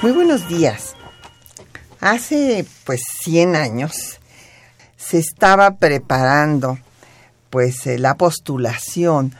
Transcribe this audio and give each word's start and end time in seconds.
Muy 0.00 0.12
buenos 0.12 0.46
días. 0.46 0.94
Hace 1.98 2.64
pues 2.84 3.00
100 3.24 3.56
años 3.56 4.20
se 4.96 5.18
estaba 5.18 5.78
preparando 5.78 6.78
pues 7.50 7.84
eh, 7.88 7.98
la 7.98 8.16
postulación 8.16 9.34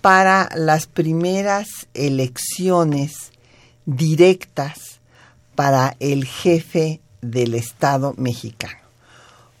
para 0.00 0.48
las 0.54 0.86
primeras 0.86 1.68
elecciones 1.92 3.32
directas 3.84 5.00
para 5.54 5.94
el 6.00 6.24
jefe 6.24 7.02
del 7.20 7.54
Estado 7.54 8.14
mexicano. 8.16 8.80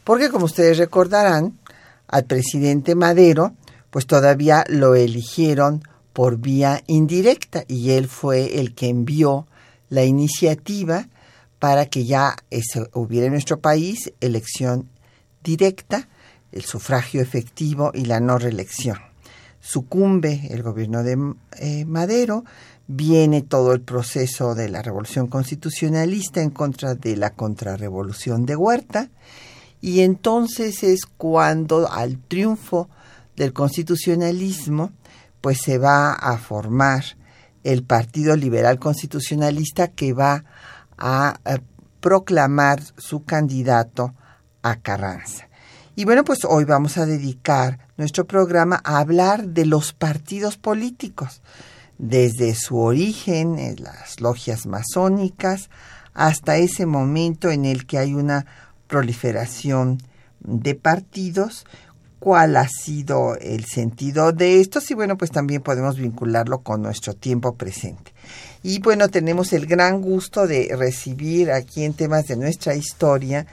Porque 0.02 0.30
como 0.30 0.46
ustedes 0.46 0.78
recordarán, 0.78 1.58
al 2.06 2.24
presidente 2.24 2.94
Madero 2.94 3.52
pues 3.90 4.06
todavía 4.06 4.64
lo 4.66 4.94
eligieron 4.94 5.82
por 6.14 6.38
vía 6.38 6.82
indirecta 6.86 7.64
y 7.68 7.90
él 7.90 8.08
fue 8.08 8.60
el 8.60 8.74
que 8.74 8.88
envió 8.88 9.46
la 9.88 10.04
iniciativa 10.04 11.08
para 11.58 11.86
que 11.86 12.04
ya 12.04 12.36
hubiera 12.92 13.26
en 13.26 13.32
nuestro 13.32 13.60
país 13.60 14.12
elección 14.20 14.88
directa, 15.42 16.08
el 16.52 16.62
sufragio 16.64 17.20
efectivo 17.20 17.90
y 17.94 18.04
la 18.04 18.20
no 18.20 18.38
reelección. 18.38 18.98
Sucumbe 19.60 20.48
el 20.50 20.62
gobierno 20.62 21.02
de 21.02 21.18
eh, 21.58 21.84
Madero, 21.84 22.44
viene 22.86 23.42
todo 23.42 23.72
el 23.72 23.80
proceso 23.80 24.54
de 24.54 24.68
la 24.68 24.82
revolución 24.82 25.26
constitucionalista 25.26 26.40
en 26.40 26.50
contra 26.50 26.94
de 26.94 27.16
la 27.16 27.30
contrarrevolución 27.30 28.46
de 28.46 28.56
Huerta, 28.56 29.10
y 29.80 30.00
entonces 30.00 30.82
es 30.82 31.06
cuando 31.06 31.90
al 31.90 32.18
triunfo 32.18 32.88
del 33.36 33.52
constitucionalismo, 33.52 34.92
pues 35.40 35.58
se 35.62 35.78
va 35.78 36.12
a 36.12 36.38
formar 36.38 37.04
el 37.64 37.82
Partido 37.82 38.36
Liberal 38.36 38.78
Constitucionalista 38.78 39.88
que 39.88 40.12
va 40.12 40.44
a, 40.96 41.38
proclamar 42.00 42.80
su 42.96 43.24
candidato 43.24 44.14
a 44.62 44.76
Carranza. 44.76 45.48
Y 45.96 46.04
bueno, 46.04 46.22
pues 46.22 46.44
hoy 46.48 46.64
vamos 46.64 46.96
a 46.96 47.06
dedicar 47.06 47.88
nuestro 47.96 48.24
programa 48.24 48.80
a 48.84 48.98
hablar 48.98 49.48
de 49.48 49.66
los 49.66 49.92
partidos 49.92 50.56
políticos, 50.56 51.42
desde 51.98 52.54
su 52.54 52.78
origen 52.78 53.58
en 53.58 53.82
las 53.82 54.20
logias 54.20 54.66
masónicas 54.66 55.70
hasta 56.14 56.56
ese 56.56 56.86
momento 56.86 57.50
en 57.50 57.64
el 57.64 57.84
que 57.84 57.98
hay 57.98 58.14
una 58.14 58.46
proliferación 58.86 59.98
de 60.40 60.74
partidos 60.76 61.66
cuál 62.18 62.56
ha 62.56 62.68
sido 62.68 63.36
el 63.36 63.64
sentido 63.64 64.32
de 64.32 64.60
estos 64.60 64.90
y 64.90 64.94
bueno, 64.94 65.16
pues 65.16 65.30
también 65.30 65.62
podemos 65.62 65.96
vincularlo 65.96 66.58
con 66.58 66.82
nuestro 66.82 67.14
tiempo 67.14 67.54
presente. 67.54 68.12
Y 68.62 68.80
bueno, 68.80 69.08
tenemos 69.08 69.52
el 69.52 69.66
gran 69.66 70.00
gusto 70.02 70.46
de 70.46 70.74
recibir 70.76 71.52
aquí 71.52 71.84
en 71.84 71.94
temas 71.94 72.26
de 72.26 72.36
nuestra 72.36 72.74
historia 72.74 73.46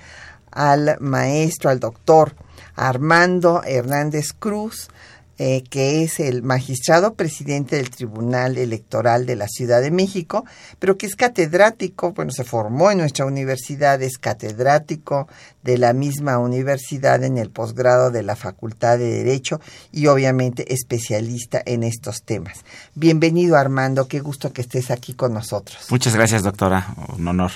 al 0.52 0.98
maestro, 1.00 1.70
al 1.70 1.80
doctor 1.80 2.34
Armando 2.76 3.62
Hernández 3.64 4.34
Cruz, 4.34 4.90
eh, 5.38 5.64
que 5.70 6.04
es 6.04 6.20
el 6.20 6.44
magistrado 6.44 7.16
presidente 7.16 7.76
del 7.76 7.90
Tribunal 7.90 8.58
Electoral 8.58 9.26
de 9.26 9.36
la 9.36 9.48
Ciudad 9.48 9.82
de 9.82 9.92
México, 9.92 10.46
pero 10.80 10.98
que 10.98 11.06
es 11.06 11.16
catedrático, 11.16 12.14
bueno, 12.14 12.32
se 12.32 12.44
formó 12.44 12.92
en 12.92 13.00
nuestra 13.00 13.26
universidad, 13.26 14.02
es 14.02 14.18
catedrático 14.18 15.28
de 15.64 15.78
la 15.78 15.94
misma 15.94 16.38
universidad 16.38 17.24
en 17.24 17.38
el 17.38 17.50
posgrado 17.50 18.12
de 18.12 18.24
la 18.24 18.36
Facultad 18.36 18.98
de 18.98 19.12
Derecho 19.12 19.60
y 19.92 20.08
obviamente 20.08 20.74
especialista 20.74 21.62
en 21.66 21.84
estos 21.84 22.24
temas. 22.24 22.64
Bienvenido 22.94 23.58
Armando, 23.58 24.08
qué 24.08 24.20
gusto 24.20 24.54
que 24.54 24.62
estés 24.62 24.90
aquí 24.90 25.14
con 25.16 25.34
nosotros. 25.34 25.88
Muchas 25.90 26.16
gracias 26.16 26.44
doctora, 26.44 26.96
un 27.18 27.28
honor. 27.28 27.52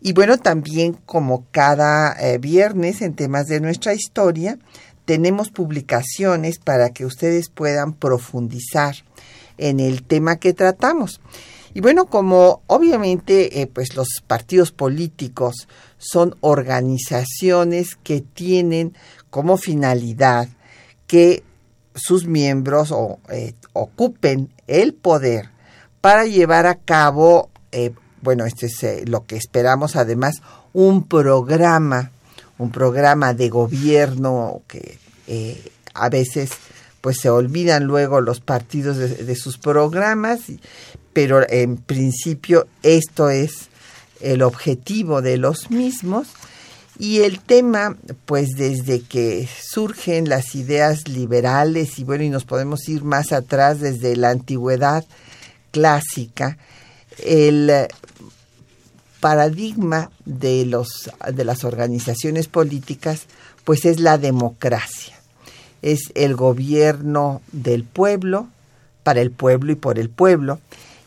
Y 0.00 0.12
bueno, 0.12 0.36
también 0.36 0.92
como 1.06 1.46
cada 1.50 2.12
eh, 2.20 2.36
viernes 2.36 3.00
en 3.00 3.14
temas 3.14 3.46
de 3.46 3.60
nuestra 3.60 3.94
historia, 3.94 4.58
tenemos 5.04 5.50
publicaciones 5.50 6.58
para 6.58 6.90
que 6.90 7.04
ustedes 7.04 7.48
puedan 7.48 7.92
profundizar 7.92 8.96
en 9.58 9.80
el 9.80 10.02
tema 10.02 10.36
que 10.36 10.52
tratamos. 10.52 11.20
Y 11.74 11.80
bueno, 11.80 12.06
como 12.06 12.62
obviamente 12.68 13.60
eh, 13.60 13.66
pues 13.66 13.96
los 13.96 14.22
partidos 14.26 14.70
políticos 14.70 15.68
son 15.98 16.36
organizaciones 16.40 17.96
que 18.02 18.20
tienen 18.20 18.96
como 19.30 19.56
finalidad 19.56 20.48
que 21.08 21.42
sus 21.94 22.26
miembros 22.26 22.94
eh, 23.30 23.54
ocupen 23.72 24.52
el 24.66 24.94
poder 24.94 25.50
para 26.00 26.26
llevar 26.26 26.66
a 26.66 26.76
cabo, 26.76 27.50
eh, 27.72 27.92
bueno, 28.20 28.44
este 28.46 28.66
es 28.66 29.08
lo 29.08 29.24
que 29.24 29.36
esperamos 29.36 29.96
además, 29.96 30.42
un 30.72 31.06
programa 31.08 32.12
un 32.58 32.70
programa 32.70 33.34
de 33.34 33.48
gobierno 33.48 34.62
que 34.68 34.98
eh, 35.26 35.62
a 35.94 36.08
veces 36.08 36.50
pues 37.00 37.18
se 37.20 37.28
olvidan 37.28 37.84
luego 37.84 38.22
los 38.22 38.40
partidos 38.40 38.96
de, 38.96 39.36
sus 39.36 39.58
programas, 39.58 40.40
pero 41.12 41.46
en 41.50 41.76
principio 41.76 42.66
esto 42.82 43.28
es 43.28 43.68
el 44.22 44.40
objetivo 44.40 45.20
de 45.20 45.36
los 45.36 45.70
mismos. 45.70 46.28
Y 46.98 47.20
el 47.20 47.40
tema, 47.40 47.98
pues 48.24 48.50
desde 48.56 49.02
que 49.02 49.46
surgen 49.60 50.30
las 50.30 50.54
ideas 50.54 51.06
liberales 51.06 51.98
y 51.98 52.04
bueno, 52.04 52.24
y 52.24 52.30
nos 52.30 52.44
podemos 52.44 52.88
ir 52.88 53.04
más 53.04 53.32
atrás 53.32 53.80
desde 53.80 54.16
la 54.16 54.30
antigüedad 54.30 55.04
clásica, 55.72 56.56
el 57.18 57.88
paradigma 59.24 60.10
de, 60.26 60.66
los, 60.66 61.10
de 61.32 61.46
las 61.46 61.64
organizaciones 61.64 62.46
políticas, 62.46 63.22
pues 63.64 63.86
es 63.86 63.98
la 63.98 64.18
democracia. 64.18 65.14
Es 65.80 66.12
el 66.14 66.36
gobierno 66.36 67.40
del 67.50 67.84
pueblo, 67.84 68.48
para 69.02 69.22
el 69.22 69.30
pueblo 69.30 69.72
y 69.72 69.76
por 69.76 69.98
el 69.98 70.10
pueblo. 70.10 70.60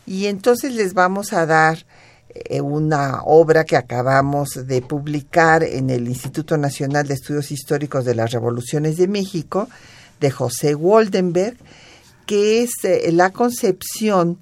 Y 0.04 0.26
entonces 0.26 0.74
les 0.74 0.94
vamos 0.94 1.32
a 1.32 1.46
dar 1.46 1.86
eh, 2.34 2.60
una 2.60 3.22
obra 3.22 3.62
que 3.62 3.76
acabamos 3.76 4.66
de 4.66 4.82
publicar 4.82 5.62
en 5.62 5.88
el 5.88 6.08
Instituto 6.08 6.56
Nacional 6.56 7.06
de 7.06 7.14
Estudios 7.14 7.52
Históricos 7.52 8.04
de 8.04 8.16
las 8.16 8.32
Revoluciones 8.32 8.96
de 8.96 9.06
México, 9.06 9.68
de 10.18 10.32
José 10.32 10.74
Waldenberg, 10.74 11.56
que 12.26 12.64
es 12.64 12.72
eh, 12.82 13.12
la 13.12 13.30
concepción 13.30 14.38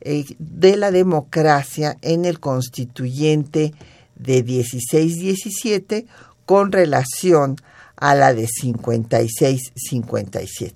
eh, 0.00 0.24
de 0.38 0.76
la 0.76 0.90
democracia 0.90 1.96
en 2.02 2.24
el 2.24 2.40
constituyente 2.40 3.72
de 4.16 4.44
16-17 4.44 6.06
con 6.46 6.72
relación 6.72 7.56
a 7.96 8.14
la 8.14 8.32
de 8.32 8.46
56-57. 8.46 10.72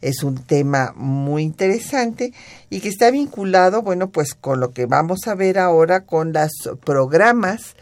Es 0.00 0.24
un 0.24 0.42
tema 0.42 0.92
muy 0.96 1.44
interesante 1.44 2.32
y 2.68 2.80
que 2.80 2.88
está 2.88 3.10
vinculado, 3.10 3.82
bueno, 3.82 4.10
pues 4.10 4.34
con 4.34 4.60
lo 4.60 4.72
que 4.72 4.86
vamos 4.86 5.26
a 5.26 5.34
ver 5.34 5.58
ahora 5.58 6.04
con 6.04 6.32
los 6.32 6.52
programas 6.84 7.74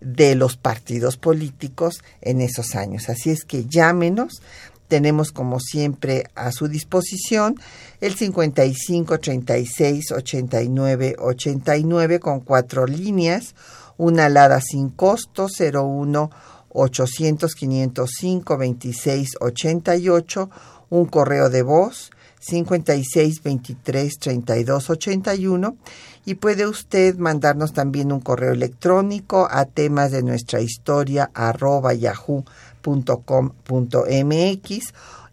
de 0.00 0.34
los 0.34 0.56
partidos 0.56 1.16
políticos 1.16 2.02
en 2.20 2.40
esos 2.40 2.74
años. 2.74 3.08
Así 3.08 3.30
es 3.30 3.44
que 3.44 3.66
llámenos 3.66 4.42
tenemos 4.88 5.30
como 5.32 5.60
siempre 5.60 6.24
a 6.34 6.50
su 6.50 6.66
disposición 6.66 7.56
el 8.00 8.14
55 8.14 9.18
36 9.18 10.12
89 10.12 11.16
89 11.18 12.20
con 12.20 12.40
cuatro 12.40 12.86
líneas, 12.86 13.54
una 13.96 14.26
alada 14.26 14.60
sin 14.60 14.88
costo 14.88 15.46
01 15.48 16.30
800 16.70 17.54
505 17.54 18.58
26 18.58 19.28
88, 19.40 20.50
un 20.90 21.06
correo 21.06 21.50
de 21.50 21.62
voz 21.62 22.10
56 22.40 23.42
23 23.42 24.18
32 24.18 24.90
81 24.90 25.76
y 26.24 26.34
puede 26.34 26.66
usted 26.66 27.16
mandarnos 27.16 27.72
también 27.72 28.12
un 28.12 28.20
correo 28.20 28.52
electrónico 28.52 29.48
a 29.50 29.64
temas 29.64 30.12
de 30.12 30.22
nuestra 30.22 30.60
historia 30.60 31.30
arroba 31.34 31.94
yahoo 31.94 32.44
unam.com.mx 32.88 34.78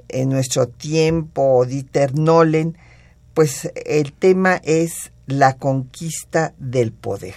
en 0.07 0.30
nuestro 0.30 0.68
tiempo 0.68 1.57
o 1.57 1.65
Dieter 1.65 2.18
Nolen, 2.18 2.77
pues 3.33 3.71
el 3.85 4.13
tema 4.13 4.62
es 4.63 5.12
la 5.25 5.57
conquista 5.57 6.53
del 6.57 6.91
poder. 6.91 7.35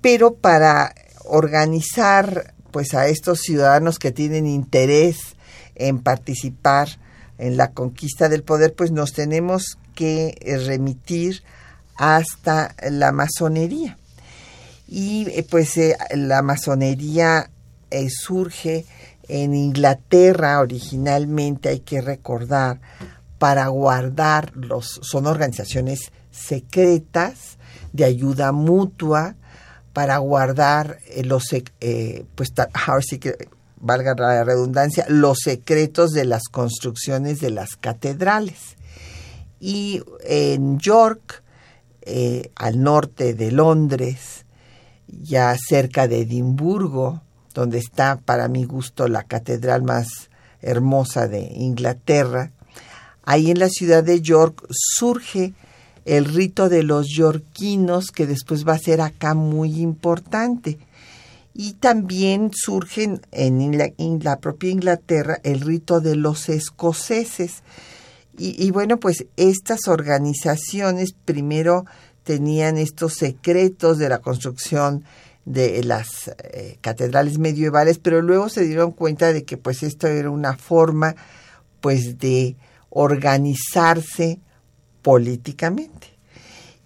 Pero 0.00 0.34
para 0.34 0.94
organizar 1.24 2.53
pues 2.74 2.92
a 2.92 3.06
estos 3.06 3.38
ciudadanos 3.38 4.00
que 4.00 4.10
tienen 4.10 4.48
interés 4.48 5.36
en 5.76 6.00
participar 6.00 6.88
en 7.38 7.56
la 7.56 7.70
conquista 7.70 8.28
del 8.28 8.42
poder, 8.42 8.74
pues 8.74 8.90
nos 8.90 9.12
tenemos 9.12 9.78
que 9.94 10.36
remitir 10.66 11.44
hasta 11.94 12.74
la 12.90 13.12
masonería. 13.12 13.96
Y 14.88 15.28
eh, 15.30 15.46
pues 15.48 15.76
eh, 15.76 15.96
la 16.16 16.42
masonería 16.42 17.48
eh, 17.92 18.08
surge 18.10 18.86
en 19.28 19.54
Inglaterra 19.54 20.58
originalmente, 20.58 21.68
hay 21.68 21.78
que 21.78 22.00
recordar, 22.00 22.80
para 23.38 23.68
guardar 23.68 24.50
los, 24.56 24.98
son 25.00 25.28
organizaciones 25.28 26.10
secretas 26.32 27.56
de 27.92 28.04
ayuda 28.04 28.50
mutua 28.50 29.36
para 29.94 30.18
guardar 30.18 30.98
eh, 31.06 31.24
los, 31.24 31.44
eh, 31.52 32.26
pues 32.34 32.52
que 33.20 33.48
valga 33.80 34.14
la 34.14 34.44
redundancia, 34.44 35.06
los 35.08 35.38
secretos 35.38 36.10
de 36.10 36.24
las 36.26 36.42
construcciones 36.50 37.40
de 37.40 37.50
las 37.50 37.76
catedrales. 37.76 38.76
Y 39.60 40.02
en 40.24 40.78
York, 40.78 41.42
eh, 42.02 42.50
al 42.56 42.82
norte 42.82 43.34
de 43.34 43.52
Londres, 43.52 44.44
ya 45.06 45.56
cerca 45.56 46.08
de 46.08 46.22
Edimburgo, 46.22 47.22
donde 47.54 47.78
está 47.78 48.16
para 48.16 48.48
mi 48.48 48.64
gusto 48.64 49.06
la 49.06 49.22
catedral 49.22 49.84
más 49.84 50.08
hermosa 50.60 51.28
de 51.28 51.40
Inglaterra, 51.40 52.50
ahí 53.22 53.50
en 53.50 53.60
la 53.60 53.68
ciudad 53.68 54.02
de 54.02 54.20
York 54.20 54.66
surge 54.70 55.54
el 56.04 56.26
rito 56.26 56.68
de 56.68 56.82
los 56.82 57.08
yorquinos, 57.08 58.10
que 58.10 58.26
después 58.26 58.66
va 58.66 58.74
a 58.74 58.78
ser 58.78 59.00
acá 59.00 59.34
muy 59.34 59.80
importante. 59.80 60.78
Y 61.54 61.74
también 61.74 62.50
surge 62.52 63.20
en 63.30 63.78
la, 63.78 63.90
en 63.96 64.18
la 64.22 64.38
propia 64.38 64.70
Inglaterra 64.70 65.38
el 65.44 65.60
rito 65.60 66.00
de 66.00 66.16
los 66.16 66.48
escoceses. 66.48 67.62
Y, 68.36 68.72
bueno, 68.72 68.98
pues 68.98 69.26
estas 69.36 69.86
organizaciones 69.86 71.14
primero 71.24 71.84
tenían 72.24 72.78
estos 72.78 73.14
secretos 73.14 73.98
de 73.98 74.08
la 74.08 74.18
construcción 74.18 75.04
de 75.44 75.84
las 75.84 76.32
eh, 76.42 76.78
catedrales 76.80 77.38
medievales, 77.38 77.98
pero 77.98 78.22
luego 78.22 78.48
se 78.48 78.64
dieron 78.64 78.90
cuenta 78.90 79.32
de 79.32 79.44
que 79.44 79.56
pues 79.56 79.84
esto 79.84 80.08
era 80.08 80.30
una 80.30 80.56
forma 80.56 81.14
pues 81.80 82.18
de 82.18 82.56
organizarse 82.90 84.40
políticamente. 85.04 86.08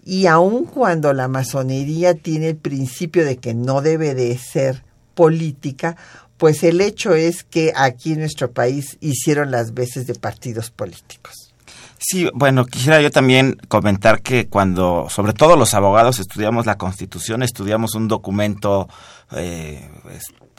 Y 0.05 0.27
aun 0.27 0.65
cuando 0.65 1.13
la 1.13 1.27
masonería 1.27 2.13
tiene 2.13 2.49
el 2.49 2.57
principio 2.57 3.25
de 3.25 3.37
que 3.37 3.53
no 3.53 3.81
debe 3.81 4.13
de 4.13 4.37
ser 4.37 4.83
política, 5.15 5.95
pues 6.37 6.63
el 6.63 6.81
hecho 6.81 7.15
es 7.15 7.43
que 7.43 7.73
aquí 7.75 8.13
en 8.13 8.19
nuestro 8.19 8.51
país 8.51 8.97
hicieron 8.99 9.51
las 9.51 9.73
veces 9.73 10.05
de 10.05 10.15
partidos 10.15 10.69
políticos. 10.69 11.53
Sí, 11.97 12.29
bueno, 12.33 12.65
quisiera 12.65 13.01
yo 13.01 13.11
también 13.11 13.57
comentar 13.67 14.21
que 14.21 14.47
cuando, 14.47 15.07
sobre 15.09 15.33
todo 15.33 15.55
los 15.55 15.73
abogados, 15.73 16.19
estudiamos 16.19 16.65
la 16.65 16.77
Constitución, 16.77 17.43
estudiamos 17.43 17.93
un 17.93 18.07
documento 18.07 18.87
eh, 19.31 19.89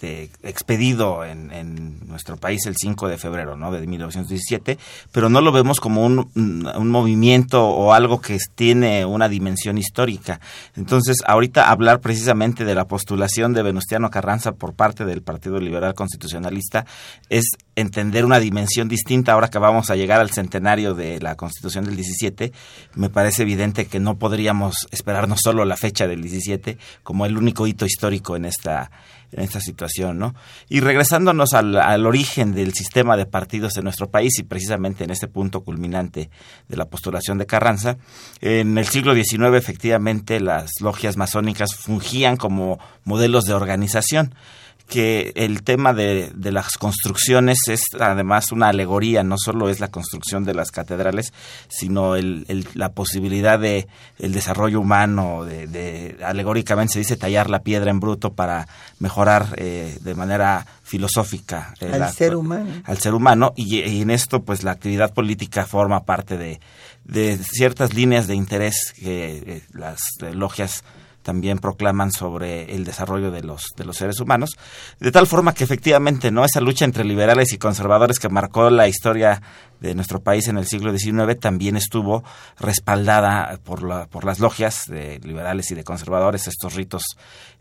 este, 0.01 0.31
expedido 0.43 1.27
en, 1.27 2.09
nuestro 2.09 2.39
país 2.39 2.65
el 2.67 2.75
5 2.75 3.09
de 3.09 3.19
febrero 3.19 3.57
¿no? 3.57 3.71
de 3.71 3.87
1917, 3.87 4.79
pero 5.13 5.29
no 5.29 5.43
lo 5.43 5.53
vemos 5.53 5.79
como 5.79 6.05
un, 6.05 6.31
un, 6.35 6.89
movimiento 6.89 7.69
o 7.69 7.93
algo 7.93 8.21
que 8.21 8.39
tiene 8.55 9.05
una 9.05 9.29
dimensión 9.29 9.77
histórica. 9.77 10.41
Entonces, 10.75 11.19
ahorita 11.27 11.71
hablar 11.71 12.01
precisamente 12.01 12.65
de 12.65 12.75
la 12.75 12.87
postulación 12.87 13.53
de 13.53 13.63
Venustiano 13.63 14.11
Carranza 14.11 14.53
por 14.53 14.73
parte 14.73 15.05
del 15.05 15.23
Partido 15.23 15.61
Liberal 15.61 15.95
Constitucionalista 15.95 16.87
es 17.29 17.45
entender 17.77 18.25
una 18.25 18.41
dimensión 18.41 18.89
distinta 18.89 19.33
ahora 19.33 19.49
que 19.49 19.59
vamos 19.59 19.91
a 19.91 19.97
llegar 19.97 20.21
al 20.21 20.31
centenario 20.31 20.95
de 20.95 21.21
la 21.21 21.37
Constitución 21.37 21.85
del 21.85 21.97
17. 21.97 22.53
Me 22.95 23.11
parece 23.11 23.43
evidente 23.43 23.87
que 23.87 24.01
no 24.01 24.17
podríamos 24.17 24.89
esperarnos 24.91 25.41
solo 25.43 25.65
la 25.65 25.77
fecha 25.77 26.09
del 26.09 26.23
17 26.23 26.79
como 27.03 27.27
el 27.27 27.37
único 27.37 27.67
hito 27.67 27.85
histórico 27.85 28.35
en 28.35 28.47
esta 28.47 28.91
en 29.33 29.43
esta 29.43 29.61
situación, 29.61 30.19
¿no? 30.19 30.35
Y 30.69 30.81
regresándonos 30.81 31.55
al, 31.55 32.07
origen 32.07 32.55
del 32.55 32.73
sistema 32.73 33.17
de 33.17 33.27
partidos 33.27 33.77
en 33.77 33.85
nuestro 33.85 34.11
país 34.11 34.39
y 34.39 34.43
precisamente 34.43 35.05
en 35.05 35.11
este 35.11 35.29
punto 35.29 35.63
culminante 35.63 36.31
de 36.69 36.77
la 36.77 36.87
postulación 36.87 37.39
de 37.39 37.47
Carranza, 37.47 37.97
en 38.41 38.77
el 38.79 38.87
siglo 38.87 39.15
XIX 39.15 39.55
efectivamente 39.55 40.41
las 40.41 40.71
logias 40.81 41.17
masónicas 41.17 41.75
fungían 41.75 42.37
como 42.37 42.79
modelos 43.05 43.45
de 43.45 43.55
organización 43.55 44.35
que 44.91 45.33
el 45.37 45.63
tema 45.63 45.95
de, 45.95 46.33
de, 46.35 46.51
las 46.51 46.77
construcciones 46.77 47.59
es 47.69 47.81
además 47.99 48.51
una 48.51 48.69
alegoría, 48.69 49.23
no 49.23 49.37
solo 49.39 49.69
es 49.69 49.79
la 49.79 49.89
construcción 49.89 50.45
de 50.45 50.53
las 50.53 50.73
catedrales, 50.73 51.33
sino 51.69 52.17
el, 52.17 52.45
el, 52.49 52.67
la 52.75 52.93
posibilidad 52.93 53.59
de 53.59 53.87
el 54.19 54.33
desarrollo 54.33 54.81
humano, 54.81 55.45
de, 55.45 55.69
de, 55.69 56.19
alegóricamente 56.25 56.95
se 56.95 56.99
dice 56.99 57.17
tallar 57.17 57.49
la 57.49 57.61
piedra 57.61 57.91
en 57.91 58.01
bruto 58.01 58.35
para 58.35 58.67
mejorar 58.99 59.55
eh, 59.57 59.97
de 60.01 60.15
manera 60.17 60.67
filosófica 60.83 61.73
eh, 61.81 61.91
al 61.93 62.01
la, 62.01 62.13
ser 62.13 62.35
humano. 62.35 62.83
Al 62.85 62.99
ser 62.99 63.15
humano 63.15 63.53
y, 63.55 63.79
y, 63.79 64.03
en 64.03 64.11
esto 64.11 64.43
pues 64.43 64.65
la 64.65 64.73
actividad 64.73 65.15
política 65.15 65.67
forma 65.67 66.05
parte 66.05 66.37
de, 66.37 66.61
de 67.05 67.39
ciertas 67.39 67.95
líneas 67.95 68.27
de 68.27 68.35
interés 68.35 68.93
que 68.99 69.37
eh, 69.47 69.63
las 69.73 70.01
logias 70.33 70.83
también 71.23 71.59
proclaman 71.59 72.13
sobre 72.13 72.75
el 72.75 72.85
desarrollo 72.85 73.31
de 73.31 73.43
los 73.43 73.63
de 73.77 73.85
los 73.85 73.97
seres 73.97 74.21
humanos. 74.21 74.57
De 74.99 75.13
tal 75.13 75.27
forma 75.27 75.55
que 75.55 75.65
efectivamente 75.65 76.31
no 76.31 76.45
esa 76.45 76.61
lucha 76.61 76.85
entre 76.85 77.05
liberales 77.05 77.53
y 77.53 77.59
conservadores 77.59 78.19
que 78.19 78.29
marcó 78.29 78.71
la 78.71 78.89
historia 78.89 79.43
de 79.81 79.95
nuestro 79.95 80.21
país 80.21 80.47
en 80.49 80.59
el 80.59 80.67
siglo 80.67 80.97
XIX 80.97 81.39
también 81.39 81.77
estuvo 81.77 82.23
respaldada 82.59 83.59
por 83.65 83.83
la, 83.83 84.07
por 84.07 84.25
las 84.25 84.39
logias 84.39 84.85
de 84.87 85.21
liberales 85.25 85.71
y 85.71 85.75
de 85.75 85.85
conservadores 85.85 86.47
estos 86.47 86.75
ritos 86.75 87.03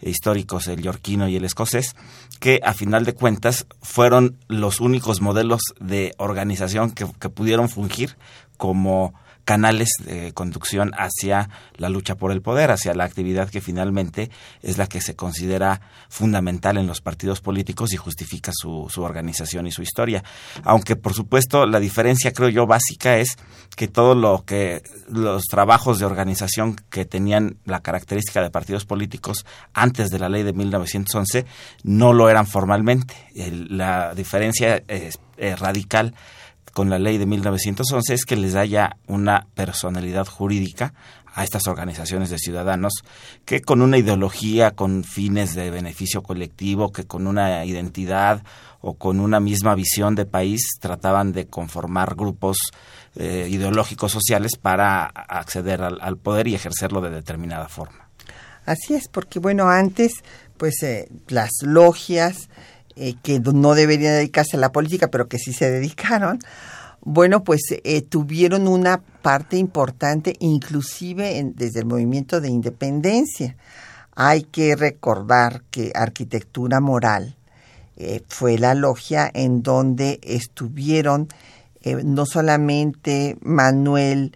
históricos 0.01 0.67
el 0.67 0.81
yorquino 0.81 1.27
y 1.29 1.37
el 1.37 1.45
escocés 1.45 1.95
que 2.39 2.59
a 2.63 2.73
final 2.73 3.05
de 3.05 3.13
cuentas 3.13 3.65
fueron 3.81 4.37
los 4.47 4.81
únicos 4.81 5.21
modelos 5.21 5.61
de 5.79 6.13
organización 6.17 6.91
que, 6.91 7.07
que 7.19 7.29
pudieron 7.29 7.69
fungir 7.69 8.17
como 8.57 9.13
canales 9.49 9.89
de 10.05 10.31
conducción 10.31 10.91
hacia 10.95 11.49
la 11.75 11.89
lucha 11.89 12.13
por 12.13 12.31
el 12.31 12.39
poder, 12.39 12.69
hacia 12.69 12.93
la 12.93 13.03
actividad 13.03 13.49
que 13.49 13.61
finalmente 13.61 14.29
es 14.61 14.77
la 14.77 14.85
que 14.85 15.01
se 15.01 15.15
considera 15.15 15.81
fundamental 16.07 16.77
en 16.77 16.85
los 16.85 17.01
partidos 17.01 17.41
políticos 17.41 17.91
y 17.91 17.97
justifica 17.97 18.51
su, 18.53 18.85
su 18.93 19.01
organización 19.01 19.65
y 19.65 19.71
su 19.71 19.81
historia. 19.81 20.23
Aunque, 20.63 20.95
por 20.95 21.15
supuesto, 21.15 21.65
la 21.65 21.79
diferencia, 21.79 22.31
creo 22.31 22.49
yo, 22.49 22.67
básica 22.67 23.17
es 23.17 23.37
que 23.75 23.87
todo 23.87 24.13
lo 24.13 24.43
que 24.45 24.83
los 25.07 25.45
trabajos 25.45 25.97
de 25.97 26.05
organización 26.05 26.75
que 26.91 27.05
tenían 27.05 27.57
la 27.65 27.79
característica 27.79 28.43
de 28.43 28.51
partidos 28.51 28.85
políticos 28.85 29.47
antes 29.73 30.11
de 30.11 30.19
la 30.19 30.29
ley 30.29 30.43
de 30.43 30.53
1911 30.53 31.47
no 31.81 32.13
lo 32.13 32.29
eran 32.29 32.45
formalmente. 32.45 33.15
La 33.33 34.13
diferencia 34.13 34.83
es, 34.87 35.17
es 35.37 35.59
radical 35.59 36.13
con 36.73 36.89
la 36.89 36.99
ley 36.99 37.17
de 37.17 37.25
1911 37.25 38.13
es 38.13 38.25
que 38.25 38.35
les 38.35 38.53
da 38.53 38.65
ya 38.65 38.97
una 39.07 39.47
personalidad 39.55 40.27
jurídica 40.27 40.93
a 41.33 41.43
estas 41.43 41.67
organizaciones 41.67 42.29
de 42.29 42.37
ciudadanos 42.37 42.93
que 43.45 43.61
con 43.61 43.81
una 43.81 43.97
ideología, 43.97 44.71
con 44.71 45.03
fines 45.03 45.55
de 45.55 45.69
beneficio 45.69 46.21
colectivo, 46.21 46.91
que 46.91 47.05
con 47.05 47.27
una 47.27 47.65
identidad 47.65 48.43
o 48.81 48.95
con 48.95 49.19
una 49.19 49.39
misma 49.39 49.75
visión 49.75 50.15
de 50.15 50.25
país 50.25 50.61
trataban 50.79 51.31
de 51.31 51.47
conformar 51.47 52.15
grupos 52.15 52.57
eh, 53.15 53.47
ideológicos 53.49 54.11
sociales 54.11 54.53
para 54.61 55.05
acceder 55.05 55.81
al, 55.81 56.17
poder 56.17 56.47
y 56.47 56.55
ejercerlo 56.55 57.01
de 57.01 57.09
determinada 57.09 57.67
forma. 57.67 58.09
Así 58.65 58.93
es, 58.93 59.07
porque 59.07 59.39
bueno, 59.39 59.69
antes 59.69 60.13
pues 60.57 60.83
eh, 60.83 61.09
las 61.27 61.51
logias 61.61 62.49
eh, 63.01 63.15
que 63.23 63.39
no 63.39 63.75
deberían 63.75 64.11
dedicarse 64.15 64.57
a 64.57 64.59
la 64.59 64.73
política, 64.73 65.07
pero 65.07 65.29
que 65.29 65.37
sí 65.37 65.53
se 65.53 65.71
dedicaron, 65.71 66.37
bueno, 66.99 67.45
pues 67.45 67.61
eh, 67.71 68.01
tuvieron 68.01 68.67
una 68.67 69.01
parte 69.21 69.55
importante, 69.55 70.35
inclusive 70.39 71.41
desde 71.55 71.79
el 71.79 71.85
movimiento 71.85 72.41
de 72.41 72.49
independencia. 72.49 73.55
Hay 74.17 74.43
que 74.43 74.75
recordar 74.75 75.63
que 75.71 75.93
Arquitectura 75.95 76.81
Moral 76.81 77.37
eh, 77.95 78.21
fue 78.27 78.57
la 78.57 78.73
logia 78.73 79.31
en 79.33 79.63
donde 79.63 80.19
estuvieron 80.21 81.29
no 82.03 82.25
solamente 82.25 83.37
Manuel 83.39 84.35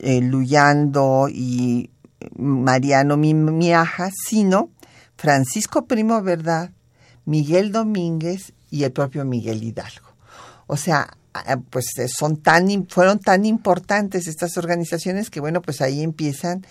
Luyando 0.00 1.28
y 1.28 1.90
Mariano 2.34 3.18
Miaja, 3.18 4.10
sino 4.26 4.70
Francisco 5.16 5.84
Primo 5.84 6.22
Verdad, 6.22 6.70
Miguel 7.24 7.72
Domínguez 7.72 8.52
y 8.70 8.84
el 8.84 8.92
propio 8.92 9.24
Miguel 9.24 9.62
Hidalgo. 9.62 10.08
O 10.66 10.76
sea, 10.76 11.16
Ah, 11.34 11.58
pues 11.70 11.86
eh, 11.98 12.08
son 12.08 12.36
tan 12.36 12.86
fueron 12.88 13.18
tan 13.18 13.46
importantes 13.46 14.26
estas 14.26 14.58
organizaciones 14.58 15.30
que 15.30 15.40
bueno 15.40 15.62
pues 15.62 15.80
ahí 15.80 16.02
empiezan 16.02 16.66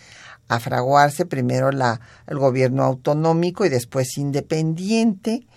a 0.49 0.59
fraguarse 0.59 1.25
primero 1.25 1.71
la 1.71 1.99
el 2.27 2.37
gobierno 2.37 2.83
autonómico 2.83 3.65
y 3.65 3.69
después 3.69 4.19
independiente 4.19 5.47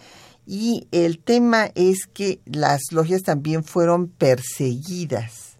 y 0.46 0.88
el 0.90 1.18
tema 1.18 1.70
es 1.74 2.06
que 2.06 2.40
las 2.46 2.80
logias 2.92 3.22
también 3.22 3.62
fueron 3.62 4.08
perseguidas 4.08 5.58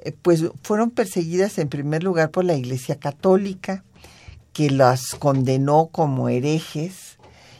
eh, 0.00 0.12
pues 0.20 0.42
fueron 0.64 0.90
perseguidas 0.90 1.58
en 1.58 1.68
primer 1.68 2.02
lugar 2.02 2.32
por 2.32 2.44
la 2.44 2.56
Iglesia 2.56 2.98
Católica 2.98 3.84
que 4.52 4.70
las 4.70 5.14
condenó 5.14 5.86
como 5.92 6.28
herejes 6.28 7.15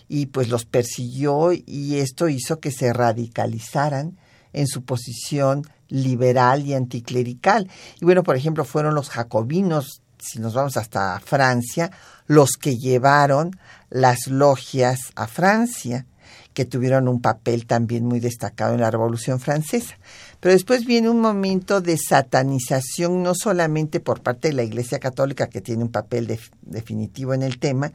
y 0.09 0.27
pues 0.27 0.49
los 0.49 0.65
persiguió 0.65 1.53
y 1.53 1.97
esto 1.97 2.29
hizo 2.29 2.61
que 2.61 2.71
se 2.71 2.93
radicalizaran 2.93 4.17
en 4.53 4.67
su 4.67 4.85
posición 4.85 5.67
liberal 5.89 6.65
y 6.67 6.75
anticlerical. 6.75 7.69
Y 8.01 8.05
bueno, 8.05 8.23
por 8.23 8.37
ejemplo, 8.37 8.65
fueron 8.65 8.95
los 8.95 9.11
jacobinos, 9.11 10.03
si 10.19 10.39
nos 10.39 10.55
vamos 10.55 10.77
hasta 10.77 11.21
Francia, 11.21 11.91
los 12.27 12.53
que 12.53 12.77
llevaron 12.77 13.59
las 13.91 14.27
logias 14.29 15.13
a 15.15 15.27
Francia, 15.27 16.07
que 16.55 16.65
tuvieron 16.65 17.07
un 17.07 17.21
papel 17.21 17.67
también 17.67 18.07
muy 18.07 18.19
destacado 18.19 18.75
en 18.75 18.81
la 18.81 18.91
Revolución 18.91 19.41
Francesa. 19.41 19.99
Pero 20.41 20.55
después 20.55 20.87
viene 20.87 21.11
un 21.11 21.21
momento 21.21 21.83
de 21.83 21.99
satanización, 21.99 23.23
no 23.23 23.35
solamente 23.35 24.01
por 24.01 24.23
parte 24.23 24.49
de 24.49 24.55
la 24.55 24.63
Iglesia 24.63 24.99
Católica, 24.99 25.49
que 25.49 25.61
tiene 25.61 25.85
un 25.85 25.91
papel 25.91 26.39
definitivo 26.63 27.35
en 27.35 27.43
el 27.43 27.59
tema, 27.59 27.93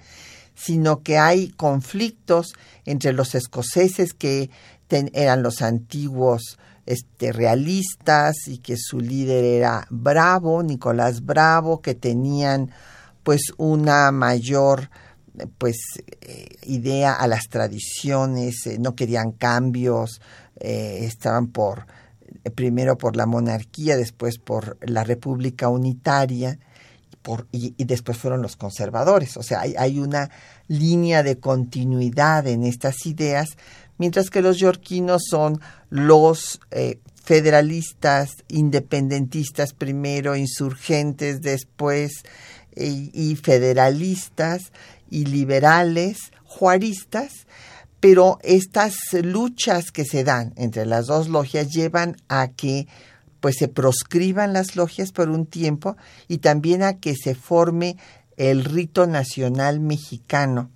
sino 0.64 1.02
que 1.02 1.18
hay 1.18 1.50
conflictos 1.50 2.54
entre 2.86 3.14
los 3.14 3.34
escoceses 3.34 4.14
que 4.14 4.50
eran 5.14 5.42
los 5.42 5.62
antiguos 5.62 6.60
este, 6.86 7.32
realistas 7.32 8.36
y 8.48 8.58
que 8.58 8.76
su 8.78 9.00
líder 9.00 9.44
era 9.44 9.88
Bravo, 9.90 10.62
Nicolás 10.62 11.26
Bravo, 11.26 11.82
que 11.82 11.96
tenían 11.96 12.72
pues 13.24 13.54
una 13.58 14.12
mayor 14.12 14.90
pues 15.58 15.78
eh, 16.22 16.50
idea 16.64 17.14
a 17.14 17.26
las 17.28 17.48
tradiciones, 17.50 18.68
eh, 18.68 18.78
no 18.80 18.96
querían 18.96 19.32
cambios, 19.32 20.22
eh, 20.60 21.00
estaban 21.04 21.48
por 21.48 21.88
primero 22.56 22.98
por 22.98 23.16
la 23.16 23.26
monarquía, 23.26 23.98
después 23.98 24.38
por 24.38 24.78
la 24.82 25.04
república 25.04 25.70
unitaria 25.70 26.60
y, 27.52 27.74
después 27.84 28.18
fueron 28.18 28.42
los 28.42 28.56
conservadores. 28.56 29.38
O 29.38 29.44
sea, 29.44 29.62
hay, 29.62 29.76
hay 29.78 30.00
una 30.00 30.30
línea 30.68 31.24
de 31.24 31.40
continuidad 31.40 32.48
en 32.48 32.64
estas 32.64 33.06
ideas, 33.06 33.50
mientras 33.98 34.30
que 34.30 34.42
los 34.42 34.58
yorquinos 34.58 35.24
son 35.30 35.62
los 35.90 36.60
eh, 36.72 37.00
federalistas, 37.24 38.30
independentistas 38.48 39.74
primero, 39.74 40.36
insurgentes 40.36 41.42
después, 41.42 42.24
y 42.74 43.36
federalistas 43.36 44.72
y 45.10 45.26
liberales, 45.26 46.32
juaristas, 46.46 47.46
pero 48.02 48.40
estas 48.42 48.96
luchas 49.12 49.92
que 49.92 50.06
se 50.06 50.24
dan 50.24 50.54
entre 50.56 50.88
las 50.88 51.06
dos 51.06 51.30
logias 51.30 51.68
llevan 51.68 52.18
a 52.28 52.48
que 52.48 52.88
pues 53.42 53.56
se 53.58 53.68
proscriban 53.68 54.54
las 54.54 54.78
logias 54.78 55.12
por 55.12 55.30
un 55.30 55.46
tiempo 55.46 55.98
y 56.30 56.38
también 56.38 56.84
a 56.84 57.00
que 57.00 57.16
se 57.16 57.36
forme 57.36 57.98
el 58.38 58.64
rito 58.64 59.08
nacional 59.08 59.82
mexicano 59.82 60.70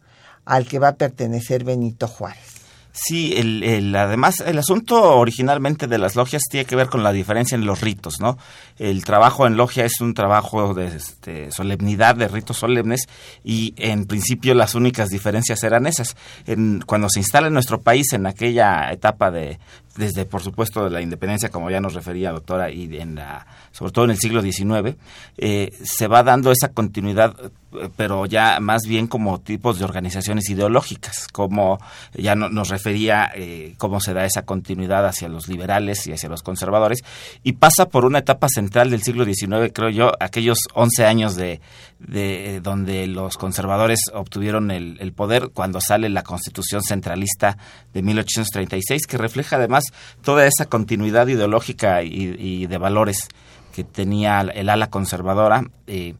al 0.43 0.67
que 0.67 0.79
va 0.79 0.89
a 0.89 0.95
pertenecer 0.95 1.63
Benito 1.63 2.07
Juárez. 2.07 2.55
Sí, 2.97 3.33
el, 3.35 3.61
el, 3.63 3.93
además 3.93 4.39
el 4.39 4.57
asunto 4.57 5.17
originalmente 5.17 5.85
de 5.85 5.97
las 5.97 6.15
logias 6.15 6.43
tiene 6.49 6.65
que 6.65 6.77
ver 6.77 6.87
con 6.87 7.03
la 7.03 7.11
diferencia 7.11 7.55
en 7.55 7.65
los 7.65 7.81
ritos, 7.81 8.21
¿no? 8.21 8.37
El 8.77 9.03
trabajo 9.03 9.45
en 9.45 9.57
logia 9.57 9.83
es 9.83 9.99
un 9.99 10.13
trabajo 10.13 10.73
de 10.73 10.87
este, 10.95 11.51
solemnidad, 11.51 12.15
de 12.15 12.29
ritos 12.29 12.55
solemnes, 12.55 13.01
y 13.43 13.73
en 13.75 14.05
principio 14.05 14.53
las 14.53 14.75
únicas 14.75 15.09
diferencias 15.09 15.61
eran 15.63 15.87
esas. 15.87 16.15
En, 16.47 16.81
cuando 16.85 17.09
se 17.09 17.19
instala 17.19 17.47
en 17.47 17.53
nuestro 17.53 17.81
país, 17.81 18.13
en 18.13 18.27
aquella 18.27 18.89
etapa 18.93 19.29
de, 19.29 19.59
desde 19.95 20.25
por 20.25 20.41
supuesto 20.41 20.83
de 20.83 20.89
la 20.89 21.01
independencia, 21.01 21.49
como 21.49 21.69
ya 21.69 21.79
nos 21.79 21.93
refería 21.93 22.31
doctora, 22.31 22.69
y 22.69 22.97
en 22.97 23.15
la, 23.15 23.45
sobre 23.71 23.91
todo 23.91 24.05
en 24.05 24.11
el 24.11 24.17
siglo 24.17 24.41
XIX, 24.41 24.95
eh, 25.37 25.71
se 25.83 26.07
va 26.07 26.23
dando 26.23 26.51
esa 26.51 26.69
continuidad, 26.69 27.35
eh, 27.39 27.89
pero 27.95 28.25
ya 28.25 28.59
más 28.59 28.83
bien 28.87 29.07
como 29.07 29.39
tipos 29.39 29.79
de 29.79 29.85
organizaciones 29.85 30.49
ideológicas, 30.49 31.27
como 31.31 31.79
ya 32.13 32.35
nos 32.35 32.69
refería 32.69 33.31
eh, 33.33 33.75
cómo 33.77 34.01
se 34.01 34.13
da 34.13 34.25
esa 34.25 34.43
continuidad 34.43 35.05
hacia 35.05 35.29
los 35.29 35.47
liberales 35.47 36.05
y 36.07 36.11
hacia 36.11 36.29
los 36.29 36.43
conservadores, 36.43 37.03
y 37.43 37.53
pasa 37.53 37.87
por 37.87 38.03
una 38.05 38.19
etapa 38.19 38.49
central 38.49 38.89
del 38.91 39.01
siglo 39.01 39.23
XIX, 39.23 39.71
creo 39.73 39.89
yo, 39.89 40.11
aquellos 40.19 40.59
11 40.73 41.05
años 41.05 41.35
de, 41.35 41.61
de 41.99 42.59
donde 42.61 43.07
los 43.07 43.37
conservadores 43.37 43.99
obtuvieron 44.13 44.71
el, 44.71 44.97
el 44.99 45.13
poder 45.13 45.51
cuando 45.53 45.79
sale 45.79 46.09
la 46.09 46.23
constitución 46.23 46.81
centralista 46.81 47.57
de 47.93 48.01
1836, 48.01 49.07
que 49.07 49.17
refleja 49.17 49.55
además 49.55 49.84
toda 50.23 50.45
esa 50.45 50.65
continuidad 50.65 51.27
ideológica 51.27 52.03
y, 52.03 52.67
de 52.67 52.77
valores 52.77 53.29
que 53.73 53.83
tenía 53.83 54.41
el 54.41 54.69
ala 54.69 54.89
conservadora. 54.89 55.63
Eh, 55.87 56.13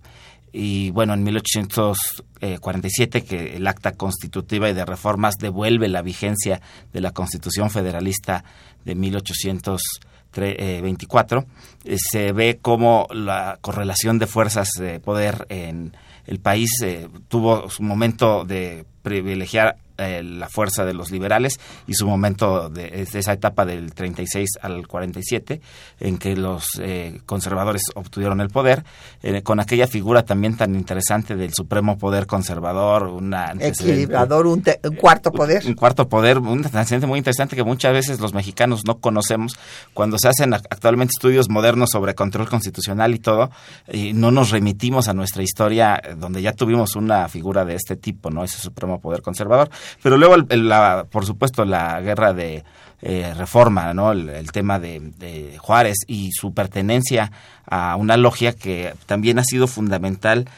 y 0.52 0.90
bueno, 0.92 1.14
en 1.14 1.24
1847 1.24 3.24
que 3.26 3.58
el 3.58 3.68
acta 3.68 3.92
constitutiva 3.92 4.70
y 4.70 4.74
de 4.74 4.86
reformas 4.86 5.36
devuelve 5.38 5.90
la 5.90 6.02
vigencia 6.02 6.62
de 6.94 7.02
la 7.02 7.12
Constitución 7.12 7.70
Federalista 7.70 8.46
de 8.86 8.96
1824, 8.96 11.46
eh, 11.84 11.98
se 11.98 12.32
ve 12.32 12.58
como 12.62 13.08
la 13.12 13.58
correlación 13.60 14.18
de 14.18 14.28
fuerzas 14.28 14.70
de 14.80 15.02
poder 15.02 15.46
en 15.50 15.92
el 16.26 16.40
país 16.40 16.70
eh, 16.84 17.10
tuvo 17.28 17.70
su 17.70 17.84
momento 17.84 18.46
de 18.46 18.86
privilegiar 19.02 19.76
eh, 19.98 20.24
la 20.24 20.50
fuerza 20.50 20.84
de 20.84 20.94
los 20.94 21.10
liberales 21.10 21.58
y 21.88 21.94
su 21.94 22.06
momento 22.06 22.70
de, 22.70 23.08
esa 23.14 23.32
etapa 23.32 23.66
del 23.66 23.94
36 23.94 24.50
al 24.62 24.88
47 24.88 25.62
en 26.02 26.18
que 26.18 26.36
los 26.36 26.66
eh, 26.82 27.22
conservadores 27.26 27.84
obtuvieron 27.96 28.42
el 28.42 28.50
poder 28.50 28.84
eh, 29.24 29.42
con 29.42 29.62
aquella 29.62 29.88
figura 29.88 30.24
también 30.24 30.58
tan 30.58 30.76
interesante 30.76 31.38
del 31.38 31.54
supremo 31.54 31.98
poder 31.98 32.28
conservador 32.28 33.04
una 33.04 33.54
equilibrador 33.58 34.48
un, 34.48 34.64
cuarto 35.00 35.32
poder. 35.32 35.66
un, 35.66 35.76
cuarto 35.76 36.10
poder 36.10 36.40
un 36.40 36.66
antecedente 36.66 37.08
muy 37.08 37.20
interesante 37.20 37.56
que 37.56 37.64
muchas 37.64 37.94
veces 37.94 38.20
los 38.20 38.34
mexicanos 38.34 38.82
no 38.86 39.00
conocemos 39.00 39.58
cuando 39.94 40.18
se 40.20 40.28
hacen 40.28 40.54
actualmente 40.54 41.14
estudios 41.16 41.50
modernos 41.50 41.92
sobre 41.92 42.16
control 42.16 42.50
constitucional 42.50 43.16
y 43.16 43.20
todo 43.20 43.50
y 43.90 44.12
no 44.12 44.32
nos 44.32 44.52
remitimos 44.52 45.08
a 45.08 45.14
nuestra 45.14 45.42
historia 45.42 46.02
donde 46.18 46.42
ya 46.42 46.52
tuvimos 46.52 46.98
una 46.98 47.30
figura 47.30 47.64
de 47.64 47.76
este 47.76 47.96
tipo 47.96 48.30
no 48.30 48.44
ese 48.44 48.58
supremo 48.58 49.00
poder 49.00 49.22
conservador 49.22 49.70
pero 50.02 50.18
luego, 50.18 50.38
la, 50.38 51.06
por 51.10 51.26
supuesto, 51.26 51.66
la 51.66 52.00
guerra 52.02 52.34
de 52.34 52.64
eh, 53.02 53.34
reforma, 53.38 53.94
¿no? 53.94 54.12
El, 54.14 54.52
tema 54.52 54.80
de, 54.80 55.56
Juárez 55.60 55.98
y 56.08 56.32
su 56.32 56.54
pertenencia 56.54 57.32
a 57.66 57.96
una 57.98 58.18
logia 58.18 58.54
que 58.54 58.94
también 59.06 59.38
ha 59.38 59.44
sido 59.44 59.68
fundamental 59.68 60.50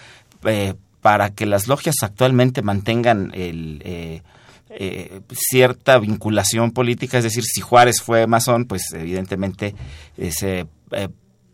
eh, 0.45 0.75
para 1.01 1.31
que 1.31 1.45
las 1.45 1.67
logias 1.67 1.95
actualmente 2.01 2.61
mantengan 2.61 3.31
el... 3.33 3.81
Eh, 3.83 4.21
eh, 4.69 5.21
cierta 5.31 5.97
vinculación 5.97 6.71
política, 6.71 7.17
es 7.17 7.23
decir, 7.23 7.43
si 7.43 7.61
Juárez 7.61 8.01
fue 8.01 8.27
masón, 8.27 8.65
pues 8.65 8.91
evidentemente 8.93 9.73
se 10.29 10.67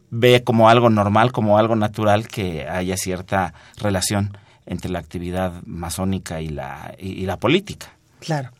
ve 0.09 0.43
como 0.43 0.67
algo 0.67 0.89
normal, 0.89 1.31
como 1.31 1.57
algo 1.57 1.75
natural 1.75 2.27
que 2.27 2.67
haya 2.67 2.97
cierta 2.97 3.53
relación 3.77 4.35
entre 4.65 4.89
la 4.89 4.99
actividad 4.99 5.61
masónica 5.65 6.41
y 6.41 6.49
la, 6.49 6.95
y, 6.97 7.25
la 7.25 7.37
política. 7.37 7.87
Claro. 8.19 8.51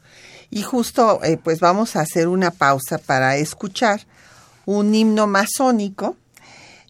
Y 0.50 0.62
justo, 0.62 1.20
pues 1.44 1.60
vamos 1.60 1.96
a 1.96 2.02
hacer 2.02 2.28
una 2.28 2.52
pausa 2.52 2.98
para 3.00 3.38
escuchar 3.38 4.02
un 4.66 4.94
himno 4.94 5.28
masónico 5.28 6.16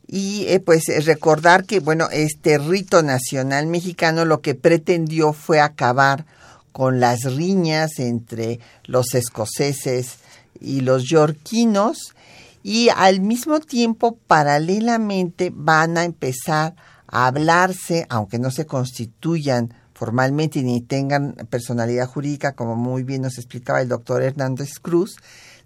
y 0.08 0.60
pues 0.60 0.84
recordar 1.05 1.65
que, 1.65 1.79
bueno, 1.79 2.10
este 2.12 2.58
rito 2.58 3.01
nacional 3.03 3.67
mexicano 3.67 4.25
lo 4.25 4.41
que 4.41 4.53
pretendió 4.53 5.34
fue 5.34 5.62
acabar 5.62 6.25
con 6.74 7.00
las 7.00 7.24
riñas 7.24 8.00
entre 8.00 8.60
los 8.86 9.13
escoceses 9.13 10.17
y 10.60 10.82
los 10.82 11.05
yorquinos 11.05 12.13
y 12.63 12.89
al 12.89 13.22
mismo 13.22 13.60
tiempo 13.60 14.17
paralelamente 14.27 15.51
van 15.53 15.98
a 15.98 16.03
empezar 16.03 16.75
a 16.75 16.84
hablarse, 17.13 18.08
aunque 18.10 18.39
no 18.39 18.50
se 18.50 18.65
constituyan 18.65 19.72
formalmente 19.93 20.63
ni 20.63 20.82
tengan 20.82 21.34
personalidad 21.50 22.08
jurídica, 22.08 22.53
como 22.53 22.75
muy 22.75 23.03
bien 23.03 23.22
nos 23.22 23.38
explicaba 23.38 23.82
el 23.82 23.88
doctor 23.88 24.24
Hernández 24.24 24.79
Cruz, 24.82 25.17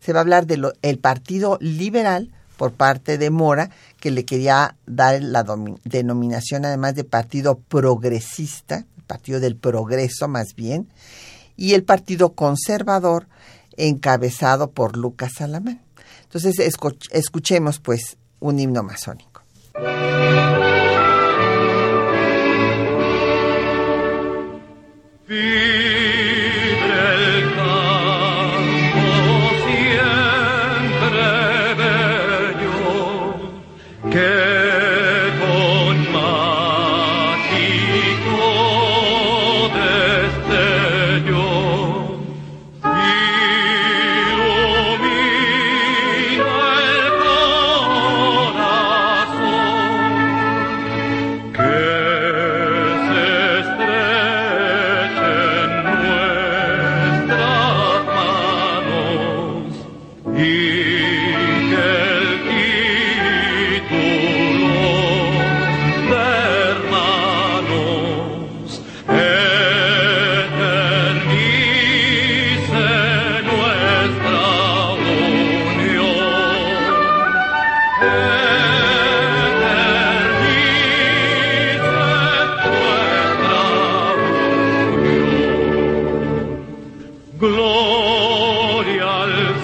se 0.02 0.12
va 0.12 0.20
a 0.20 0.22
hablar 0.24 0.46
del 0.46 1.00
Partido 1.00 1.58
Liberal 1.62 2.32
por 2.58 2.74
parte 2.74 3.18
de 3.18 3.30
Mora, 3.30 3.70
que 4.02 4.12
le 4.12 4.26
quería 4.26 4.76
dar 4.86 5.22
la 5.24 5.46
denominación 5.86 6.66
además 6.66 6.96
de 6.96 7.06
Partido 7.06 7.58
Progresista, 7.58 8.86
Partido 9.08 9.40
del 9.40 9.56
Progreso 9.56 10.28
más 10.28 10.54
bien, 10.54 10.90
y 11.56 11.76
el 11.76 11.84
Partido 11.84 12.34
Conservador 12.34 13.28
encabezado 13.78 14.72
por 14.72 14.98
Lucas 14.98 15.32
Salamán. 15.38 15.80
Entonces 16.24 16.60
escuchemos 17.12 17.80
pues 17.80 18.18
un 18.42 18.60
himno 18.60 18.84
masónico. 18.84 19.44
Be 25.28 25.67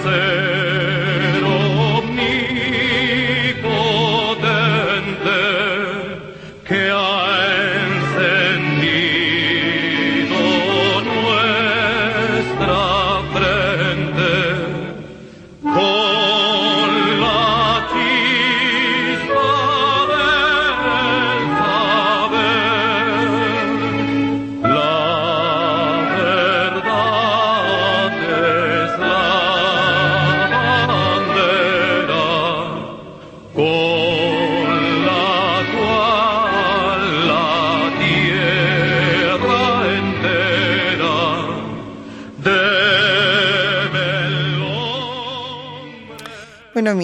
say 0.04 0.33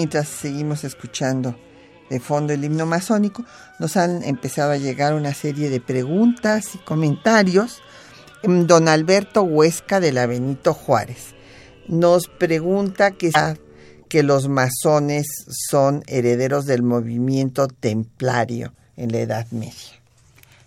mientras 0.01 0.29
seguimos 0.29 0.83
escuchando 0.83 1.55
de 2.09 2.19
fondo 2.19 2.53
el 2.53 2.63
himno 2.63 2.87
masónico, 2.87 3.45
nos 3.77 3.97
han 3.97 4.23
empezado 4.23 4.71
a 4.71 4.77
llegar 4.77 5.13
una 5.13 5.31
serie 5.35 5.69
de 5.69 5.79
preguntas 5.79 6.73
y 6.73 6.79
comentarios. 6.79 7.83
Mm, 8.41 8.61
don 8.63 8.87
Alberto 8.87 9.43
Huesca 9.43 9.99
de 9.99 10.11
la 10.11 10.25
Benito 10.25 10.73
Juárez 10.73 11.35
nos 11.87 12.27
pregunta 12.27 13.11
que, 13.11 13.31
que 14.09 14.23
los 14.23 14.49
masones 14.49 15.27
son 15.69 16.03
herederos 16.07 16.65
del 16.65 16.81
movimiento 16.81 17.67
templario 17.67 18.73
en 18.97 19.11
la 19.11 19.19
Edad 19.19 19.45
Media. 19.51 20.01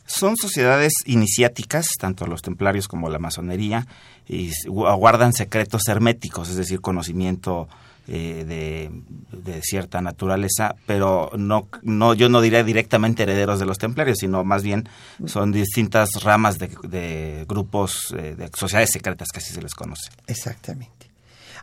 Son 0.06 0.36
sociedades 0.36 0.92
iniciáticas, 1.06 1.86
tanto 1.98 2.28
los 2.28 2.42
templarios 2.42 2.86
como 2.86 3.08
la 3.08 3.18
masonería, 3.18 3.88
y 4.28 4.52
guardan 4.68 5.32
secretos 5.32 5.88
herméticos, 5.88 6.50
es 6.50 6.56
decir, 6.56 6.80
conocimiento 6.80 7.68
eh, 8.06 8.90
de, 9.32 9.62
cierta 9.62 10.00
naturaleza, 10.00 10.74
pero 10.86 11.30
no, 11.36 11.68
no, 11.82 12.12
yo 12.14 12.28
no 12.28 12.40
diría 12.40 12.62
directamente 12.62 13.22
herederos 13.22 13.58
de 13.58 13.66
los 13.66 13.78
templarios, 13.78 14.18
sino 14.20 14.44
más 14.44 14.62
bien 14.62 14.88
son 15.26 15.52
distintas 15.52 16.10
ramas 16.22 16.58
de, 16.58 17.44
grupos, 17.48 18.14
eh, 18.16 18.34
de 18.36 18.50
sociedades 18.54 18.90
secretas 18.92 19.28
que 19.32 19.38
así 19.38 19.54
se 19.54 19.62
les 19.62 19.74
conoce. 19.74 20.10
Exactamente. 20.26 21.10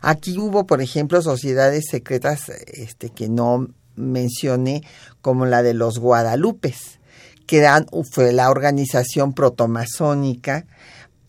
Aquí 0.00 0.36
hubo, 0.38 0.66
por 0.66 0.82
ejemplo, 0.82 1.22
sociedades 1.22 1.84
secretas 1.90 2.48
este, 2.48 3.10
que 3.10 3.28
no 3.28 3.68
mencioné, 3.94 4.82
como 5.20 5.46
la 5.46 5.62
de 5.62 5.74
los 5.74 5.98
Guadalupes, 5.98 6.98
que 7.46 7.60
dan, 7.60 7.86
fue 8.10 8.32
la 8.32 8.50
organización 8.50 9.32
protomasónica 9.32 10.66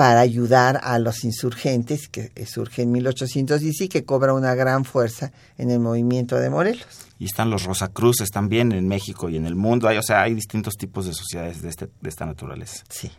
para 0.04 0.20
ayudar 0.20 0.82
a 0.84 1.00
los 1.00 1.24
insurgentes 1.24 2.10
que 2.10 2.30
surge 2.46 2.82
en 2.82 2.92
1810 2.92 3.80
y 3.80 3.88
que 3.88 4.04
cobra 4.04 4.34
una 4.34 4.54
gran 4.54 4.84
fuerza 4.84 5.32
en 5.58 5.72
el 5.72 5.80
movimiento 5.80 6.36
de 6.36 6.50
Morelos. 6.50 6.86
Y 7.20 7.24
están 7.24 7.50
los 7.50 7.64
Rosacruces 7.64 8.30
también 8.30 8.74
en 8.74 8.86
México 8.86 9.30
y 9.30 9.38
en 9.38 9.46
el 9.46 9.56
mundo. 9.56 9.88
Hay, 9.88 9.98
o 9.98 10.04
sea, 10.04 10.24
hay 10.24 10.34
distintos 10.34 10.74
tipos 10.76 11.06
de 11.06 11.14
sociedades 11.14 11.62
de, 11.62 11.70
este, 11.70 11.88
de 12.02 12.10
esta 12.10 12.26
naturaleza. 12.26 12.84
Sí. 12.90 13.12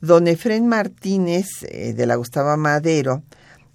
Don 0.00 0.26
Efren 0.26 0.66
Martínez, 0.66 1.46
eh, 1.68 1.92
de 1.92 2.04
la 2.04 2.16
Gustava 2.16 2.56
Madero, 2.56 3.22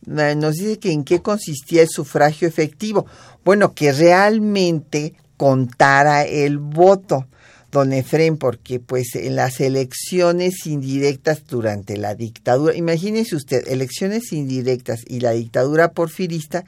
eh, 0.05 0.35
nos 0.35 0.55
dice 0.55 0.79
que 0.79 0.91
en 0.91 1.05
qué 1.05 1.21
consistía 1.21 1.83
el 1.83 1.89
sufragio 1.89 2.45
efectivo. 2.45 3.05
Bueno, 3.45 3.73
que 3.73 3.93
realmente 3.93 5.13
contara 5.37 6.25
el 6.25 6.57
voto 6.57 7.25
don 7.71 7.93
Efren, 7.93 8.38
porque 8.38 8.80
pues 8.80 9.15
en 9.15 9.36
las 9.36 9.60
elecciones 9.60 10.65
indirectas 10.65 11.45
durante 11.47 11.97
la 11.97 12.15
dictadura, 12.15 12.75
imagínese 12.75 13.36
usted, 13.36 13.67
elecciones 13.67 14.32
indirectas 14.32 15.01
y 15.06 15.19
la 15.19 15.32
dictadura 15.32 15.91
porfirista, 15.91 16.63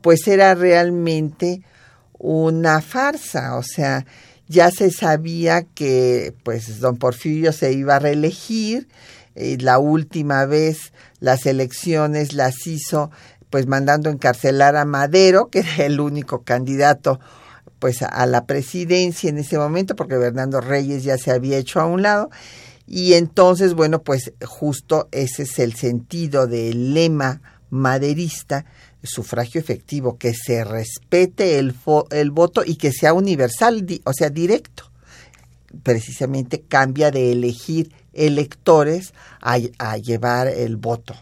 pues 0.00 0.26
era 0.26 0.54
realmente 0.54 1.62
una 2.18 2.80
farsa, 2.80 3.56
o 3.56 3.62
sea, 3.62 4.04
ya 4.48 4.70
se 4.70 4.90
sabía 4.90 5.62
que 5.62 6.34
pues 6.42 6.80
don 6.80 6.96
Porfirio 6.96 7.52
se 7.52 7.72
iba 7.72 7.96
a 7.96 8.00
reelegir, 8.00 8.88
y 9.34 9.56
la 9.56 9.78
última 9.78 10.44
vez 10.44 10.92
las 11.20 11.46
elecciones 11.46 12.34
las 12.34 12.66
hizo 12.66 13.10
pues 13.48 13.66
mandando 13.66 14.10
encarcelar 14.10 14.76
a 14.76 14.84
Madero, 14.84 15.48
que 15.48 15.60
era 15.60 15.86
el 15.86 16.00
único 16.00 16.42
candidato 16.42 17.20
pues 17.82 18.00
a 18.02 18.26
la 18.26 18.46
presidencia 18.46 19.28
en 19.28 19.38
ese 19.38 19.58
momento, 19.58 19.96
porque 19.96 20.16
Bernardo 20.16 20.60
Reyes 20.60 21.02
ya 21.02 21.18
se 21.18 21.32
había 21.32 21.58
hecho 21.58 21.80
a 21.80 21.86
un 21.86 22.02
lado, 22.02 22.30
Y 22.86 23.14
entonces, 23.14 23.74
bueno, 23.74 24.04
pues 24.04 24.32
justo 24.46 25.08
ese 25.10 25.42
es 25.42 25.58
el 25.58 25.74
sentido 25.74 26.46
del 26.46 26.94
lema 26.94 27.40
maderista, 27.70 28.66
sufragio 29.02 29.60
efectivo, 29.60 30.16
que 30.16 30.32
se 30.32 30.62
respete 30.62 31.58
el, 31.58 31.74
el 32.12 32.30
voto 32.30 32.62
y 32.64 32.76
que 32.76 32.92
sea 32.92 33.14
universal, 33.14 33.84
o 34.04 34.12
sea, 34.12 34.30
directo. 34.30 34.84
Precisamente 35.82 36.60
cambia 36.60 37.10
de 37.10 37.32
elegir 37.32 37.92
electores 38.12 39.12
a, 39.40 39.58
llevar 39.96 40.46
el 40.46 40.76
voto. 40.76 41.16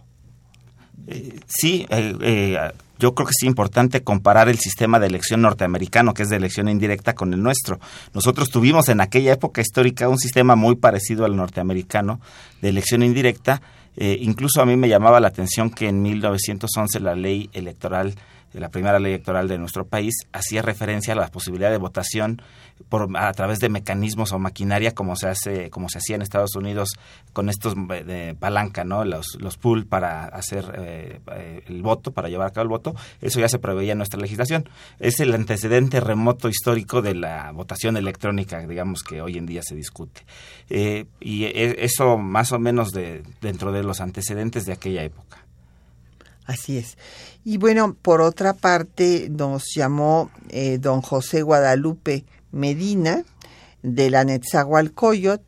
Eh, 1.07 1.41
sí, 1.47 1.87
eh, 1.89 2.15
eh, 2.21 2.59
yo 3.01 3.15
creo 3.15 3.27
que 3.27 3.33
es 3.37 3.43
importante 3.43 4.03
comparar 4.05 4.49
el 4.49 4.59
sistema 4.59 5.01
de 5.01 5.07
elección 5.07 5.41
norteamericano, 5.41 6.15
que 6.15 6.23
es 6.23 6.29
de 6.29 6.37
elección 6.37 6.69
indirecta, 6.69 7.15
con 7.15 7.33
el 7.33 7.43
nuestro. 7.43 7.81
Nosotros 8.13 8.51
tuvimos 8.51 8.89
en 8.89 9.01
aquella 9.01 9.33
época 9.33 9.63
histórica 9.63 10.09
un 10.09 10.19
sistema 10.19 10.55
muy 10.55 10.77
parecido 10.77 11.25
al 11.25 11.35
norteamericano 11.35 12.21
de 12.61 12.69
elección 12.69 13.03
indirecta, 13.03 13.63
eh, 13.97 14.19
incluso 14.21 14.61
a 14.61 14.67
mí 14.67 14.77
me 14.77 14.89
llamaba 14.89 15.19
la 15.19 15.29
atención 15.29 15.71
que 15.71 15.89
en 15.89 16.03
1911 16.03 17.01
la 17.01 17.15
ley 17.15 17.51
electoral, 17.53 18.15
la 18.53 18.71
primera 18.71 18.99
ley 18.99 19.13
electoral 19.13 19.49
de 19.49 19.59
nuestro 19.59 19.87
país, 19.87 20.15
hacía 20.33 20.63
referencia 20.63 21.13
a 21.13 21.17
la 21.17 21.29
posibilidad 21.29 21.71
de 21.71 21.79
votación 21.79 22.43
por, 22.89 23.09
a 23.17 23.33
través 23.33 23.59
de 23.59 23.69
mecanismos 23.69 24.33
o 24.33 24.39
maquinaria 24.39 24.93
como 24.93 25.15
se 25.17 25.29
hace, 25.29 25.71
como 25.71 25.89
se 25.89 25.99
hacía 25.99 26.17
en 26.17 26.23
Estados 26.23 26.57
Unidos 26.57 26.91
con 27.33 27.49
estos 27.49 27.75
de 27.75 28.35
palanca, 28.39 28.85
¿no? 28.85 29.05
Los, 29.05 29.37
los 29.39 29.57
pool 29.57 29.87
para 29.87 30.25
hacer 30.25 30.65
eh, 30.77 31.21
eh, 31.33 31.63
el 31.69 31.83
voto, 31.83 32.13
para 32.13 32.29
llevar 32.29 32.49
a 32.49 32.51
cabo 32.51 32.63
el 32.65 32.69
voto. 32.69 32.95
Eso 33.21 33.39
ya 33.39 33.49
se 33.49 33.59
preveía 33.59 33.93
en 33.93 33.99
nuestra 33.99 34.21
legislación. 34.21 34.69
Es 34.99 35.21
el 35.21 35.35
antecedente 35.35 36.01
remoto 36.01 36.49
histórico 36.49 37.03
de 37.03 37.15
la 37.15 37.53
votación 37.53 37.97
electrónica, 37.97 38.59
digamos 38.67 39.03
que 39.03 39.23
hoy 39.23 39.37
en 39.37 39.47
día 39.47 39.63
se 39.63 39.75
discute. 39.75 40.23
y 40.69 41.45
e, 41.45 41.85
eso 41.85 42.19
más 42.19 42.53
o 42.53 42.59
menos 42.59 42.91
de, 42.91 43.23
dentro 43.41 43.73
de 43.73 43.83
los 43.83 44.01
antecedentes 44.01 44.65
de 44.65 44.73
aquella 44.73 45.05
época. 45.05 45.45
Así 46.47 46.79
es. 46.79 46.97
Y 47.45 47.59
bueno, 47.59 47.97
por 48.01 48.21
otra 48.21 48.55
parte, 48.55 49.29
nos 49.31 49.65
llamó 49.75 50.31
eh, 50.49 50.79
don 50.79 51.01
José 51.01 51.43
Guadalupe 51.43 52.25
Medina 52.51 53.25
de 53.83 54.11
la 54.11 54.25
Netzahualcoyot. 54.25 55.43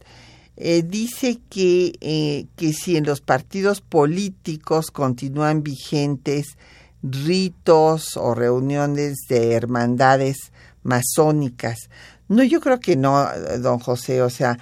Eh, 0.56 0.82
dice 0.86 1.40
que, 1.48 1.94
eh, 2.00 2.46
que 2.56 2.72
si 2.72 2.96
en 2.96 3.04
los 3.04 3.20
partidos 3.20 3.80
políticos 3.80 4.90
continúan 4.90 5.62
vigentes 5.62 6.56
ritos 7.02 8.16
o 8.16 8.34
reuniones 8.34 9.18
de 9.28 9.54
hermandades 9.54 10.52
masónicas. 10.82 11.88
No, 12.28 12.44
yo 12.44 12.60
creo 12.60 12.80
que 12.80 12.96
no, 12.96 13.26
don 13.58 13.78
José, 13.78 14.22
o 14.22 14.30
sea, 14.30 14.58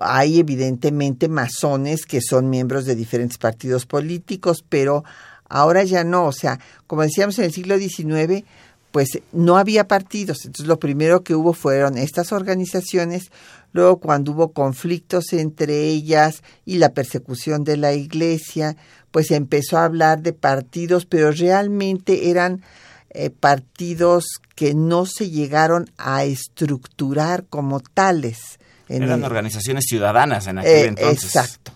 hay 0.00 0.38
evidentemente 0.38 1.28
masones 1.28 2.06
que 2.06 2.20
son 2.20 2.50
miembros 2.50 2.84
de 2.84 2.94
diferentes 2.94 3.38
partidos 3.38 3.86
políticos, 3.86 4.64
pero 4.68 5.04
ahora 5.52 5.84
ya 5.84 6.02
no. 6.02 6.26
O 6.26 6.32
sea, 6.32 6.58
como 6.86 7.02
decíamos 7.02 7.38
en 7.38 7.44
el 7.44 7.52
siglo 7.52 7.78
XIX, 7.78 8.44
pues 8.90 9.20
no 9.32 9.56
había 9.56 9.86
partidos. 9.86 10.44
Entonces 10.44 10.66
lo 10.66 10.78
primero 10.78 11.22
que 11.22 11.34
hubo 11.34 11.52
fueron 11.52 11.98
estas 11.98 12.32
organizaciones. 12.32 13.30
Luego 13.72 13.98
cuando 13.98 14.32
hubo 14.32 14.52
conflictos 14.52 15.32
entre 15.32 15.84
ellas 15.84 16.42
y 16.64 16.78
la 16.78 16.92
persecución 16.92 17.64
de 17.64 17.76
la 17.76 17.92
iglesia, 17.92 18.76
pues 19.10 19.30
empezó 19.30 19.78
a 19.78 19.84
hablar 19.84 20.22
de 20.22 20.32
partidos, 20.32 21.06
pero 21.06 21.30
realmente 21.30 22.30
eran 22.30 22.62
eh, 23.10 23.30
partidos 23.30 24.24
que 24.54 24.74
no 24.74 25.06
se 25.06 25.30
llegaron 25.30 25.90
a 25.98 26.24
estructurar 26.24 27.44
como 27.48 27.80
tales. 27.80 28.58
Eran 28.88 29.24
organizaciones 29.24 29.84
ciudadanas 29.88 30.46
en 30.46 30.58
aquel 30.58 30.70
eh, 30.70 30.86
entonces. 30.88 31.24
Exacto. 31.24 31.72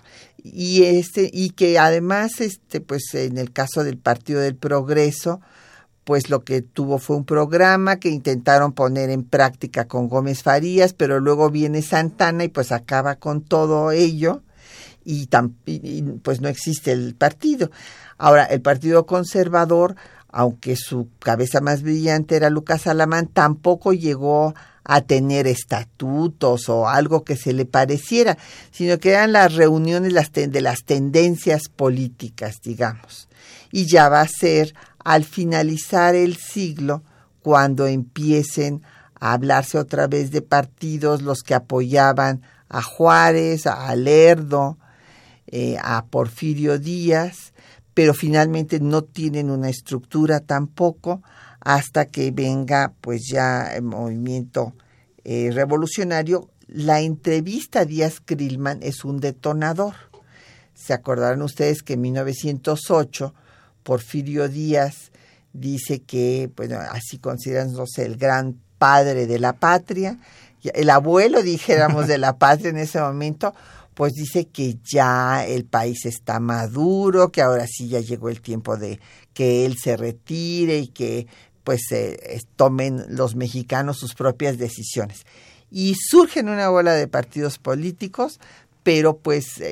Y 0.53 0.85
este 0.85 1.31
y 1.33 1.51
que 1.51 1.79
además 1.79 2.41
este 2.41 2.81
pues 2.81 3.15
en 3.15 3.39
el 3.39 3.53
caso 3.53 3.85
del 3.85 3.99
Partido 3.99 4.41
del 4.41 4.57
Progreso 4.57 5.41
pues 6.05 6.31
lo 6.31 6.45
que 6.45 6.63
tuvo 6.63 6.99
fue 6.99 7.17
un 7.17 7.25
programa 7.25 7.97
que 7.97 8.11
intentaron 8.11 8.73
poner 8.73 9.11
en 9.11 9.25
práctica 9.25 9.89
con 9.89 10.09
Gómez 10.09 10.45
Farías, 10.45 10.93
pero 10.93 11.19
luego 11.19 11.51
viene 11.51 11.83
Santana 11.83 12.45
y 12.45 12.49
pues 12.49 12.71
acaba 12.71 13.17
con 13.17 13.43
todo 13.43 13.91
ello 13.91 14.43
y, 15.05 15.29
y 15.67 16.03
pues 16.23 16.41
no 16.41 16.49
existe 16.49 16.93
el 16.93 17.17
partido. 17.17 17.73
Ahora, 18.19 18.45
el 18.45 18.61
Partido 18.61 19.05
Conservador, 19.05 19.97
aunque 20.39 20.77
su 20.77 21.09
cabeza 21.19 21.63
más 21.63 21.81
brillante 21.81 22.37
era 22.37 22.51
Lucas 22.51 22.87
Alamán, 22.87 23.27
tampoco 23.27 23.95
llegó 23.95 24.55
a 24.85 25.01
tener 25.01 25.47
estatutos 25.47 26.69
o 26.69 26.91
algo 26.91 27.25
que 27.25 27.37
se 27.37 27.55
le 27.55 27.65
pareciera, 27.65 28.37
sino 28.71 28.99
que 28.99 29.13
eran 29.13 29.33
las 29.33 29.55
reuniones 29.55 30.13
de 30.35 30.61
las 30.61 30.85
tendencias 30.85 31.71
políticas, 31.75 32.61
digamos. 32.63 33.29
Y 33.73 33.87
ya 33.87 34.11
va 34.11 34.21
a 34.21 34.29
ser 34.29 34.75
al 35.03 35.25
finalizar 35.25 36.15
el 36.15 36.37
siglo 36.37 37.03
cuando 37.41 37.87
empiecen 37.87 38.83
a 39.19 39.33
hablarse 39.33 39.79
otra 39.79 40.07
vez 40.07 40.33
de 40.33 40.43
partidos 40.43 41.23
los 41.23 41.39
que 41.39 41.55
apoyaban 41.55 42.43
a 42.69 42.83
Juárez, 42.83 43.67
a 43.67 43.97
Lerdo, 43.97 44.77
eh, 45.47 45.79
a 45.83 46.05
Porfirio 46.05 46.79
Díaz, 46.79 47.55
pero 47.97 48.13
finalmente 48.13 48.79
no 48.79 49.05
tienen 49.05 49.51
una 49.51 49.71
estructura 49.71 50.41
tampoco 50.41 51.23
hasta 51.61 52.05
que 52.05 52.31
venga 52.31 52.93
pues 53.01 53.23
ya 53.27 53.75
el 53.75 53.85
movimiento 53.85 54.75
eh, 55.25 55.51
revolucionario. 55.51 56.51
La 56.69 57.01
entrevista 57.01 57.81
a 57.81 57.85
Díaz 57.87 58.21
Krillman 58.23 58.81
es 58.83 59.03
un 59.07 59.19
detonador. 59.19 59.95
Se 60.75 60.93
acordarán 60.93 61.41
ustedes 61.41 61.83
que 61.83 61.95
en 61.95 62.03
1908 62.03 63.33
Porfirio 63.83 64.47
Díaz 64.51 65.11
dice 65.55 66.03
que, 66.03 66.51
bueno, 66.55 66.79
así 66.91 67.17
considerándose 67.17 68.05
el 68.05 68.19
gran 68.19 68.61
padre 68.77 69.27
de 69.27 69.39
la 69.39 69.55
patria, 69.55 70.19
el 70.75 70.91
abuelo, 70.91 71.43
dijéramos, 71.43 72.09
de 72.09 72.19
la 72.19 72.37
patria 72.37 72.69
en 72.69 72.77
ese 72.77 73.01
momento, 73.01 73.55
pues 73.97 74.13
dice 74.13 74.49
que 74.49 74.77
ya 74.85 75.47
el 75.47 75.65
país 75.65 76.05
está 76.05 76.39
maduro, 76.39 77.33
que 77.33 77.41
ahora 77.41 77.67
sí 77.67 77.89
ya 77.89 78.01
llegó 78.01 78.29
el 78.29 78.43
tiempo 78.43 78.77
de 78.77 79.01
que 79.33 79.65
él 79.65 79.79
se 79.83 79.97
retire 79.97 80.77
y 80.77 80.89
que 80.89 81.27
pues 81.65 81.81
eh, 81.93 82.43
tomen 82.57 83.07
los 83.09 83.37
mexicanos 83.37 83.97
sus 83.97 84.15
propias 84.15 84.59
decisiones. 84.59 85.25
Y 85.71 85.95
surgen 85.95 86.51
una 86.51 86.69
bola 86.69 86.93
de 86.93 87.09
partidos 87.09 87.57
políticos, 87.57 88.39
pero 88.83 89.17
pues 89.17 89.63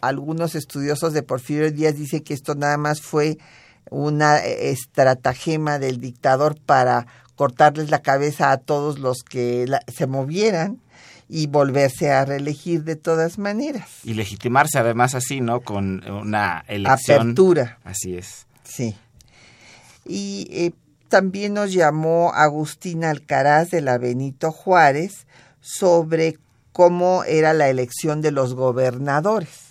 algunos 0.00 0.54
estudiosos 0.54 1.12
de 1.12 1.22
Porfirio 1.22 1.70
Díaz 1.70 1.96
dicen 1.96 2.20
que 2.20 2.32
esto 2.32 2.54
nada 2.54 2.78
más 2.78 3.02
fue 3.02 3.36
una 3.90 4.38
estratagema 4.38 5.78
del 5.78 6.00
dictador 6.00 6.58
para 6.58 7.06
cortarles 7.36 7.90
la 7.90 8.00
cabeza 8.00 8.52
a 8.52 8.56
todos 8.56 8.98
los 8.98 9.18
que 9.18 9.66
se 9.94 10.06
movieran 10.06 10.80
y 11.32 11.46
volverse 11.46 12.10
a 12.10 12.24
reelegir 12.24 12.82
de 12.82 12.96
todas 12.96 13.38
maneras. 13.38 13.88
Y 14.02 14.14
legitimarse 14.14 14.80
además 14.80 15.14
así, 15.14 15.40
¿no? 15.40 15.60
Con 15.60 16.04
una 16.10 16.64
elección. 16.66 17.20
Apertura. 17.20 17.78
Así 17.84 18.16
es. 18.16 18.48
Sí. 18.64 18.96
Y 20.04 20.48
eh, 20.50 20.72
también 21.08 21.54
nos 21.54 21.72
llamó 21.72 22.32
Agustín 22.34 23.04
Alcaraz 23.04 23.70
de 23.70 23.80
la 23.80 23.96
Benito 23.96 24.50
Juárez 24.50 25.28
sobre 25.60 26.36
cómo 26.72 27.22
era 27.22 27.52
la 27.52 27.68
elección 27.68 28.22
de 28.22 28.32
los 28.32 28.54
gobernadores. 28.54 29.70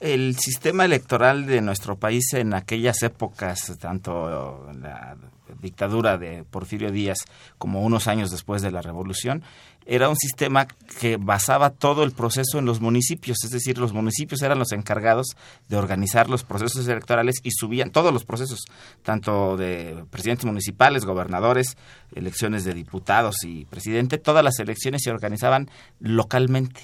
El 0.00 0.36
sistema 0.36 0.86
electoral 0.86 1.44
de 1.44 1.60
nuestro 1.60 1.96
país 1.96 2.32
en 2.32 2.54
aquellas 2.54 3.02
épocas, 3.02 3.76
tanto 3.78 4.72
la 4.80 5.16
dictadura 5.60 6.18
de 6.18 6.44
Porfirio 6.44 6.90
Díaz 6.90 7.18
como 7.58 7.82
unos 7.82 8.08
años 8.08 8.30
después 8.30 8.62
de 8.62 8.70
la 8.70 8.82
revolución, 8.82 9.42
era 9.86 10.08
un 10.08 10.16
sistema 10.16 10.66
que 11.00 11.16
basaba 11.16 11.70
todo 11.70 12.04
el 12.04 12.12
proceso 12.12 12.58
en 12.58 12.64
los 12.64 12.80
municipios, 12.80 13.38
es 13.44 13.50
decir, 13.50 13.78
los 13.78 13.92
municipios 13.92 14.42
eran 14.42 14.58
los 14.58 14.72
encargados 14.72 15.36
de 15.68 15.76
organizar 15.76 16.28
los 16.30 16.44
procesos 16.44 16.86
electorales 16.88 17.36
y 17.42 17.50
subían 17.50 17.90
todos 17.90 18.12
los 18.12 18.24
procesos, 18.24 18.60
tanto 19.02 19.56
de 19.56 20.04
presidentes 20.10 20.46
municipales, 20.46 21.04
gobernadores, 21.04 21.76
elecciones 22.14 22.64
de 22.64 22.74
diputados 22.74 23.44
y 23.44 23.66
presidente, 23.66 24.18
todas 24.18 24.44
las 24.44 24.58
elecciones 24.58 25.02
se 25.02 25.10
organizaban 25.10 25.68
localmente. 26.00 26.80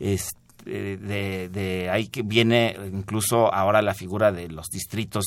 Este, 0.00 0.38
de, 0.64 1.48
de 1.48 1.88
ahí 1.90 2.08
que 2.08 2.22
viene 2.22 2.76
incluso 2.92 3.52
ahora 3.52 3.80
la 3.80 3.94
figura 3.94 4.32
de 4.32 4.48
los 4.48 4.68
distritos 4.68 5.24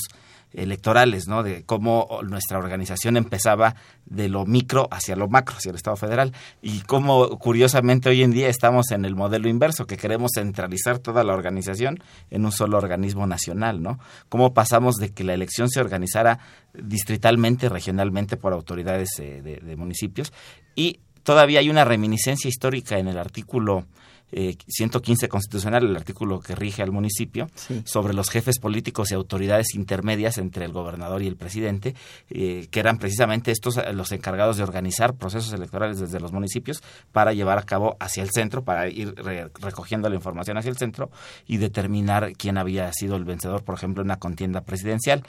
electorales, 0.53 1.27
¿no? 1.27 1.43
De 1.43 1.63
cómo 1.63 2.19
nuestra 2.23 2.57
organización 2.57 3.17
empezaba 3.17 3.75
de 4.05 4.29
lo 4.29 4.45
micro 4.45 4.87
hacia 4.91 5.15
lo 5.15 5.29
macro, 5.29 5.55
hacia 5.57 5.69
el 5.69 5.75
Estado 5.75 5.95
federal, 5.95 6.33
y 6.61 6.81
cómo 6.81 7.37
curiosamente 7.39 8.09
hoy 8.09 8.23
en 8.23 8.31
día 8.31 8.49
estamos 8.49 8.91
en 8.91 9.05
el 9.05 9.15
modelo 9.15 9.47
inverso, 9.47 9.85
que 9.85 9.97
queremos 9.97 10.31
centralizar 10.35 10.99
toda 10.99 11.23
la 11.23 11.33
organización 11.33 11.99
en 12.29 12.45
un 12.45 12.51
solo 12.51 12.77
organismo 12.77 13.27
nacional, 13.27 13.81
¿no? 13.81 13.99
Cómo 14.29 14.53
pasamos 14.53 14.95
de 14.95 15.09
que 15.09 15.23
la 15.23 15.33
elección 15.33 15.69
se 15.69 15.79
organizara 15.79 16.39
distritalmente, 16.73 17.69
regionalmente 17.69 18.37
por 18.37 18.53
autoridades 18.53 19.09
eh, 19.19 19.41
de, 19.41 19.75
municipios, 19.75 20.33
y 20.75 20.99
todavía 21.23 21.59
hay 21.59 21.69
una 21.69 21.85
reminiscencia 21.85 22.49
histórica 22.49 22.97
en 22.97 23.07
el 23.07 23.17
artículo 23.17 23.85
115 24.32 25.28
constitucional, 25.28 25.84
el 25.84 25.96
artículo 25.96 26.39
que 26.39 26.56
rige 26.56 26.82
al 26.82 26.91
municipio, 26.91 27.50
sobre 27.84 28.13
los 28.13 28.30
jefes 28.30 28.60
políticos 28.60 29.12
y 29.12 29.15
autoridades 29.15 29.76
intermedias 29.76 30.38
entre 30.38 30.65
el 30.65 30.72
gobernador 30.72 31.22
y 31.22 31.28
el 31.28 31.36
presidente, 31.36 31.96
que 32.30 32.70
eran 32.74 32.98
precisamente 32.98 33.52
estos 33.52 33.80
los 33.94 34.12
encargados 34.12 34.58
de 34.58 34.63
organizar 34.63 35.13
procesos 35.13 35.54
electorales 35.54 36.00
desde 36.00 36.20
los 36.20 36.32
municipios 36.32 36.82
para 37.12 37.34
llevar 37.34 37.58
a 37.58 37.63
cabo 37.63 37.98
hacia 38.00 38.24
el 38.24 38.32
centro, 38.32 38.63
para 38.63 38.88
ir 38.88 39.13
recogiendo 39.60 40.10
la 40.10 40.15
información 40.15 40.58
hacia 40.58 40.70
el 40.70 40.78
centro 40.78 41.10
y 41.48 41.58
determinar 41.58 42.34
quién 42.38 42.58
había 42.58 42.91
sido 42.94 43.15
el 43.15 43.26
vencedor, 43.26 43.63
por 43.63 43.76
ejemplo, 43.76 44.02
en 44.02 44.08
una 44.08 44.20
contienda 44.20 44.62
presidencial, 44.62 45.24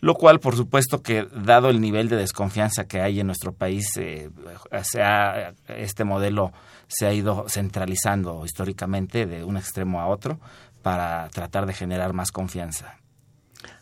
lo 0.00 0.14
cual, 0.14 0.40
por 0.40 0.56
supuesto, 0.56 1.02
que 1.02 1.26
dado 1.32 1.70
el 1.70 1.80
nivel 1.80 2.08
de 2.08 2.16
desconfianza 2.16 2.84
que 2.84 3.00
hay 3.00 3.20
en 3.20 3.26
nuestro 3.26 3.52
país, 3.52 3.86
eh, 3.96 4.30
este 5.68 6.04
modelo 6.04 6.52
se 6.88 7.06
ha 7.06 7.12
ido 7.12 7.46
centralizando 7.48 8.44
históricamente 8.44 9.26
de 9.26 9.44
un 9.44 9.56
extremo 9.56 10.00
a 10.00 10.08
otro 10.08 10.40
para 10.82 11.28
tratar 11.28 11.66
de 11.66 11.74
generar 11.74 12.12
más 12.12 12.32
confianza. 12.32 12.98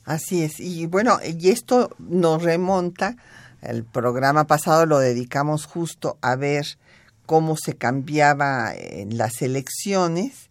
Así 0.05 0.42
es, 0.42 0.61
y 0.61 0.87
bueno, 0.87 1.19
y 1.25 1.51
esto 1.51 1.90
nos 1.99 2.42
remonta, 2.42 3.16
el 3.61 3.85
programa 3.85 4.47
pasado 4.47 4.87
lo 4.87 4.99
dedicamos 4.99 5.66
justo 5.66 6.19
a 6.21 6.37
ver 6.37 6.79
cómo 7.27 7.57
se 7.57 7.75
cambiaba 7.75 8.73
en 8.75 9.19
las 9.19 9.42
elecciones 9.42 10.51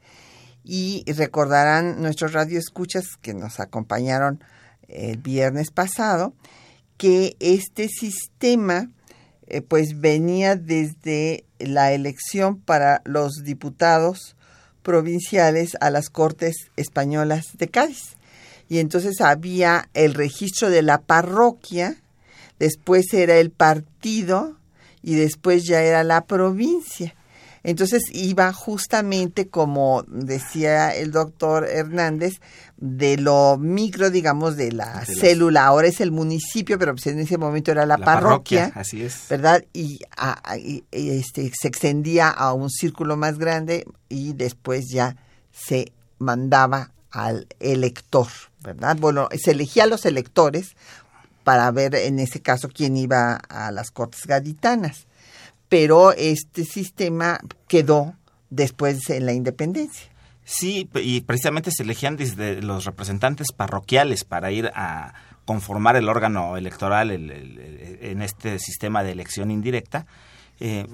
y 0.63 1.04
recordarán 1.13 2.02
nuestros 2.02 2.34
radioescuchas 2.34 3.06
que 3.22 3.34
nos 3.34 3.60
acompañaron 3.60 4.44
el 4.88 5.18
viernes 5.18 5.72
pasado 5.72 6.34
que 6.98 7.36
este 7.39 7.88
sistema 7.88 8.89
eh, 9.47 9.62
pues 9.62 9.99
venía 9.99 10.55
desde 10.55 11.45
la 11.60 11.93
elección 11.93 12.58
para 12.60 13.01
los 13.05 13.43
diputados 13.43 14.36
provinciales 14.84 15.77
a 15.81 15.89
las 15.89 16.10
Cortes 16.10 16.55
Españolas 16.75 17.58
de 17.58 17.67
Cádiz. 17.67 18.15
Y 18.69 18.79
entonces 18.79 19.21
había 19.21 19.89
el 19.93 20.13
registro 20.13 20.69
de 20.69 20.81
la 20.81 20.99
parroquia, 21.01 21.97
después 22.60 23.13
era 23.13 23.38
el 23.38 23.51
partido 23.51 24.58
y 25.03 25.15
después 25.15 25.65
ya 25.65 25.84
era 25.84 26.03
la 26.03 26.25
provincia. 26.25 27.13
Entonces 27.65 28.04
iba 28.12 28.54
justamente, 28.54 29.47
como 29.47 30.04
decía 30.08 30.93
el 30.93 31.12
doctor 31.12 31.67
Hernández, 31.67 32.39
de 32.78 33.17
lo 33.17 33.58
micro, 33.58 34.12
digamos, 34.12 34.56
de 34.56 34.71
la 34.71 35.04
célula. 35.04 35.65
Ahora 35.65 35.88
es 35.88 35.99
el 35.99 36.12
municipio, 36.12 36.78
pero 36.78 36.93
pues 36.93 37.08
en 37.08 37.17
ese 37.17 37.39
momento 37.39 37.71
era 37.71 37.88
la, 37.88 37.97
parroquia, 37.97 38.71
Así 38.75 39.01
es. 39.01 39.25
¿Verdad? 39.32 39.65
Y, 39.73 39.99
este, 40.91 41.51
se 41.60 41.67
extendía 41.67 42.30
a 42.30 42.54
un 42.54 42.69
círculo 42.69 43.17
más 43.17 43.39
grande 43.39 43.88
y 44.10 44.34
después 44.34 44.86
ya 44.91 45.17
se 45.51 45.91
mandaba 46.19 46.91
al 47.10 47.47
elector, 47.60 48.28
¿verdad? 48.62 48.95
Bueno, 48.99 49.28
se 49.41 49.51
elegía 49.51 49.86
a 49.86 49.88
los 49.88 50.06
electores 50.06 50.75
para 51.43 51.71
ver 51.71 51.95
en 51.95 52.19
ese 52.19 52.41
caso 52.41 52.69
quién 52.71 52.95
iba 52.95 53.36
a 53.36 53.71
las 53.71 53.89
cortes 53.89 54.28
gaditanas 54.28 55.08
pero 55.69 56.12
este 56.13 56.63
sistema 56.63 57.39
quedó 57.67 58.15
después 58.49 59.10
en 59.10 59.25
la 59.25 59.34
independencia. 59.34 60.10
Sí, 60.43 60.88
y 60.93 61.21
precisamente 61.21 61.71
se 61.71 61.84
elegían 61.84 62.17
desde 62.17 62.62
los 62.62 62.86
representantes 62.86 63.51
parroquiales 63.51 64.23
para 64.23 64.51
ir 64.51 64.71
a 64.75 65.13
conformar 65.45 65.95
el 65.95 66.08
órgano 66.08 66.56
electoral 66.58 67.12
en 67.12 68.21
este 68.21 68.60
sistema 68.60 69.04
de 69.04 69.12
elección 69.12 69.49
indirecta. 69.49 70.06
Eh, 70.60 70.88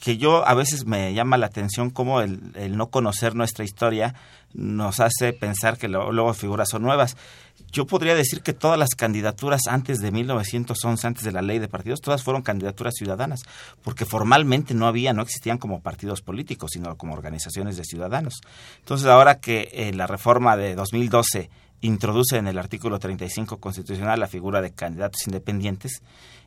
que 0.00 0.16
yo 0.16 0.46
a 0.46 0.54
veces 0.54 0.86
me 0.86 1.12
llama 1.12 1.36
la 1.36 1.46
atención 1.46 1.90
cómo 1.90 2.20
el, 2.20 2.76
no 2.76 2.88
conocer 2.88 3.34
nuestra 3.34 3.64
historia 3.64 4.14
nos 4.54 5.00
hace 5.00 5.32
pensar 5.32 5.76
que 5.76 5.88
luego 5.88 6.34
figuras 6.34 6.68
son 6.68 6.82
nuevas 6.82 7.16
yo 7.70 7.86
podría 7.86 8.14
decir 8.14 8.42
que 8.42 8.52
todas 8.52 8.78
las 8.78 8.90
candidaturas 8.90 9.62
antes 9.68 9.98
de 10.00 10.10
1911, 10.10 11.06
antes 11.06 11.24
de 11.24 11.32
la 11.32 11.42
ley 11.42 11.58
de 11.58 11.68
partidos, 11.68 12.00
todas 12.00 12.22
fueron 12.22 12.42
candidaturas 12.42 12.94
ciudadanas, 12.94 13.40
porque 13.82 14.04
formalmente 14.04 14.74
no 14.74 14.86
había, 14.86 15.12
no 15.12 15.22
existían 15.22 15.58
como 15.58 15.80
partidos 15.80 16.20
políticos, 16.20 16.72
sino 16.74 16.96
como 16.96 17.14
organizaciones 17.14 17.76
de 17.76 17.84
ciudadanos. 17.84 18.40
Entonces, 18.78 19.06
ahora 19.06 19.40
que 19.40 19.70
eh, 19.72 19.92
la 19.94 20.06
reforma 20.06 20.56
de 20.56 20.74
2012 20.74 21.50
introduce 21.80 22.36
en 22.36 22.46
el 22.46 22.58
artículo 22.58 22.98
35 22.98 23.58
constitucional 23.58 24.20
la 24.20 24.28
figura 24.28 24.60
de 24.60 24.72
candidatos 24.72 25.26
independientes, 25.26 26.02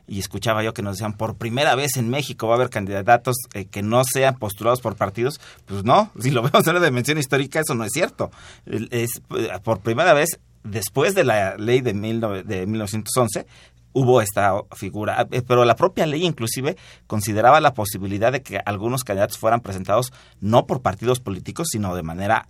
y 0.06 0.18
escuchaba 0.20 0.62
yo 0.62 0.74
que 0.74 0.82
nos 0.82 0.96
decían 0.96 1.14
por 1.14 1.36
primera 1.36 1.74
vez 1.74 1.96
en 1.96 2.08
México 2.08 2.46
va 2.46 2.54
a 2.54 2.56
haber 2.56 2.70
candidatos 2.70 3.36
eh, 3.54 3.66
que 3.66 3.82
no 3.82 4.04
sean 4.04 4.36
postulados 4.36 4.80
por 4.80 4.96
partidos, 4.96 5.40
pues 5.66 5.84
no, 5.84 6.10
si 6.20 6.30
lo 6.30 6.42
vemos 6.42 6.66
en 6.66 6.74
la 6.74 6.84
dimensión 6.84 7.18
histórica 7.18 7.60
eso 7.60 7.74
no 7.74 7.84
es 7.84 7.92
cierto. 7.92 8.30
Es 8.66 9.22
eh, 9.36 9.48
por 9.62 9.80
primera 9.80 10.14
vez 10.14 10.38
después 10.62 11.14
de 11.14 11.24
la 11.24 11.56
ley 11.56 11.80
de, 11.80 11.92
de 11.92 12.66
1911 12.66 13.46
hubo 13.92 14.20
esta 14.20 14.60
figura, 14.74 15.26
eh, 15.30 15.40
pero 15.40 15.64
la 15.64 15.74
propia 15.74 16.04
ley 16.04 16.26
inclusive 16.26 16.76
consideraba 17.06 17.62
la 17.62 17.72
posibilidad 17.72 18.30
de 18.30 18.42
que 18.42 18.60
algunos 18.66 19.04
candidatos 19.04 19.38
fueran 19.38 19.60
presentados 19.60 20.12
no 20.40 20.66
por 20.66 20.82
partidos 20.82 21.18
políticos, 21.18 21.68
sino 21.70 21.94
de 21.96 22.02
manera 22.02 22.46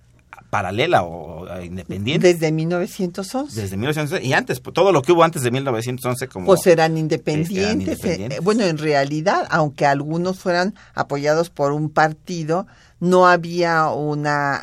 paralela 0.50 1.02
o, 1.02 1.46
independiente. 1.62 2.32
Desde 2.32 2.52
1911. 2.52 3.60
Desde 3.60 3.76
1911 3.76 4.26
y 4.26 4.32
antes, 4.32 4.62
todo 4.62 4.92
lo 4.92 5.02
que 5.02 5.12
hubo 5.12 5.24
antes 5.24 5.42
de 5.42 5.50
1911 5.50 6.28
como... 6.28 6.46
Pues 6.46 6.66
eran 6.66 6.96
independientes. 6.96 8.04
Eh, 8.04 8.38
bueno, 8.42 8.64
en 8.64 8.78
realidad, 8.78 9.46
aunque 9.50 9.86
algunos 9.86 10.38
fueran 10.38 10.74
apoyados 10.94 11.50
por 11.50 11.72
un 11.72 11.90
partido, 11.90 12.66
no 12.98 13.26
había 13.26 13.90
una 13.90 14.62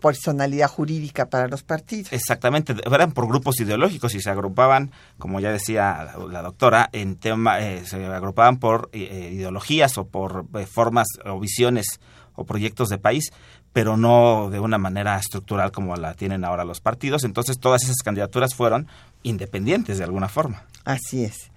personalidad 0.00 0.68
jurídica 0.68 1.26
para 1.26 1.48
los 1.48 1.62
partidos. 1.62 2.12
Exactamente, 2.12 2.74
eran 2.86 3.12
por 3.12 3.28
grupos 3.28 3.60
ideológicos 3.60 4.14
y 4.14 4.20
se 4.20 4.30
agrupaban, 4.30 4.90
como 5.18 5.40
ya 5.40 5.52
decía 5.52 6.14
la, 6.30 6.42
doctora, 6.42 6.88
en 6.92 7.16
tema, 7.16 7.60
eh, 7.60 7.84
se 7.84 8.04
agrupaban 8.06 8.58
por 8.58 8.88
eh, 8.92 9.32
ideologías 9.34 9.98
o 9.98 10.06
por 10.06 10.46
eh, 10.54 10.66
formas 10.66 11.08
o 11.24 11.38
visiones 11.38 12.00
o 12.36 12.44
proyectos 12.44 12.88
de 12.88 12.98
país, 12.98 13.32
pero 13.74 13.98
no 13.98 14.48
de 14.50 14.60
una 14.60 14.78
manera 14.78 15.18
estructural 15.18 15.70
como 15.70 15.94
la 15.96 16.14
tienen 16.14 16.46
ahora 16.46 16.64
los 16.64 16.80
partidos. 16.80 17.24
Entonces 17.24 17.58
todas 17.58 17.82
esas 17.82 17.98
candidaturas 18.02 18.54
fueron 18.54 18.88
independientes 19.22 19.98
de 19.98 20.04
alguna 20.04 20.30
forma. 20.30 20.64
Así 20.84 21.24
es. 21.24 21.50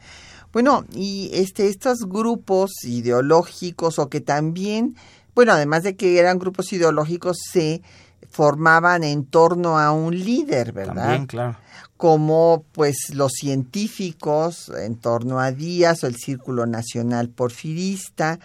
Bueno, 0.51 0.83
y 0.93 1.29
este, 1.33 1.69
estos 1.69 1.99
grupos 2.07 2.71
ideológicos 2.83 3.99
o 3.99 4.09
que 4.09 4.19
también 4.19 4.95
bueno, 5.37 5.53
además 5.53 5.83
de 5.83 5.95
que 5.95 6.17
eran 6.17 6.39
grupos 6.39 6.73
ideológicos, 6.73 7.37
se 7.51 7.83
formaban 8.27 9.03
en 9.03 9.23
torno 9.23 9.77
a 9.77 9.91
un 9.91 10.17
líder, 10.17 10.71
¿verdad? 10.71 10.95
También, 10.95 11.27
claro. 11.27 11.57
Como 11.95 12.65
pues 12.71 13.13
los 13.13 13.33
científicos 13.33 14.71
en 14.75 14.95
torno 14.95 15.39
a 15.39 15.51
Díaz 15.51 16.03
o 16.03 16.07
el 16.07 16.15
Círculo 16.15 16.65
Nacional 16.65 17.29
Porfirista, 17.29 18.39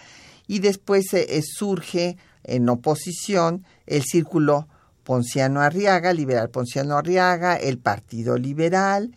y 0.47 0.59
después 0.59 1.15
eh, 1.15 1.41
surge 1.43 2.19
en 2.45 2.69
oposición 2.69 3.65
el 3.87 4.03
Círculo 4.03 4.69
Ponciano 5.05 5.61
Arriaga, 5.61 6.13
Liberal 6.13 6.51
Ponciano 6.51 6.97
Arriaga, 6.97 7.57
el 7.57 7.79
Partido 7.79 8.37
Liberal, 8.37 9.15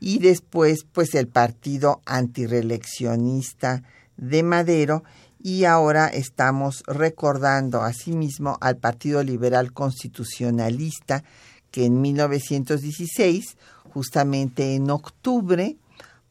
y 0.00 0.18
después 0.18 0.86
pues 0.90 1.14
el 1.14 1.28
Partido 1.28 2.00
Antireeleccionista 2.06 3.82
de 4.16 4.42
Madero, 4.42 5.04
y 5.38 5.64
ahora 5.64 6.08
estamos 6.08 6.82
recordando 6.86 7.82
asimismo 7.82 8.58
al 8.60 8.78
Partido 8.78 9.22
Liberal 9.22 9.72
Constitucionalista 9.72 11.22
que 11.70 11.84
en 11.84 12.00
1916, 12.00 13.56
justamente 13.92 14.74
en 14.74 14.90
octubre, 14.90 15.76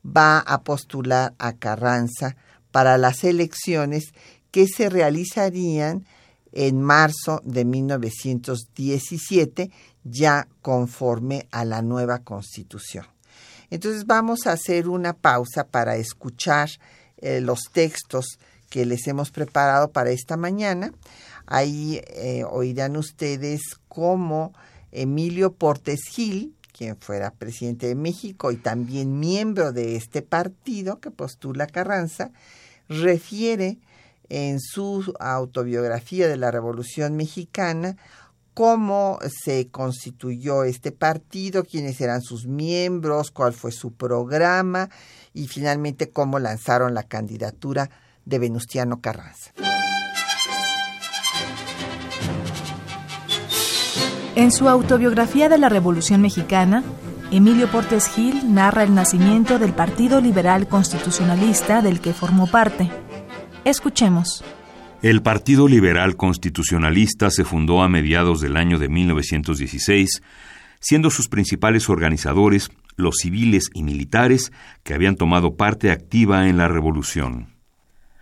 va 0.06 0.40
a 0.40 0.64
postular 0.64 1.34
a 1.38 1.54
Carranza 1.54 2.36
para 2.72 2.98
las 2.98 3.24
elecciones 3.24 4.14
que 4.52 4.68
se 4.68 4.90
realizarían 4.90 6.06
en 6.56 6.82
marzo 6.82 7.42
de 7.44 7.66
1917, 7.66 9.70
ya 10.04 10.48
conforme 10.62 11.48
a 11.52 11.66
la 11.66 11.82
nueva 11.82 12.20
constitución. 12.20 13.06
Entonces 13.70 14.06
vamos 14.06 14.48
a 14.48 14.54
hacer 14.54 14.88
una 14.88 15.14
pausa 15.14 15.68
para 15.68 15.98
escuchar 15.98 16.70
eh, 17.18 17.42
los 17.42 17.64
textos 17.72 18.40
que 18.70 18.86
les 18.86 19.06
hemos 19.08 19.32
preparado 19.32 19.92
para 19.92 20.12
esta 20.12 20.38
mañana. 20.38 20.94
Ahí 21.46 22.02
eh, 22.08 22.44
oirán 22.50 22.96
ustedes 22.96 23.62
cómo 23.88 24.54
Emilio 24.92 25.54
Portes 25.54 26.04
Gil, 26.10 26.56
quien 26.72 26.98
fuera 26.98 27.32
presidente 27.32 27.88
de 27.88 27.96
México 27.96 28.52
y 28.52 28.56
también 28.56 29.20
miembro 29.20 29.74
de 29.74 29.98
este 29.98 30.22
partido 30.22 31.00
que 31.00 31.12
postula 31.12 31.68
Carranza, 31.68 32.32
refiere 32.88 33.80
en 34.30 34.60
su 34.60 35.14
autobiografía 35.20 36.28
de 36.28 36.38
la 36.38 36.52
Revolución 36.52 37.16
Mexicana 37.16 37.98
cómo 38.56 39.20
se 39.44 39.68
constituyó 39.68 40.64
este 40.64 40.92
partido, 40.92 41.66
quiénes 41.66 42.00
eran 42.00 42.22
sus 42.22 42.48
miembros, 42.48 43.30
cuál 43.30 43.54
fue 43.54 43.72
su 43.72 43.92
programa 43.94 44.90
y 45.34 45.48
finalmente 45.48 46.10
cómo 46.10 46.40
lanzaron 46.40 46.94
la 46.94 47.04
candidatura 47.04 47.90
de 48.24 48.40
Venustiano 48.40 49.02
Carranza. 49.02 49.52
En 54.36 54.52
su 54.52 54.68
autobiografía 54.70 55.50
de 55.50 55.58
la 55.58 55.70
Revolución 55.70 56.22
Mexicana, 56.22 56.84
Emilio 57.32 57.70
Portes 57.70 58.08
Gil 58.08 58.54
narra 58.54 58.84
el 58.84 58.96
nacimiento 58.96 59.60
del 59.60 59.74
Partido 59.74 60.22
Liberal 60.22 60.68
Constitucionalista 60.68 61.82
del 61.82 62.00
que 62.00 62.14
formó 62.14 62.48
parte. 62.48 62.90
Escuchemos. 63.66 64.44
El 65.02 65.24
Partido 65.24 65.68
Liberal 65.68 66.16
Constitucionalista 66.16 67.32
se 67.32 67.44
fundó 67.44 67.82
a 67.82 67.90
mediados 67.90 68.40
del 68.40 68.58
año 68.58 68.78
de 68.78 68.90
1916, 68.90 70.22
siendo 70.80 71.10
sus 71.10 71.30
principales 71.30 71.90
organizadores 71.90 72.70
los 72.96 73.16
civiles 73.18 73.72
y 73.74 73.82
militares 73.82 74.52
que 74.84 74.94
habían 74.94 75.16
tomado 75.16 75.56
parte 75.58 75.92
activa 75.92 76.48
en 76.48 76.58
la 76.58 76.68
revolución. 76.68 77.56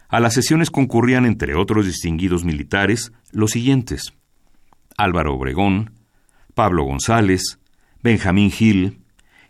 A 0.07 0.21
las 0.21 0.33
sesiones 0.33 0.71
concurrían, 0.71 1.25
entre 1.25 1.55
otros 1.55 1.85
distinguidos 1.85 2.45
militares, 2.45 3.11
los 3.31 3.51
siguientes: 3.51 4.13
Álvaro 4.97 5.35
Obregón, 5.35 5.91
Pablo 6.53 6.83
González, 6.83 7.59
Benjamín 8.01 8.49
Gil, 8.49 9.01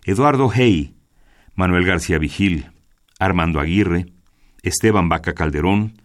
Eduardo 0.06 0.50
Hey, 0.54 0.96
Manuel 1.54 1.86
García 1.86 2.18
Vigil, 2.18 2.72
Armando 3.20 3.60
Aguirre, 3.60 4.13
Esteban 4.64 5.10
Vaca 5.10 5.34
Calderón, 5.34 6.02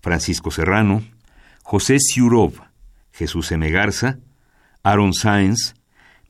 Francisco 0.00 0.50
Serrano, 0.50 1.02
José 1.62 1.98
Siurov, 1.98 2.60
Jesús 3.12 3.50
M. 3.52 3.68
Garza, 3.70 4.18
Aaron 4.82 5.14
Sáenz, 5.14 5.74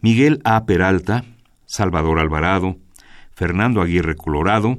Miguel 0.00 0.40
A. 0.44 0.64
Peralta, 0.64 1.24
Salvador 1.66 2.18
Alvarado, 2.18 2.76
Fernando 3.34 3.82
Aguirre 3.82 4.14
Colorado 4.14 4.78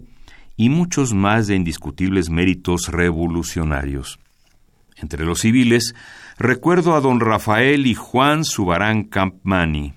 y 0.56 0.70
muchos 0.70 1.14
más 1.14 1.48
de 1.48 1.56
indiscutibles 1.56 2.30
méritos 2.30 2.88
revolucionarios. 2.88 4.20
Entre 4.96 5.26
los 5.26 5.40
civiles, 5.40 5.96
recuerdo 6.38 6.96
a 6.96 7.02
don 7.02 7.20
Rafael 7.20 7.88
y 7.88 7.96
Juan 7.96 8.46
Subarán 8.46 9.04
Campmani, 9.04 9.94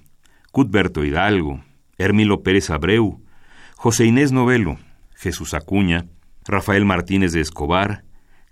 Cudberto 0.50 1.04
Hidalgo, 1.04 1.62
Hermilo 1.98 2.42
Pérez 2.42 2.70
Abreu, 2.70 3.20
José 3.76 4.06
Inés 4.06 4.32
Novelo, 4.32 4.78
Jesús 5.14 5.54
Acuña, 5.54 6.06
Rafael 6.46 6.84
Martínez 6.84 7.32
de 7.32 7.40
Escobar, 7.40 8.04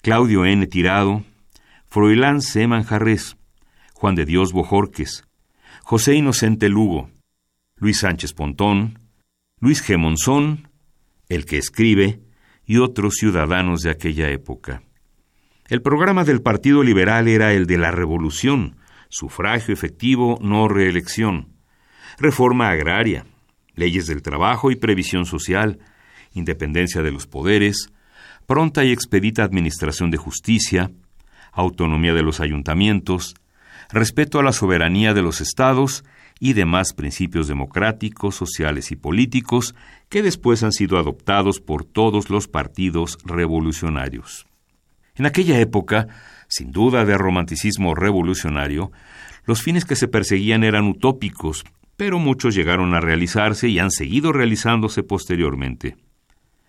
Claudio 0.02 0.44
N. 0.44 0.66
Tirado, 0.66 1.24
Froilán 1.86 2.40
C. 2.40 2.66
Manjarres, 2.66 3.36
Juan 3.94 4.14
de 4.14 4.24
Dios 4.24 4.52
Bojorques, 4.52 5.24
José 5.82 6.14
Inocente 6.14 6.68
Lugo, 6.68 7.10
Luis 7.76 8.00
Sánchez 8.00 8.32
Pontón, 8.32 8.98
Luis 9.60 9.86
G. 9.88 9.96
Monzón, 9.96 10.68
el 11.28 11.46
que 11.46 11.58
escribe, 11.58 12.20
y 12.66 12.78
otros 12.78 13.14
ciudadanos 13.14 13.82
de 13.82 13.90
aquella 13.90 14.30
época. 14.30 14.82
El 15.68 15.82
programa 15.82 16.24
del 16.24 16.42
Partido 16.42 16.82
Liberal 16.82 17.28
era 17.28 17.52
el 17.52 17.66
de 17.66 17.78
la 17.78 17.90
revolución, 17.90 18.76
sufragio 19.08 19.72
efectivo, 19.72 20.38
no 20.42 20.68
reelección, 20.68 21.54
reforma 22.18 22.70
agraria, 22.70 23.26
leyes 23.74 24.06
del 24.06 24.22
trabajo 24.22 24.70
y 24.70 24.76
previsión 24.76 25.26
social, 25.26 25.78
independencia 26.34 27.02
de 27.02 27.10
los 27.10 27.26
poderes, 27.26 27.88
pronta 28.46 28.84
y 28.84 28.92
expedita 28.92 29.42
administración 29.42 30.10
de 30.10 30.18
justicia, 30.18 30.90
autonomía 31.52 32.14
de 32.14 32.22
los 32.22 32.40
ayuntamientos, 32.40 33.34
respeto 33.90 34.38
a 34.38 34.42
la 34.42 34.52
soberanía 34.52 35.14
de 35.14 35.22
los 35.22 35.40
estados 35.40 36.04
y 36.40 36.52
demás 36.52 36.92
principios 36.92 37.48
democráticos, 37.48 38.34
sociales 38.34 38.90
y 38.90 38.96
políticos 38.96 39.74
que 40.08 40.22
después 40.22 40.62
han 40.62 40.72
sido 40.72 40.98
adoptados 40.98 41.60
por 41.60 41.84
todos 41.84 42.28
los 42.28 42.48
partidos 42.48 43.18
revolucionarios. 43.24 44.46
En 45.16 45.26
aquella 45.26 45.60
época, 45.60 46.08
sin 46.48 46.72
duda 46.72 47.04
de 47.04 47.16
romanticismo 47.16 47.94
revolucionario, 47.94 48.90
los 49.46 49.62
fines 49.62 49.84
que 49.84 49.96
se 49.96 50.08
perseguían 50.08 50.64
eran 50.64 50.86
utópicos, 50.86 51.64
pero 51.96 52.18
muchos 52.18 52.54
llegaron 52.54 52.94
a 52.94 53.00
realizarse 53.00 53.68
y 53.68 53.78
han 53.78 53.90
seguido 53.90 54.32
realizándose 54.32 55.04
posteriormente. 55.04 55.96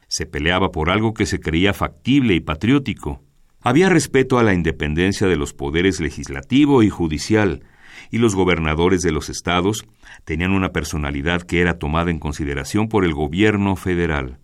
Se 0.08 0.26
peleaba 0.26 0.72
por 0.72 0.90
algo 0.90 1.14
que 1.14 1.26
se 1.26 1.40
creía 1.40 1.74
factible 1.74 2.36
y 2.36 2.40
patriótico. 2.40 3.24
Había 3.62 3.90
respeto 3.90 4.38
a 4.38 4.44
la 4.44 4.54
independencia 4.54 5.28
de 5.28 5.38
los 5.38 5.54
poderes 5.54 6.00
legislativo 6.00 6.84
y 6.84 6.90
judicial, 6.90 7.64
y 8.12 8.20
los 8.20 8.36
gobernadores 8.36 9.02
de 9.02 9.12
los 9.12 9.30
estados 9.30 9.86
tenían 10.24 10.52
una 10.52 10.72
personalidad 10.72 11.42
que 11.42 11.62
era 11.62 11.80
tomada 11.80 12.12
en 12.12 12.20
consideración 12.20 12.88
por 12.88 13.06
el 13.06 13.14
gobierno 13.14 13.76
federal. 13.76 14.40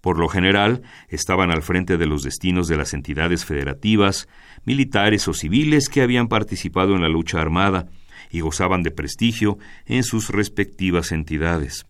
Por 0.00 0.18
lo 0.18 0.28
general, 0.28 0.82
estaban 1.08 1.50
al 1.50 1.62
frente 1.62 1.98
de 1.98 2.06
los 2.06 2.22
destinos 2.22 2.68
de 2.68 2.76
las 2.76 2.94
entidades 2.94 3.44
federativas, 3.44 4.28
militares 4.64 5.28
o 5.28 5.34
civiles 5.34 5.88
que 5.88 6.00
habían 6.00 6.28
participado 6.28 6.94
en 6.94 7.02
la 7.02 7.08
lucha 7.08 7.40
armada 7.40 7.86
y 8.30 8.40
gozaban 8.40 8.82
de 8.82 8.92
prestigio 8.92 9.58
en 9.86 10.02
sus 10.02 10.30
respectivas 10.30 11.12
entidades. 11.12 11.84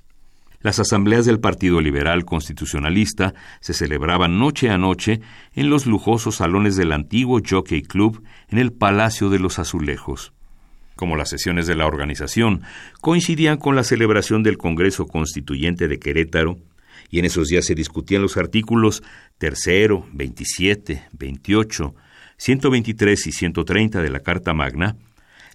Las 0.62 0.78
asambleas 0.78 1.24
del 1.24 1.40
Partido 1.40 1.80
Liberal 1.80 2.26
Constitucionalista 2.26 3.32
se 3.60 3.72
celebraban 3.72 4.38
noche 4.38 4.68
a 4.68 4.76
noche 4.76 5.22
en 5.54 5.70
los 5.70 5.86
lujosos 5.86 6.36
salones 6.36 6.76
del 6.76 6.92
antiguo 6.92 7.40
Jockey 7.48 7.80
Club 7.82 8.22
en 8.48 8.58
el 8.58 8.70
Palacio 8.70 9.30
de 9.30 9.38
los 9.38 9.58
Azulejos. 9.58 10.34
Como 10.96 11.16
las 11.16 11.30
sesiones 11.30 11.66
de 11.66 11.76
la 11.76 11.86
organización 11.86 12.60
coincidían 13.00 13.56
con 13.56 13.74
la 13.74 13.84
celebración 13.84 14.42
del 14.42 14.58
Congreso 14.58 15.06
Constituyente 15.06 15.88
de 15.88 15.98
Querétaro, 15.98 16.58
y 17.10 17.20
en 17.20 17.24
esos 17.24 17.48
días 17.48 17.64
se 17.64 17.74
discutían 17.74 18.20
los 18.20 18.36
artículos 18.36 19.02
tercero, 19.38 20.06
27, 20.12 21.04
28, 21.12 21.94
123 22.36 23.26
y 23.26 23.32
130 23.32 24.02
de 24.02 24.10
la 24.10 24.20
Carta 24.20 24.52
Magna, 24.52 24.96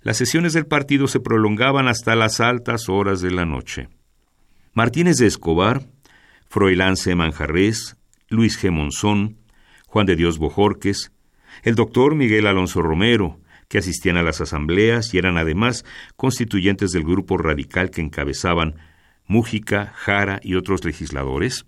las 0.02 0.18
sesiones 0.18 0.54
del 0.54 0.66
partido 0.66 1.08
se 1.08 1.20
prolongaban 1.20 1.88
hasta 1.88 2.16
las 2.16 2.40
altas 2.40 2.90
horas 2.90 3.22
de 3.22 3.30
la 3.30 3.46
noche. 3.46 3.88
Martínez 4.76 5.16
de 5.16 5.28
Escobar, 5.28 5.84
Froilán 6.50 6.98
C. 6.98 7.16
Luis 8.28 8.62
G. 8.62 8.72
Monzón, 8.72 9.38
Juan 9.88 10.06
de 10.06 10.18
Dios 10.18 10.38
Bojorques, 10.38 11.14
el 11.64 11.76
doctor 11.76 12.14
Miguel 12.14 12.46
Alonso 12.46 12.82
Romero, 12.82 13.40
que 13.70 13.78
asistían 13.78 14.18
a 14.18 14.22
las 14.22 14.42
asambleas 14.42 15.14
y 15.14 15.18
eran 15.18 15.38
además 15.38 15.86
constituyentes 16.18 16.92
del 16.92 17.06
grupo 17.06 17.38
radical 17.38 17.90
que 17.90 18.02
encabezaban 18.02 18.76
Mújica, 19.26 19.94
Jara 19.96 20.42
y 20.44 20.56
otros 20.56 20.84
legisladores, 20.84 21.64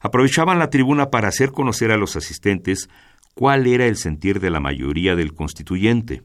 aprovechaban 0.00 0.58
la 0.58 0.68
tribuna 0.68 1.10
para 1.10 1.28
hacer 1.28 1.52
conocer 1.52 1.92
a 1.92 1.96
los 1.96 2.16
asistentes 2.16 2.90
cuál 3.34 3.68
era 3.68 3.86
el 3.86 3.96
sentir 3.96 4.40
de 4.40 4.50
la 4.50 4.58
mayoría 4.58 5.14
del 5.14 5.32
constituyente. 5.32 6.24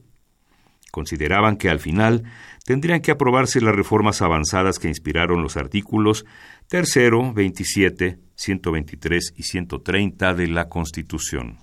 Consideraban 0.98 1.58
que 1.58 1.70
al 1.70 1.78
final 1.78 2.24
tendrían 2.64 3.00
que 3.00 3.12
aprobarse 3.12 3.60
las 3.60 3.72
reformas 3.72 4.20
avanzadas 4.20 4.80
que 4.80 4.88
inspiraron 4.88 5.44
los 5.44 5.56
artículos 5.56 6.26
tercero, 6.66 7.32
27, 7.32 8.18
123 8.34 9.34
y 9.36 9.44
130 9.44 10.34
de 10.34 10.48
la 10.48 10.68
Constitución. 10.68 11.58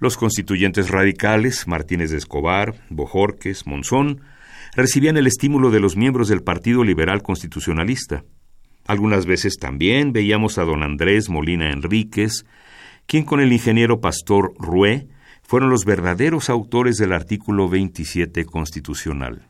Los 0.00 0.16
constituyentes 0.16 0.90
radicales, 0.90 1.68
Martínez 1.68 2.10
de 2.10 2.16
Escobar, 2.16 2.74
Bojorques, 2.90 3.68
Monzón, 3.68 4.22
recibían 4.74 5.16
el 5.16 5.28
estímulo 5.28 5.70
de 5.70 5.78
los 5.78 5.96
miembros 5.96 6.26
del 6.26 6.42
Partido 6.42 6.82
Liberal 6.82 7.22
Constitucionalista. 7.22 8.24
Algunas 8.84 9.26
veces 9.26 9.58
también 9.60 10.12
veíamos 10.12 10.58
a 10.58 10.64
don 10.64 10.82
Andrés 10.82 11.28
Molina 11.28 11.70
Enríquez, 11.70 12.44
quien 13.06 13.22
con 13.22 13.38
el 13.38 13.52
ingeniero 13.52 14.00
Pastor 14.00 14.54
Rué 14.58 15.06
fueron 15.46 15.70
los 15.70 15.84
verdaderos 15.84 16.50
autores 16.50 16.96
del 16.96 17.12
artículo 17.12 17.68
27 17.68 18.44
constitucional. 18.44 19.48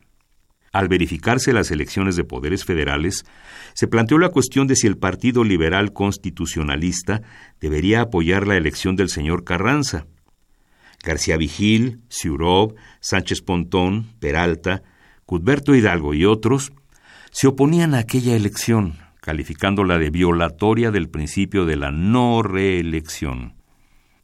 Al 0.72 0.88
verificarse 0.88 1.54
las 1.54 1.70
elecciones 1.70 2.16
de 2.16 2.24
poderes 2.24 2.64
federales, 2.66 3.24
se 3.72 3.88
planteó 3.88 4.18
la 4.18 4.28
cuestión 4.28 4.66
de 4.66 4.76
si 4.76 4.86
el 4.86 4.98
Partido 4.98 5.42
Liberal 5.42 5.94
Constitucionalista 5.94 7.22
debería 7.60 8.02
apoyar 8.02 8.46
la 8.46 8.58
elección 8.58 8.94
del 8.94 9.08
señor 9.08 9.44
Carranza. 9.44 10.06
García 11.02 11.38
Vigil, 11.38 12.02
Ciurov, 12.10 12.74
Sánchez 13.00 13.40
Pontón, 13.40 14.12
Peralta, 14.20 14.82
Cudberto 15.24 15.74
Hidalgo 15.74 16.12
y 16.12 16.26
otros 16.26 16.72
se 17.30 17.46
oponían 17.46 17.94
a 17.94 17.98
aquella 17.98 18.36
elección, 18.36 18.98
calificándola 19.22 19.98
de 19.98 20.10
violatoria 20.10 20.90
del 20.90 21.08
principio 21.08 21.64
de 21.64 21.76
la 21.76 21.90
no 21.90 22.42
reelección. 22.42 23.55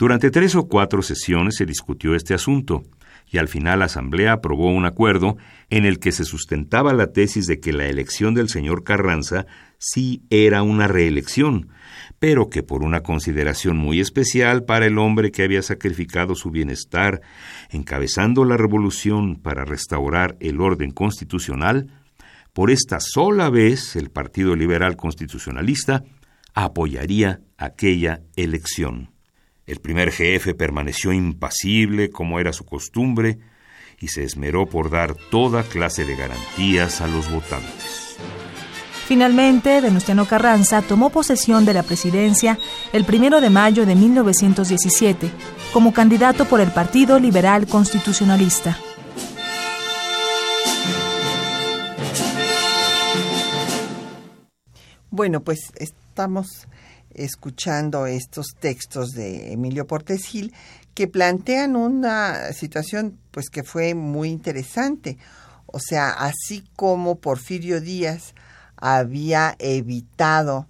Durante 0.02 0.32
tres 0.32 0.56
o 0.56 0.66
cuatro 0.66 1.00
sesiones 1.00 1.54
se 1.54 1.64
discutió 1.64 2.16
este 2.16 2.34
asunto, 2.34 2.82
y 3.30 3.38
al 3.38 3.46
final 3.46 3.78
la 3.78 3.84
Asamblea 3.84 4.32
aprobó 4.32 4.72
un 4.72 4.84
acuerdo 4.84 5.36
en 5.70 5.84
el 5.84 6.00
que 6.00 6.10
se 6.10 6.24
sustentaba 6.24 6.92
la 6.92 7.12
tesis 7.12 7.46
de 7.46 7.60
que 7.60 7.72
la 7.72 7.86
elección 7.86 8.34
del 8.34 8.48
señor 8.48 8.82
Carranza 8.82 9.46
sí 9.78 10.24
era 10.28 10.64
una 10.64 10.88
reelección, 10.88 11.68
pero 12.18 12.50
que 12.50 12.64
por 12.64 12.82
una 12.82 13.04
consideración 13.04 13.76
muy 13.76 14.00
especial 14.00 14.64
para 14.64 14.86
el 14.86 14.98
hombre 14.98 15.30
que 15.30 15.44
había 15.44 15.62
sacrificado 15.62 16.34
su 16.34 16.50
bienestar, 16.50 17.20
encabezando 17.70 18.44
la 18.44 18.56
revolución 18.56 19.36
para 19.36 19.64
restaurar 19.64 20.36
el 20.40 20.60
orden 20.60 20.90
constitucional, 20.90 21.92
por 22.52 22.72
esta 22.72 22.98
sola 22.98 23.50
vez 23.50 23.94
el 23.94 24.10
Partido 24.10 24.56
Liberal 24.56 24.96
Constitucionalista 24.96 26.02
apoyaría 26.54 27.38
aquella 27.56 28.22
elección. 28.34 29.11
El 29.72 29.80
primer 29.80 30.12
jefe 30.12 30.52
permaneció 30.52 31.14
impasible 31.14 32.10
como 32.10 32.38
era 32.38 32.52
su 32.52 32.66
costumbre, 32.66 33.38
y 33.98 34.08
se 34.08 34.22
esmeró 34.22 34.66
por 34.66 34.90
dar 34.90 35.14
toda 35.14 35.62
clase 35.62 36.04
de 36.04 36.14
garantías 36.14 37.00
a 37.00 37.06
los 37.06 37.30
votantes. 37.30 38.18
Finalmente, 39.06 39.80
Venustiano 39.80 40.26
Carranza 40.26 40.82
tomó 40.82 41.08
posesión 41.08 41.64
de 41.64 41.72
la 41.72 41.84
presidencia 41.84 42.58
el 42.92 43.06
primero 43.06 43.40
de 43.40 43.48
mayo 43.48 43.86
de 43.86 43.94
1917 43.94 45.30
como 45.72 45.94
candidato 45.94 46.44
por 46.44 46.60
el 46.60 46.70
Partido 46.70 47.18
Liberal 47.18 47.66
Constitucionalista. 47.66 48.76
Bueno, 55.10 55.40
pues 55.40 55.72
estamos 55.76 56.68
escuchando 57.14 58.06
estos 58.06 58.54
textos 58.58 59.12
de 59.12 59.52
Emilio 59.52 59.86
Portes 59.86 60.24
Gil 60.24 60.52
que 60.94 61.08
plantean 61.08 61.76
una 61.76 62.52
situación 62.52 63.18
pues 63.30 63.48
que 63.48 63.62
fue 63.62 63.94
muy 63.94 64.28
interesante. 64.28 65.18
O 65.66 65.78
sea, 65.78 66.10
así 66.10 66.64
como 66.76 67.18
Porfirio 67.18 67.80
Díaz 67.80 68.34
había 68.76 69.54
evitado 69.58 70.66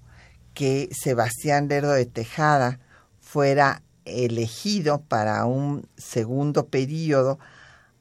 que 0.54 0.88
Sebastián 0.92 1.68
Lerdo 1.68 1.92
de 1.92 2.06
Tejada 2.06 2.78
fuera 3.20 3.82
elegido 4.04 5.00
para 5.02 5.44
un 5.44 5.88
segundo 5.96 6.66
periodo, 6.66 7.38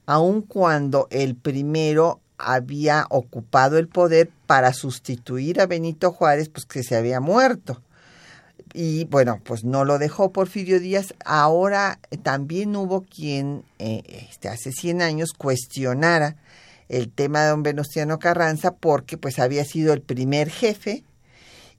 aun 0.06 0.42
cuando 0.42 1.08
el 1.10 1.34
primero 1.34 2.20
había 2.38 3.06
ocupado 3.08 3.78
el 3.78 3.88
poder 3.88 4.30
para 4.46 4.72
sustituir 4.72 5.60
a 5.60 5.66
Benito 5.66 6.12
Juárez, 6.12 6.48
pues 6.48 6.66
que 6.66 6.82
se 6.82 6.96
había 6.96 7.20
muerto 7.20 7.82
y 8.74 9.04
bueno, 9.04 9.40
pues 9.44 9.64
no 9.64 9.84
lo 9.84 9.98
dejó 9.98 10.32
Porfirio 10.32 10.80
Díaz. 10.80 11.14
Ahora 11.24 11.98
también 12.22 12.74
hubo 12.76 13.02
quien 13.02 13.64
eh, 13.78 14.02
este, 14.30 14.48
hace 14.48 14.72
100 14.72 15.02
años 15.02 15.32
cuestionara 15.36 16.36
el 16.88 17.10
tema 17.10 17.42
de 17.42 17.50
don 17.50 17.62
Venustiano 17.62 18.18
Carranza 18.18 18.74
porque 18.74 19.16
pues 19.16 19.38
había 19.38 19.64
sido 19.64 19.92
el 19.92 20.02
primer 20.02 20.50
jefe, 20.50 21.04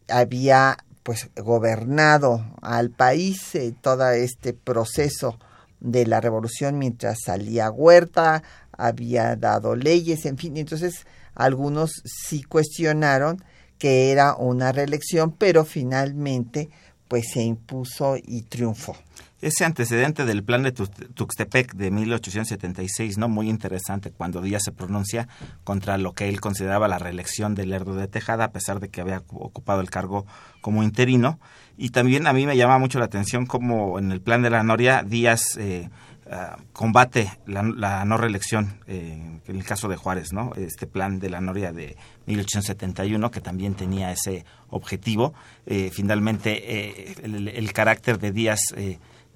había 0.07 0.77
pues 1.03 1.29
gobernado 1.35 2.45
al 2.61 2.89
país 2.89 3.55
eh, 3.55 3.73
todo 3.81 4.09
este 4.11 4.53
proceso 4.53 5.37
de 5.79 6.07
la 6.07 6.21
revolución 6.21 6.79
mientras 6.79 7.19
salía 7.25 7.69
Huerta, 7.69 8.41
había 8.71 9.35
dado 9.35 9.75
leyes, 9.75 10.25
en 10.25 10.37
fin, 10.37 10.57
entonces 10.57 11.05
algunos 11.35 12.01
sí 12.05 12.41
cuestionaron 12.43 13.43
que 13.77 14.11
era 14.11 14.35
una 14.35 14.71
reelección, 14.71 15.31
pero 15.31 15.65
finalmente 15.65 16.69
pues 17.13 17.29
se 17.31 17.43
impuso 17.43 18.15
y 18.17 18.41
triunfó. 18.41 18.97
Ese 19.39 19.65
antecedente 19.65 20.25
del 20.25 20.43
plan 20.43 20.63
de 20.63 20.71
Tuxtepec 20.71 21.75
de 21.75 21.91
1876, 21.91 23.19
¿no? 23.19 23.29
Muy 23.29 23.51
interesante 23.51 24.09
cuando 24.09 24.41
Díaz 24.41 24.63
se 24.65 24.71
pronuncia 24.71 25.27
contra 25.63 25.99
lo 25.99 26.13
que 26.13 26.27
él 26.27 26.41
consideraba 26.41 26.87
la 26.87 26.97
reelección 26.97 27.53
de 27.53 27.67
Lerdo 27.67 27.93
de 27.93 28.07
Tejada, 28.07 28.45
a 28.45 28.51
pesar 28.51 28.79
de 28.79 28.89
que 28.89 28.99
había 28.99 29.21
ocupado 29.29 29.81
el 29.81 29.91
cargo 29.91 30.25
como 30.61 30.81
interino. 30.81 31.39
Y 31.77 31.91
también 31.91 32.25
a 32.25 32.33
mí 32.33 32.47
me 32.47 32.57
llama 32.57 32.79
mucho 32.79 32.97
la 32.97 33.05
atención 33.05 33.45
como 33.45 33.99
en 33.99 34.11
el 34.11 34.19
plan 34.19 34.41
de 34.41 34.49
la 34.49 34.63
Noria 34.63 35.03
Díaz 35.03 35.55
eh, 35.59 35.91
ah, 36.29 36.57
combate 36.71 37.31
la, 37.45 38.05
no 38.05 38.17
reelección, 38.17 38.79
eh, 38.87 39.39
en 39.45 39.55
el 39.55 39.63
caso 39.63 39.87
de 39.87 39.95
Juárez, 39.95 40.33
¿no? 40.33 40.53
Este 40.55 40.87
plan 40.87 41.19
de 41.19 41.29
la 41.29 41.41
Noria 41.41 41.71
de 41.71 41.97
1871 42.27 43.31
que 43.31 43.41
también 43.41 43.75
tenía 43.75 44.11
ese 44.11 44.45
objetivo. 44.69 45.33
Eh, 45.65 45.91
finalmente, 45.93 46.51
eh, 46.65 47.15
el, 47.23 47.73
carácter 47.73 48.19
de 48.19 48.31
Díaz 48.31 48.59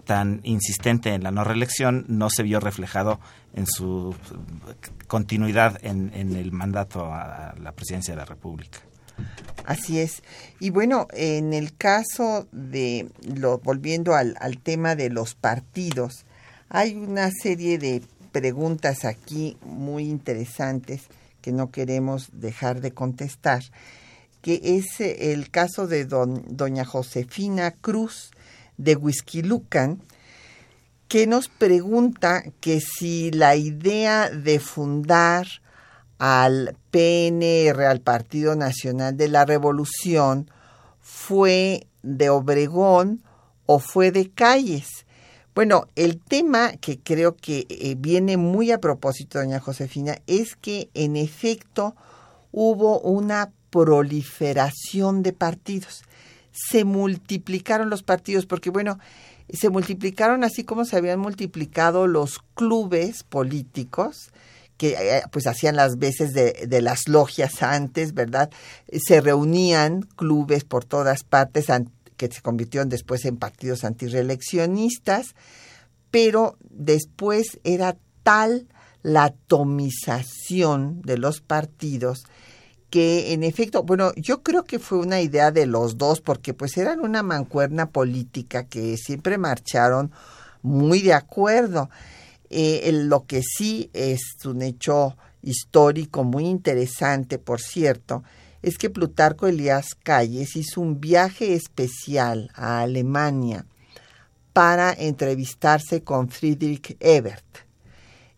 tan 0.05 0.39
insistente 0.43 1.13
en 1.13 1.23
la 1.23 1.31
no 1.31 1.43
reelección 1.43 2.05
no 2.07 2.29
se 2.29 2.43
vio 2.43 2.59
reflejado 2.59 3.19
en 3.53 3.67
su 3.67 4.15
continuidad 5.07 5.77
en, 5.83 6.13
el 6.13 6.51
mandato 6.53 7.13
a 7.13 7.53
la 7.59 7.73
presidencia 7.73 8.13
de 8.13 8.19
la 8.19 8.25
República. 8.25 8.79
Así 9.65 9.99
es. 9.99 10.23
Y 10.59 10.69
bueno, 10.69 11.07
en 11.11 11.53
el 11.53 11.75
caso 11.75 12.47
de, 12.53 13.09
lo, 13.21 13.57
volviendo 13.59 14.15
al 14.15 14.59
tema 14.63 14.95
de 14.95 15.09
los 15.09 15.35
partidos, 15.35 16.25
hay 16.69 16.95
una 16.95 17.31
serie 17.31 17.77
de 17.77 18.01
preguntas 18.31 19.05
aquí 19.05 19.57
muy 19.63 20.09
interesantes 20.09 21.03
que 21.41 21.51
no 21.51 21.71
queremos 21.71 22.29
dejar 22.33 22.81
de 22.81 22.91
contestar, 22.91 23.63
que 24.41 24.59
es 24.63 24.99
eh, 24.99 25.33
el 25.33 25.49
caso 25.49 25.87
de 25.87 26.05
doña 26.05 26.85
Josefina 26.85 27.71
Cruz 27.71 28.31
de 28.77 28.95
Huizquilucan, 28.95 30.01
que 31.07 31.25
nos 31.25 31.47
pregunta 31.47 32.43
que 32.59 32.81
si 32.81 33.31
la 33.31 33.55
idea 33.55 34.29
de 34.29 34.59
fundar 34.59 35.47
al 36.17 36.75
PNR, 36.91 37.85
al 37.85 38.01
Partido 38.01 38.55
Nacional 38.55 39.15
de 39.15 39.29
la 39.29 39.45
Revolución, 39.45 40.49
fue 40.99 41.87
de 42.03 42.29
Obregón 42.29 43.23
o 43.65 43.79
fue 43.79 44.11
de 44.11 44.29
Calles. 44.29 45.06
Bueno, 45.57 45.87
el 45.95 46.19
tema 46.19 46.73
que 46.73 46.99
creo 46.99 47.35
que 47.35 47.65
eh, 47.67 47.95
viene 47.97 48.37
muy 48.37 48.71
a 48.71 48.77
propósito, 48.77 49.39
doña 49.39 49.59
Josefina, 49.59 50.19
es 50.27 50.55
que 50.55 50.91
en 50.93 51.15
efecto 51.15 51.95
hubo 52.51 52.99
una 52.99 53.51
proliferación 53.71 55.23
de 55.23 55.33
partidos. 55.33 56.03
Se 56.51 56.83
multiplicaron 56.83 57.89
los 57.89 58.03
partidos 58.03 58.45
porque, 58.45 58.69
bueno, 58.69 58.99
se 59.49 59.71
multiplicaron 59.71 60.43
así 60.43 60.63
como 60.63 60.85
se 60.85 60.95
habían 60.95 61.19
multiplicado 61.19 62.05
los 62.05 62.37
clubes 62.53 63.23
políticos 63.23 64.29
que 64.77 64.89
eh, 64.89 65.23
pues 65.31 65.47
hacían 65.47 65.75
las 65.75 65.97
veces 65.97 66.33
de, 66.33 66.67
de, 66.67 66.81
las 66.83 67.07
logias 67.07 67.63
antes, 67.63 68.13
¿verdad? 68.13 68.51
Se 68.91 69.21
reunían 69.21 70.03
clubes 70.03 70.65
por 70.65 70.85
todas 70.85 71.23
partes, 71.23 71.71
que 72.17 72.27
se 72.27 72.41
convirtieron 72.41 72.89
después 72.89 73.25
en 73.25 73.37
partidos 73.37 73.83
antireeleccionistas, 73.83 75.35
pero 76.11 76.57
después 76.69 77.59
era 77.63 77.97
tal 78.23 78.67
la 79.03 79.25
atomización 79.25 81.01
de 81.03 81.17
los 81.17 81.41
partidos 81.41 82.25
que 82.89 83.33
en 83.33 83.43
efecto, 83.43 83.83
bueno, 83.83 84.11
yo 84.15 84.43
creo 84.43 84.63
que 84.63 84.79
fue 84.79 84.99
una 84.99 85.21
idea 85.21 85.51
de 85.51 85.65
los 85.65 85.97
dos 85.97 86.21
porque 86.21 86.53
pues 86.53 86.77
eran 86.77 87.01
una 87.01 87.21
mancuerna 87.21 87.89
política 87.89 88.65
que 88.65 88.95
siempre 88.97 89.37
marcharon 89.37 90.11
muy 90.61 91.01
de 91.01 91.13
acuerdo. 91.13 91.89
Eh, 92.49 92.89
lo 92.93 93.25
que 93.25 93.41
sí 93.43 93.89
es 93.93 94.21
un 94.45 94.61
hecho 94.61 95.17
histórico 95.41 96.23
muy 96.23 96.45
interesante, 96.45 97.39
por 97.39 97.59
cierto, 97.59 98.23
es 98.61 98.77
que 98.77 98.89
Plutarco 98.89 99.47
Elías 99.47 99.95
Calles 99.95 100.55
hizo 100.55 100.81
un 100.81 100.99
viaje 100.99 101.53
especial 101.53 102.49
a 102.55 102.81
Alemania 102.81 103.65
para 104.53 104.91
entrevistarse 104.91 106.03
con 106.03 106.29
Friedrich 106.29 106.97
Ebert, 106.99 107.45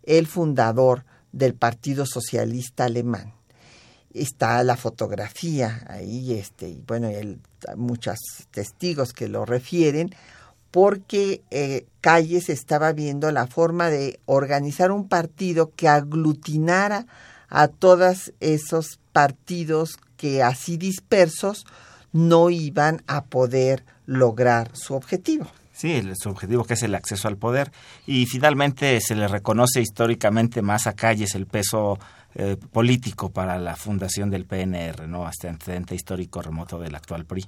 el 0.02 0.26
fundador 0.26 1.04
del 1.32 1.54
Partido 1.54 2.04
Socialista 2.04 2.84
Alemán. 2.84 3.32
Está 4.12 4.62
la 4.64 4.76
fotografía 4.76 5.86
ahí, 5.88 6.34
este, 6.34 6.68
y 6.68 6.82
bueno, 6.86 7.08
hay 7.08 7.40
muchos 7.76 8.18
testigos 8.50 9.12
que 9.12 9.28
lo 9.28 9.44
refieren, 9.44 10.14
porque 10.70 11.42
eh, 11.50 11.86
Calles 12.00 12.48
estaba 12.48 12.92
viendo 12.92 13.30
la 13.32 13.46
forma 13.46 13.88
de 13.88 14.20
organizar 14.26 14.92
un 14.92 15.08
partido 15.08 15.72
que 15.74 15.88
aglutinara 15.88 17.06
a 17.48 17.68
todos 17.68 18.32
esos 18.40 19.00
partidos 19.12 19.98
que 20.20 20.42
así 20.42 20.76
dispersos 20.76 21.64
no 22.12 22.50
iban 22.50 23.02
a 23.06 23.24
poder 23.24 23.86
lograr 24.04 24.76
su 24.76 24.92
objetivo. 24.92 25.46
Sí, 25.72 26.02
su 26.14 26.28
objetivo 26.28 26.64
que 26.64 26.74
es 26.74 26.82
el 26.82 26.94
acceso 26.94 27.26
al 27.26 27.38
poder. 27.38 27.72
Y 28.06 28.26
finalmente 28.26 29.00
se 29.00 29.14
le 29.14 29.28
reconoce 29.28 29.80
históricamente 29.80 30.60
más 30.60 30.86
a 30.86 30.92
Calles 30.92 31.34
el 31.34 31.46
peso 31.46 31.98
eh, 32.34 32.58
político 32.70 33.30
para 33.30 33.58
la 33.58 33.76
fundación 33.76 34.28
del 34.28 34.44
PNR, 34.44 35.08
¿no? 35.08 35.26
Hasta 35.26 35.48
antecedente 35.48 35.94
histórico 35.94 36.42
remoto 36.42 36.78
del 36.78 36.94
actual 36.94 37.24
PRI. 37.24 37.46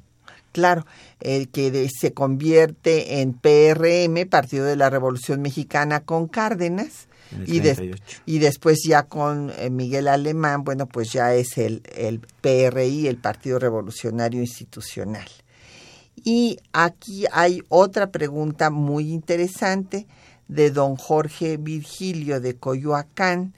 Claro, 0.53 0.87
el 1.21 1.51
que 1.51 1.91
se 1.91 2.15
convierte 2.15 3.21
en 3.21 3.35
PRM, 3.35 4.27
Partido 4.31 4.65
de 4.65 4.77
la 4.77 4.89
Revolución 4.89 5.43
Mexicana, 5.43 6.01
con 6.01 6.27
Cárdenas, 6.27 7.09
y, 7.47 7.63
y, 8.27 8.39
después 8.39 8.81
ya 8.87 9.05
con 9.05 9.51
eh, 9.59 9.71
Miguel 9.71 10.09
Alemán, 10.09 10.65
bueno, 10.65 10.87
pues 10.87 11.13
ya 11.13 11.35
es 11.35 11.59
el, 11.59 11.83
el 11.95 12.21
PRI, 12.41 13.07
el 13.07 13.17
Partido 13.17 13.59
Revolucionario 13.59 14.41
Institucional. 14.41 15.29
Y 16.25 16.59
aquí 16.73 17.25
hay 17.33 17.63
otra 17.69 18.11
pregunta 18.11 18.71
muy 18.71 19.13
interesante 19.13 20.07
de 20.49 20.71
don 20.71 20.97
Jorge 20.97 21.57
Virgilio 21.57 22.41
de 22.41 22.57
Coyoacán. 22.57 23.55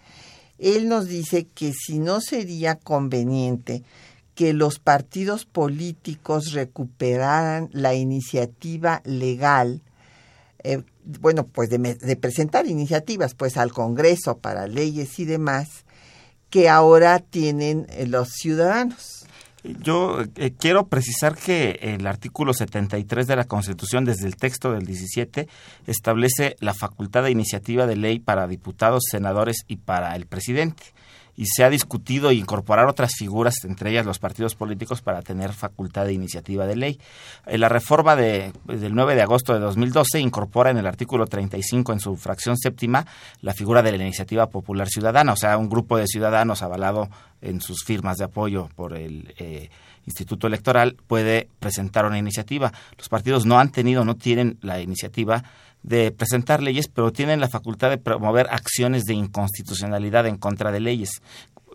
Él 0.58 0.88
nos 0.88 1.08
dice 1.08 1.46
que 1.54 1.72
si 1.72 1.98
no 1.98 2.20
sería 2.20 2.76
conveniente 2.76 3.82
que 4.34 4.52
los 4.52 4.78
partidos 4.78 5.44
políticos 5.44 6.52
recuperaran 6.52 7.68
la 7.72 7.94
iniciativa 7.94 9.00
legal 9.04 9.82
eh, 10.62 10.82
bueno, 11.20 11.46
pues 11.46 11.70
de, 11.70 11.78
de 11.78 12.16
presentar 12.16 12.66
iniciativas 12.66 13.34
pues 13.34 13.56
al 13.56 13.72
Congreso 13.72 14.38
para 14.38 14.66
leyes 14.66 15.18
y 15.18 15.24
demás 15.24 15.84
que 16.50 16.68
ahora 16.68 17.18
tienen 17.18 17.86
eh, 17.90 18.06
los 18.06 18.30
ciudadanos. 18.30 19.26
Yo 19.64 20.18
eh, 20.36 20.52
quiero 20.56 20.88
precisar 20.88 21.36
que 21.36 21.78
el 21.80 22.06
artículo 22.06 22.52
73 22.52 23.26
de 23.26 23.34
la 23.34 23.44
Constitución, 23.44 24.04
desde 24.04 24.26
el 24.26 24.36
texto 24.36 24.72
del 24.72 24.84
17, 24.84 25.48
establece 25.86 26.54
la 26.60 26.74
facultad 26.74 27.24
de 27.24 27.30
iniciativa 27.30 27.86
de 27.86 27.96
ley 27.96 28.18
para 28.20 28.46
diputados, 28.46 29.04
senadores 29.10 29.64
y 29.66 29.76
para 29.76 30.14
el 30.16 30.26
presidente 30.26 30.84
y 31.36 31.46
se 31.46 31.64
ha 31.64 31.70
discutido 31.70 32.32
incorporar 32.32 32.86
otras 32.86 33.14
figuras, 33.16 33.64
entre 33.64 33.90
ellas 33.90 34.06
los 34.06 34.18
partidos 34.18 34.54
políticos, 34.54 35.02
para 35.02 35.22
tener 35.22 35.52
facultad 35.52 36.06
de 36.06 36.12
iniciativa 36.12 36.66
de 36.66 36.76
ley. 36.76 37.00
Eh, 37.46 37.58
la 37.58 37.68
reforma 37.68 38.16
de, 38.16 38.52
del 38.64 38.94
9 38.94 39.14
de 39.14 39.22
agosto 39.22 39.52
de 39.52 39.60
2012 39.60 40.20
incorpora 40.20 40.70
en 40.70 40.78
el 40.78 40.86
artículo 40.86 41.26
35, 41.26 41.92
en 41.92 42.00
su 42.00 42.16
fracción 42.16 42.56
séptima, 42.56 43.06
la 43.40 43.52
figura 43.52 43.82
de 43.82 43.92
la 43.92 44.04
iniciativa 44.04 44.46
popular 44.46 44.88
ciudadana, 44.88 45.32
o 45.32 45.36
sea, 45.36 45.58
un 45.58 45.68
grupo 45.68 45.96
de 45.96 46.06
ciudadanos 46.06 46.62
avalado 46.62 47.08
en 47.40 47.60
sus 47.60 47.84
firmas 47.84 48.16
de 48.18 48.24
apoyo 48.24 48.68
por 48.74 48.96
el 48.96 49.34
eh, 49.38 49.70
Instituto 50.06 50.46
Electoral 50.46 50.96
puede 51.06 51.48
presentar 51.60 52.04
una 52.04 52.18
iniciativa. 52.18 52.72
Los 52.98 53.08
partidos 53.08 53.46
no 53.46 53.58
han 53.58 53.70
tenido, 53.70 54.04
no 54.04 54.16
tienen 54.16 54.58
la 54.60 54.80
iniciativa 54.80 55.42
de 55.84 56.10
presentar 56.10 56.62
leyes, 56.62 56.88
pero 56.88 57.12
tienen 57.12 57.40
la 57.40 57.48
facultad 57.48 57.90
de 57.90 57.98
promover 57.98 58.48
acciones 58.50 59.04
de 59.04 59.14
inconstitucionalidad 59.14 60.26
en 60.26 60.38
contra 60.38 60.72
de 60.72 60.80
leyes. 60.80 61.20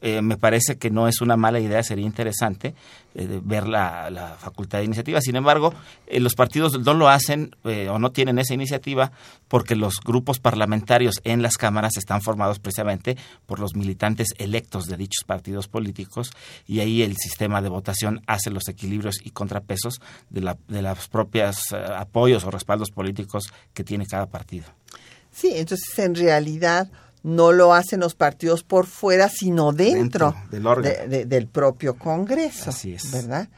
Eh, 0.02 0.22
me 0.22 0.38
parece 0.38 0.78
que 0.78 0.90
no 0.90 1.08
es 1.08 1.22
una 1.22 1.36
mala 1.36 1.60
idea, 1.60 1.84
sería 1.84 2.06
interesante 2.06 2.74
eh, 3.16 3.42
ver 3.44 3.68
la, 3.68 4.38
facultad 4.40 4.80
de 4.80 4.86
iniciativa. 4.86 5.20
Sin 5.22 5.36
embargo, 5.36 5.74
eh, 6.08 6.20
los 6.20 6.36
partidos 6.36 6.80
no 6.80 6.94
lo 6.94 7.10
hacen 7.10 7.56
o 7.90 8.00
no 8.00 8.12
tienen 8.12 8.40
esa 8.40 8.54
iniciativa 8.54 9.12
porque 9.48 9.76
los 9.76 10.00
grupos 10.00 10.40
parlamentarios 10.40 11.16
en 11.24 11.42
las 11.42 11.58
cámaras 11.58 11.98
están 11.98 12.22
formados 12.22 12.60
precisamente 12.60 13.18
por 13.46 13.60
los 13.60 13.76
militantes 13.76 14.30
electos 14.38 14.86
de 14.86 14.98
dichos 14.98 15.24
partidos 15.26 15.68
políticos 15.68 16.32
y 16.68 16.80
ahí 16.80 17.02
el 17.02 17.18
sistema 17.18 17.62
de 17.62 17.70
votación 17.70 18.22
hace 18.28 18.52
los 18.52 18.68
equilibrios 18.68 19.18
y 19.24 19.32
contrapesos 19.32 20.02
de, 20.30 20.42
la, 20.42 20.58
de 20.68 20.82
los 20.82 21.08
propios 21.08 21.74
apoyos 21.74 22.44
o 22.46 22.52
respaldos 22.52 22.92
políticos 22.92 23.52
que 23.74 23.84
tiene 23.84 24.06
cada 24.06 24.28
partido. 24.28 24.66
Sí, 25.32 25.54
entonces 25.56 25.98
en 26.00 26.16
realidad 26.16 26.90
no 27.24 27.52
lo 27.52 27.74
hacen 27.74 28.00
los 28.00 28.16
partidos 28.16 28.64
por 28.64 28.86
fuera, 28.86 29.30
sino 29.30 29.72
dentro, 29.72 30.36
del, 30.50 31.48
propio 31.48 31.98
Congreso. 31.98 32.70
Así 32.70 32.94
es. 32.94 33.12
¿Verdad? 33.12 33.50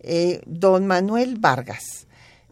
Eh, 0.00 0.40
don 0.46 0.86
Manuel 0.86 1.38
Vargas, 1.38 2.06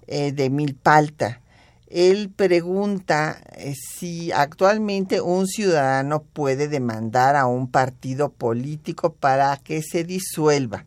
eh, 0.07 0.33
de 0.33 0.51
Milpalta, 0.51 1.41
él 1.89 2.31
pregunta 2.31 3.41
eh, 3.57 3.75
si 3.75 4.31
actualmente 4.31 5.21
un 5.21 5.49
ciudadano 5.49 6.23
puede 6.23 6.69
demandar 6.69 7.35
a 7.35 7.47
un 7.47 7.69
partido 7.69 8.31
político 8.31 9.13
para 9.13 9.57
que 9.57 9.83
se 9.83 10.05
disuelva 10.05 10.85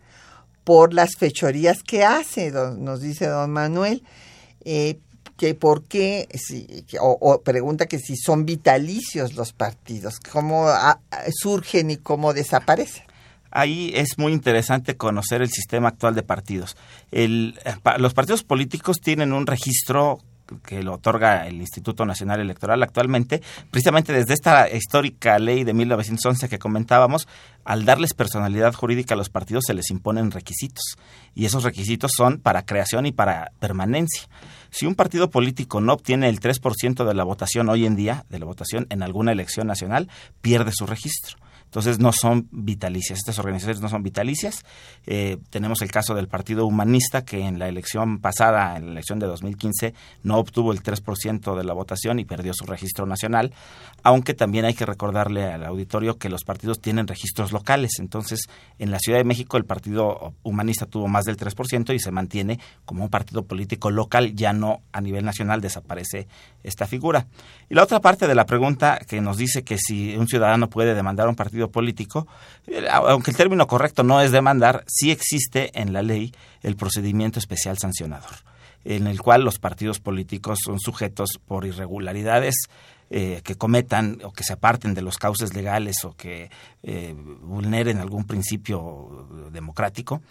por 0.63 0.93
las 0.93 1.17
fechorías 1.17 1.83
que 1.83 2.05
hace, 2.05 2.51
nos 2.51 3.01
dice 3.01 3.27
don 3.27 3.51
Manuel 3.51 4.03
que 5.37 5.55
por 5.55 5.83
qué, 5.83 6.27
o, 6.99 7.41
pregunta 7.41 7.87
que 7.87 7.99
si 7.99 8.15
son 8.15 8.45
vitalicios 8.45 9.33
los 9.33 9.53
partidos, 9.53 10.19
cómo 10.19 10.67
surgen 11.31 11.91
y 11.91 11.97
cómo 11.97 12.33
desaparecen. 12.33 13.03
Ahí 13.51 13.91
es 13.93 14.17
muy 14.17 14.33
interesante 14.33 14.97
conocer 14.97 15.41
el 15.43 15.49
sistema 15.49 15.89
actual 15.89 16.15
de 16.15 16.23
partidos. 16.23 16.75
El, 17.11 17.59
los 17.99 18.13
partidos 18.13 18.43
políticos 18.43 18.99
tienen 18.99 19.31
un 19.31 19.45
registro 19.45 20.19
que 20.65 20.83
lo 20.83 20.93
otorga 20.93 21.47
el 21.47 21.55
Instituto 21.55 22.05
Nacional 22.05 22.39
Electoral 22.39 22.83
actualmente, 22.83 23.41
precisamente 23.71 24.13
desde 24.13 24.33
esta 24.33 24.69
histórica 24.69 25.39
ley 25.39 25.63
de 25.63 25.73
1911 25.73 26.49
que 26.49 26.59
comentábamos, 26.59 27.27
al 27.63 27.85
darles 27.85 28.13
personalidad 28.13 28.73
jurídica 28.73 29.13
a 29.13 29.17
los 29.17 29.29
partidos 29.29 29.63
se 29.65 29.73
les 29.73 29.89
imponen 29.89 30.31
requisitos 30.31 30.97
y 31.33 31.45
esos 31.45 31.63
requisitos 31.63 32.11
son 32.15 32.39
para 32.39 32.65
creación 32.65 33.05
y 33.05 33.11
para 33.11 33.51
permanencia. 33.59 34.27
Si 34.73 34.87
un 34.87 34.95
partido 34.95 35.29
político 35.29 35.81
no 35.81 35.93
obtiene 35.93 36.27
el 36.29 36.39
3% 36.39 37.05
de 37.05 37.13
la 37.13 37.23
votación 37.23 37.69
hoy 37.69 37.85
en 37.85 37.95
día, 37.95 38.25
de 38.29 38.39
la 38.39 38.45
votación 38.45 38.87
en 38.89 39.03
alguna 39.03 39.31
elección 39.31 39.67
nacional, 39.67 40.09
pierde 40.41 40.71
su 40.73 40.87
registro. 40.87 41.37
Entonces 41.73 41.97
no 41.97 42.11
son 42.11 42.47
vitalicias, 42.51 43.17
estas 43.17 43.39
organizaciones 43.39 43.81
no 43.81 43.89
son 43.89 44.03
vitalicias. 44.03 44.63
Eh, 45.07 45.39
tenemos 45.49 45.81
el 45.81 45.89
caso 45.89 46.13
del 46.13 46.27
Partido 46.27 46.67
Humanista 46.67 47.25
que 47.25 47.47
en 47.47 47.57
la 47.57 47.67
elección 47.67 48.19
pasada, 48.19 48.77
en 48.77 48.85
la 48.85 48.91
elección 48.91 49.17
de 49.17 49.25
2015, 49.25 49.95
no 50.21 50.37
obtuvo 50.37 50.71
el 50.71 50.83
3% 50.83 51.57
de 51.57 51.63
la 51.63 51.73
votación 51.73 52.19
y 52.19 52.25
perdió 52.25 52.53
su 52.53 52.65
registro 52.65 53.07
nacional, 53.07 53.55
aunque 54.03 54.35
también 54.35 54.65
hay 54.65 54.75
que 54.75 54.85
recordarle 54.85 55.45
al 55.45 55.65
auditorio 55.65 56.19
que 56.19 56.29
los 56.29 56.43
partidos 56.43 56.79
tienen 56.79 57.07
registros 57.07 57.51
locales. 57.51 57.93
Entonces, 57.97 58.41
en 58.77 58.91
la 58.91 58.99
Ciudad 58.99 59.17
de 59.17 59.23
México 59.23 59.57
el 59.57 59.65
Partido 59.65 60.35
Humanista 60.43 60.85
tuvo 60.85 61.07
más 61.07 61.25
del 61.25 61.37
3% 61.37 61.95
y 61.95 61.97
se 61.97 62.11
mantiene 62.11 62.59
como 62.85 63.03
un 63.03 63.09
partido 63.09 63.45
político 63.45 63.89
local, 63.89 64.35
ya 64.35 64.53
no 64.53 64.81
a 64.91 65.01
nivel 65.01 65.25
nacional 65.25 65.59
desaparece 65.59 66.27
esta 66.61 66.85
figura. 66.85 67.25
Y 67.67 67.73
la 67.73 67.81
otra 67.81 67.99
parte 67.99 68.27
de 68.27 68.35
la 68.35 68.45
pregunta 68.45 68.99
que 69.07 69.21
nos 69.21 69.37
dice 69.37 69.63
que 69.63 69.79
si 69.79 70.15
un 70.15 70.27
ciudadano 70.27 70.69
puede 70.69 70.93
demandar 70.93 71.25
a 71.25 71.29
un 71.31 71.35
partido 71.35 71.62
político, 71.71 72.27
eh, 72.67 72.85
aunque 72.91 73.31
el 73.31 73.37
término 73.37 73.67
correcto 73.67 74.03
no 74.03 74.21
es 74.21 74.31
demandar, 74.31 74.83
sí 74.87 75.11
existe 75.11 75.71
en 75.79 75.93
la 75.93 76.01
ley 76.01 76.33
el 76.61 76.75
procedimiento 76.75 77.39
especial 77.39 77.77
sancionador, 77.77 78.31
en 78.83 79.07
el 79.07 79.21
cual 79.21 79.43
los 79.43 79.59
partidos 79.59 79.99
políticos 79.99 80.59
son 80.63 80.79
sujetos 80.79 81.39
por 81.45 81.65
irregularidades 81.65 82.55
eh, 83.09 83.41
que 83.43 83.55
cometan 83.55 84.19
o 84.23 84.31
que 84.31 84.43
se 84.43 84.53
aparten 84.53 84.93
de 84.93 85.01
los 85.01 85.17
cauces 85.17 85.53
legales 85.53 86.03
o 86.03 86.15
que 86.15 86.49
eh, 86.81 87.13
vulneren 87.41 87.99
algún 87.99 88.25
principio 88.25 89.27
democrático, 89.51 90.21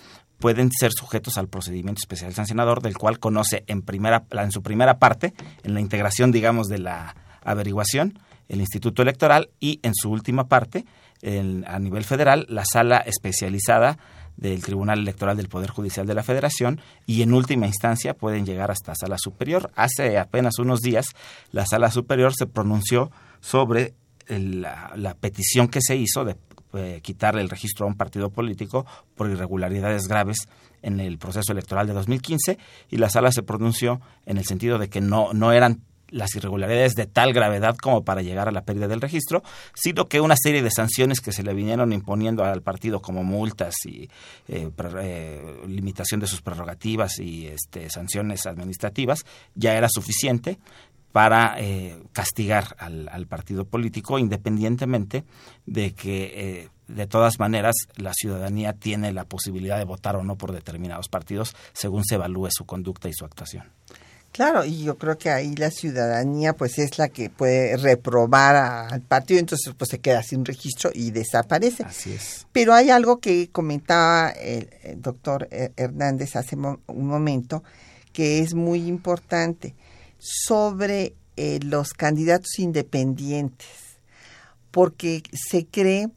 pueden 0.42 0.70
ser 0.72 0.90
sujetos 0.90 1.38
al 1.38 1.46
procedimiento 1.46 2.00
especial 2.02 2.34
sancionador, 2.34 2.82
del 2.82 2.98
cual 2.98 3.20
conoce 3.20 3.62
en, 3.68 3.82
primera, 3.82 4.24
en 4.32 4.50
su 4.50 4.60
primera 4.60 4.98
parte, 4.98 5.32
en 5.62 5.74
la 5.74 5.80
integración, 5.80 6.32
digamos, 6.32 6.66
de 6.68 6.78
la 6.78 7.14
averiguación, 7.44 8.18
el 8.48 8.60
Instituto 8.60 9.02
Electoral 9.02 9.50
y 9.60 9.78
en 9.84 9.94
su 9.94 10.10
última 10.10 10.48
parte, 10.48 10.84
a 11.22 11.78
nivel 11.78 12.04
federal, 12.04 12.46
la 12.48 12.64
sala 12.64 12.98
especializada 12.98 13.98
del 14.36 14.62
Tribunal 14.62 15.00
Electoral 15.00 15.36
del 15.36 15.48
Poder 15.48 15.70
Judicial 15.70 16.06
de 16.06 16.14
la 16.14 16.22
Federación 16.22 16.80
y 17.06 17.22
en 17.22 17.32
última 17.32 17.66
instancia 17.66 18.14
pueden 18.14 18.44
llegar 18.44 18.70
hasta 18.70 18.94
sala 18.94 19.16
superior. 19.18 19.70
Hace 19.76 20.18
apenas 20.18 20.58
unos 20.58 20.80
días 20.80 21.06
la 21.52 21.66
sala 21.66 21.90
superior 21.90 22.32
se 22.34 22.46
pronunció 22.46 23.10
sobre 23.40 23.94
la, 24.28 25.16
petición 25.20 25.68
que 25.68 25.80
se 25.80 25.96
hizo 25.96 26.24
de 26.24 26.36
eh, 26.74 27.00
quitarle 27.02 27.42
el 27.42 27.50
registro 27.50 27.84
a 27.84 27.88
un 27.88 27.96
partido 27.96 28.30
político 28.30 28.86
por 29.14 29.30
irregularidades 29.30 30.08
graves 30.08 30.48
en 30.80 31.00
el 31.00 31.18
proceso 31.18 31.52
electoral 31.52 31.86
de 31.86 31.92
2015 31.92 32.58
y 32.90 32.96
la 32.96 33.10
sala 33.10 33.30
se 33.30 33.42
pronunció 33.42 34.00
en 34.26 34.38
el 34.38 34.44
sentido 34.44 34.78
de 34.78 34.88
que 34.88 35.00
no, 35.00 35.32
no 35.32 35.52
eran 35.52 35.82
las 36.12 36.34
irregularidades 36.36 36.94
de 36.94 37.06
tal 37.06 37.32
gravedad 37.32 37.76
como 37.76 38.04
para 38.04 38.22
llegar 38.22 38.48
a 38.48 38.52
la 38.52 38.64
pérdida 38.64 38.86
del 38.86 39.00
registro, 39.00 39.42
sino 39.74 40.08
que 40.08 40.20
una 40.20 40.36
serie 40.40 40.62
de 40.62 40.70
sanciones 40.70 41.20
que 41.20 41.32
se 41.32 41.42
le 41.42 41.54
vinieron 41.54 41.92
imponiendo 41.92 42.44
al 42.44 42.62
partido 42.62 43.00
como 43.00 43.24
multas 43.24 43.74
y 43.86 44.08
eh, 44.48 44.70
eh, 45.00 45.56
limitación 45.66 46.20
de 46.20 46.26
sus 46.26 46.42
prerrogativas 46.42 47.18
y 47.18 47.46
este, 47.46 47.90
sanciones 47.90 48.46
administrativas 48.46 49.24
ya 49.54 49.74
era 49.74 49.88
suficiente 49.88 50.58
para 51.10 51.56
eh, 51.58 52.02
castigar 52.12 52.76
al, 52.78 53.26
partido 53.26 53.64
político 53.64 54.18
independientemente 54.18 55.24
de 55.66 55.92
que 55.92 56.70
de 56.88 57.06
todas 57.06 57.38
maneras 57.38 57.74
la 57.96 58.12
ciudadanía 58.14 58.72
tiene 58.72 59.12
la 59.12 59.24
posibilidad 59.24 59.78
de 59.78 59.84
votar 59.84 60.16
o 60.16 60.24
no 60.24 60.36
por 60.36 60.52
determinados 60.52 61.08
partidos 61.08 61.54
según 61.74 62.04
se 62.04 62.14
evalúe 62.14 62.48
su 62.50 62.64
conducta 62.64 63.08
y 63.08 63.12
su 63.12 63.26
actuación. 63.26 63.64
Claro, 64.32 64.64
y 64.64 64.82
yo 64.82 64.96
creo 64.96 65.18
que 65.18 65.28
ahí 65.28 65.54
la 65.56 65.70
ciudadanía 65.70 66.54
pues 66.54 66.78
es 66.78 66.98
la 66.98 67.08
que 67.08 67.28
puede 67.28 67.76
reprobar 67.76 68.56
al 68.90 69.02
partido, 69.02 69.38
entonces 69.38 69.74
pues 69.76 69.90
se 69.90 69.98
queda 69.98 70.22
sin 70.22 70.46
registro 70.46 70.90
y 70.94 71.10
desaparece. 71.10 71.84
Así 71.84 72.12
es. 72.12 72.46
Pero 72.50 72.72
hay 72.72 72.88
algo 72.88 73.20
que 73.20 73.50
comentaba 73.52 74.30
el, 74.30 74.70
doctor 74.96 75.48
Hernández 75.50 76.34
hace 76.36 76.56
un 76.56 77.06
momento 77.06 77.62
que 78.14 78.40
es 78.40 78.54
muy 78.54 78.86
importante 78.86 79.74
sobre 80.18 81.14
eh, 81.36 81.58
los 81.62 81.92
candidatos 81.92 82.58
independientes, 82.58 83.68
porque 84.70 85.22
se 85.32 85.66
cree 85.66 86.08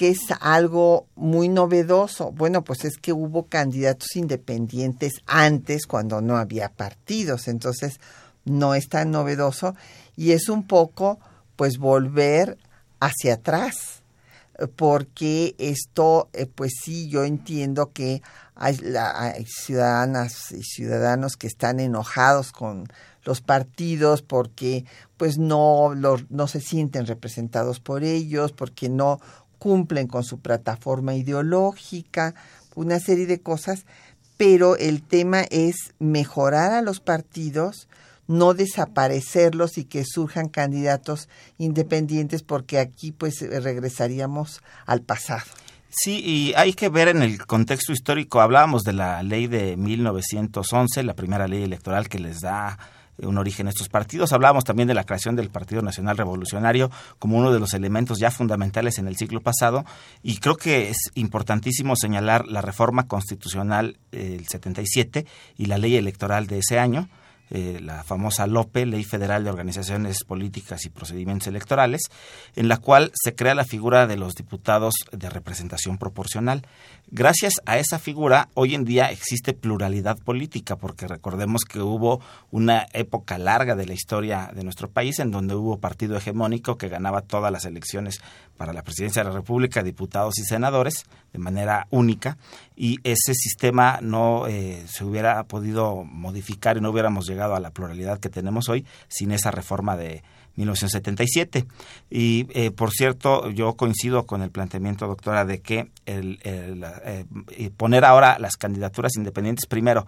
que 0.00 0.08
es 0.08 0.20
algo 0.40 1.08
muy 1.14 1.50
novedoso. 1.50 2.32
Bueno, 2.32 2.64
pues 2.64 2.86
es 2.86 2.96
que 2.96 3.12
hubo 3.12 3.48
candidatos 3.48 4.16
independientes 4.16 5.12
antes 5.26 5.86
cuando 5.86 6.22
no 6.22 6.38
había 6.38 6.70
partidos, 6.70 7.48
entonces 7.48 8.00
no 8.46 8.74
es 8.74 8.88
tan 8.88 9.10
novedoso 9.10 9.76
y 10.16 10.32
es 10.32 10.48
un 10.48 10.66
poco 10.66 11.18
pues 11.54 11.76
volver 11.76 12.56
hacia 12.98 13.34
atrás. 13.34 14.00
porque 14.76 15.54
esto, 15.58 16.30
eh, 16.32 16.46
pues 16.46 16.72
sí, 16.82 17.10
yo 17.10 17.24
entiendo 17.24 17.92
que 17.92 18.22
hay, 18.54 18.76
ciudadanas 19.44 20.52
y 20.52 20.62
ciudadanos 20.62 21.36
que 21.36 21.46
están 21.46 21.78
enojados 21.78 22.52
con 22.52 22.88
los 23.24 23.42
partidos 23.42 24.22
porque 24.22 24.84
pues 25.18 25.36
no, 25.38 25.94
no 25.94 26.46
se 26.46 26.60
sienten 26.60 27.06
representados 27.06 27.80
por 27.80 28.02
ellos, 28.02 28.52
porque 28.52 28.88
no 28.88 29.20
cumplen 29.60 30.08
con 30.08 30.24
su 30.24 30.40
plataforma 30.40 31.14
ideológica, 31.14 32.34
una 32.74 32.98
serie 32.98 33.26
de 33.26 33.40
cosas, 33.40 33.84
pero 34.36 34.76
el 34.76 35.02
tema 35.02 35.42
es 35.50 35.76
mejorar 35.98 36.72
a 36.72 36.82
los 36.82 36.98
partidos, 36.98 37.88
no 38.26 38.54
desaparecerlos 38.54 39.76
y 39.76 39.84
que 39.84 40.04
surjan 40.04 40.48
candidatos 40.48 41.28
independientes 41.58 42.42
porque 42.42 42.78
aquí 42.78 43.12
pues 43.12 43.40
regresaríamos 43.40 44.62
al 44.86 45.02
pasado. 45.02 45.44
Sí, 45.90 46.22
y 46.24 46.54
hay 46.54 46.72
que 46.72 46.88
ver 46.88 47.08
en 47.08 47.20
el 47.20 47.44
contexto 47.44 47.92
histórico, 47.92 48.40
hablábamos 48.40 48.82
de 48.84 48.94
la 48.94 49.22
ley 49.22 49.46
de 49.46 49.76
1911, 49.76 51.02
la 51.02 51.14
primera 51.14 51.48
ley 51.48 51.64
electoral 51.64 52.08
que 52.08 52.20
les 52.20 52.40
da 52.40 52.78
un 53.22 53.38
origen 53.38 53.66
a 53.66 53.70
estos 53.70 53.88
partidos. 53.88 54.32
Hablábamos 54.32 54.64
también 54.64 54.88
de 54.88 54.94
la 54.94 55.04
creación 55.04 55.36
del 55.36 55.50
Partido 55.50 55.82
Nacional 55.82 56.16
Revolucionario 56.16 56.90
como 57.18 57.38
uno 57.38 57.52
de 57.52 57.60
los 57.60 57.74
elementos 57.74 58.18
ya 58.18 58.30
fundamentales 58.30 58.98
en 58.98 59.08
el 59.08 59.16
siglo 59.16 59.40
pasado 59.40 59.84
y 60.22 60.38
creo 60.38 60.56
que 60.56 60.90
es 60.90 61.10
importantísimo 61.14 61.96
señalar 61.96 62.46
la 62.46 62.62
reforma 62.62 63.06
constitucional 63.06 63.98
del 64.10 64.46
77 64.46 65.26
y 65.56 65.66
la 65.66 65.78
ley 65.78 65.96
electoral 65.96 66.46
de 66.46 66.58
ese 66.58 66.78
año 66.78 67.08
eh, 67.52 67.80
la 67.82 68.04
famosa 68.04 68.46
LOPE, 68.46 68.86
Ley 68.86 69.02
Federal 69.02 69.42
de 69.42 69.50
Organizaciones 69.50 70.22
Políticas 70.22 70.84
y 70.84 70.88
Procedimientos 70.88 71.48
Electorales, 71.48 72.02
en 72.54 72.68
la 72.68 72.76
cual 72.76 73.10
se 73.12 73.34
crea 73.34 73.56
la 73.56 73.64
figura 73.64 74.06
de 74.06 74.16
los 74.16 74.36
diputados 74.36 74.94
de 75.10 75.28
representación 75.28 75.98
proporcional. 75.98 76.64
Gracias 77.12 77.54
a 77.66 77.76
esa 77.76 77.98
figura, 77.98 78.50
hoy 78.54 78.76
en 78.76 78.84
día 78.84 79.10
existe 79.10 79.52
pluralidad 79.52 80.16
política, 80.16 80.76
porque 80.76 81.08
recordemos 81.08 81.62
que 81.62 81.80
hubo 81.80 82.20
una 82.52 82.86
época 82.92 83.36
larga 83.36 83.74
de 83.74 83.84
la 83.84 83.94
historia 83.94 84.52
de 84.54 84.62
nuestro 84.62 84.88
país 84.88 85.18
en 85.18 85.32
donde 85.32 85.56
hubo 85.56 85.80
partido 85.80 86.16
hegemónico 86.16 86.78
que 86.78 86.88
ganaba 86.88 87.22
todas 87.22 87.50
las 87.50 87.64
elecciones 87.64 88.20
para 88.56 88.72
la 88.72 88.84
presidencia 88.84 89.24
de 89.24 89.28
la 89.28 89.34
República, 89.34 89.82
diputados 89.82 90.38
y 90.38 90.44
senadores, 90.44 91.04
de 91.32 91.40
manera 91.40 91.88
única, 91.90 92.38
y 92.76 92.98
ese 93.02 93.34
sistema 93.34 93.98
no 94.00 94.46
eh, 94.46 94.84
se 94.86 95.04
hubiera 95.04 95.42
podido 95.42 96.04
modificar 96.04 96.76
y 96.76 96.80
no 96.80 96.90
hubiéramos 96.90 97.26
llegado 97.26 97.56
a 97.56 97.60
la 97.60 97.72
pluralidad 97.72 98.20
que 98.20 98.28
tenemos 98.28 98.68
hoy 98.68 98.86
sin 99.08 99.32
esa 99.32 99.50
reforma 99.50 99.96
de 99.96 100.22
1977. 100.56 101.66
Y 102.10 102.46
eh, 102.50 102.70
por 102.70 102.90
cierto, 102.90 103.50
yo 103.50 103.74
coincido 103.74 104.26
con 104.26 104.42
el 104.42 104.50
planteamiento, 104.50 105.06
doctora, 105.06 105.44
de 105.44 105.60
que 105.60 105.90
el, 106.06 106.38
eh, 106.44 107.24
poner 107.76 108.04
ahora 108.04 108.38
las 108.38 108.56
candidaturas 108.56 109.16
independientes 109.16 109.66
primero 109.66 110.06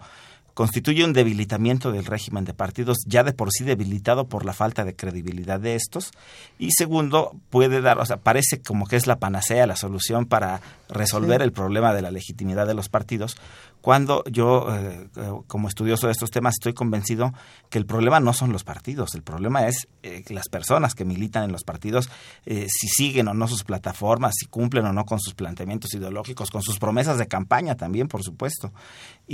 constituye 0.53 1.03
un 1.03 1.13
debilitamiento 1.13 1.91
del 1.91 2.05
régimen 2.05 2.45
de 2.45 2.53
partidos 2.53 2.97
ya 3.05 3.23
de 3.23 3.33
por 3.33 3.51
sí 3.51 3.63
debilitado 3.63 4.27
por 4.27 4.45
la 4.45 4.53
falta 4.53 4.85
de 4.85 4.95
credibilidad 4.95 5.59
de 5.59 5.75
estos 5.75 6.11
y 6.59 6.71
segundo 6.71 7.35
puede 7.49 7.81
dar 7.81 7.99
o 7.99 8.05
sea 8.05 8.17
parece 8.17 8.61
como 8.61 8.85
que 8.85 8.95
es 8.95 9.07
la 9.07 9.17
panacea 9.17 9.67
la 9.67 9.75
solución 9.75 10.25
para 10.25 10.61
resolver 10.89 11.41
el 11.41 11.51
problema 11.51 11.93
de 11.93 12.01
la 12.01 12.11
legitimidad 12.11 12.67
de 12.67 12.73
los 12.75 12.89
partidos 12.89 13.35
cuando 13.83 14.23
yo, 14.31 14.73
eh, 14.73 15.09
eh, 15.17 15.31
como 15.45 15.67
estudioso 15.67 16.07
de 16.07 16.13
estos 16.13 16.31
temas, 16.31 16.53
estoy 16.57 16.73
convencido 16.73 17.33
que 17.69 17.77
el 17.77 17.85
problema 17.85 18.21
no 18.21 18.31
son 18.31 18.53
los 18.53 18.63
partidos, 18.63 19.13
el 19.13 19.23
problema 19.23 19.67
es 19.67 19.89
eh, 20.03 20.23
las 20.29 20.47
personas 20.47 20.95
que 20.95 21.03
militan 21.03 21.43
en 21.43 21.51
los 21.51 21.65
partidos, 21.65 22.09
si 22.45 22.87
siguen 22.87 23.27
o 23.27 23.33
no 23.33 23.45
sus 23.49 23.65
plataformas, 23.65 24.35
si 24.39 24.45
cumplen 24.45 24.85
o 24.85 24.93
no 24.93 25.03
con 25.03 25.19
sus 25.19 25.33
planteamientos 25.33 25.93
ideológicos, 25.95 26.49
con 26.49 26.61
sus 26.61 26.79
promesas 26.79 27.17
de 27.17 27.27
campaña 27.27 27.75
también, 27.75 28.07
por 28.07 28.23
supuesto. 28.23 28.71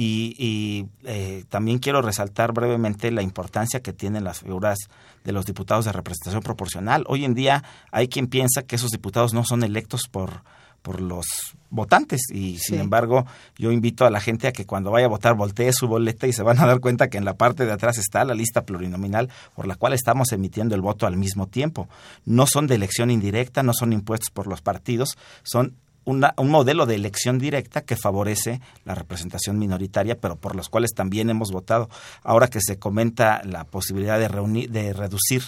Y, 0.02 0.34
y 0.38 1.44
también 1.50 1.80
quiero 1.80 2.02
resaltar 2.02 2.54
brevemente 2.54 3.12
la 3.12 3.22
importancia 3.22 3.82
que 3.82 3.92
tienen 3.92 4.24
las 4.24 4.40
figuras 4.40 4.78
de 5.26 5.34
los 5.34 5.46
diputados 5.46 5.84
de 5.84 5.92
representación 5.92 6.42
proporcional. 6.42 7.04
Hoy 7.08 7.26
en 7.26 7.34
día 7.34 7.66
hay 7.92 8.08
quien 8.08 8.28
piensa 8.28 8.64
que 8.64 8.78
esos 8.78 8.92
diputados 8.92 9.34
no 9.34 9.44
son 9.44 9.62
electos 9.62 10.04
por 10.10 10.42
por 10.82 11.02
los 11.02 11.26
votantes 11.70 12.22
y 12.32 12.58
sin 12.58 12.80
embargo 12.80 13.26
yo 13.58 13.72
invito 13.74 14.06
a 14.06 14.10
la 14.10 14.22
gente 14.22 14.48
a 14.48 14.54
que 14.54 14.66
cuando 14.66 14.92
vaya 14.92 15.08
a 15.08 15.10
votar 15.10 15.36
voltee 15.36 15.74
su 15.74 15.90
boleta 15.90 16.26
y 16.26 16.32
se 16.32 16.42
van 16.42 16.58
a 16.60 16.66
dar 16.66 16.80
cuenta 16.80 17.10
que 17.10 17.18
en 17.18 17.26
la 17.26 17.36
parte 17.36 17.66
de 17.66 17.72
atrás 17.74 17.98
está 17.98 18.24
la 18.24 18.34
lista 18.34 18.66
plurinominal 18.66 19.30
por 19.56 19.68
la 19.68 19.76
cual 19.76 19.92
estamos 19.92 20.32
emitiendo 20.32 20.76
el 20.76 20.82
voto 20.82 21.06
al 21.06 21.18
mismo 21.18 21.48
tiempo. 21.48 21.90
No 22.26 22.48
son 22.48 22.68
de 22.68 22.76
elección 22.76 23.12
indirecta, 23.12 23.62
no 23.62 23.74
son 23.74 23.92
impuestos 23.92 24.30
por 24.32 24.48
los 24.48 24.62
partidos, 24.62 25.18
son 25.44 25.76
una, 26.10 26.34
un 26.38 26.50
modelo 26.50 26.86
de 26.86 26.96
elección 26.96 27.38
directa 27.38 27.82
que 27.82 27.96
favorece 27.96 28.62
la 28.84 28.96
representación 28.96 29.60
minoritaria, 29.60 30.20
pero 30.20 30.36
por 30.36 30.56
los 30.56 30.68
cuales 30.70 30.92
también 30.96 31.30
hemos 31.30 31.52
votado. 31.52 31.90
Ahora 32.24 32.48
que 32.48 32.60
se 32.62 32.80
comenta 32.80 33.42
la 33.44 33.64
posibilidad 33.66 34.18
de, 34.18 34.28
reunir, 34.28 34.72
de 34.72 34.94
reducir 34.94 35.44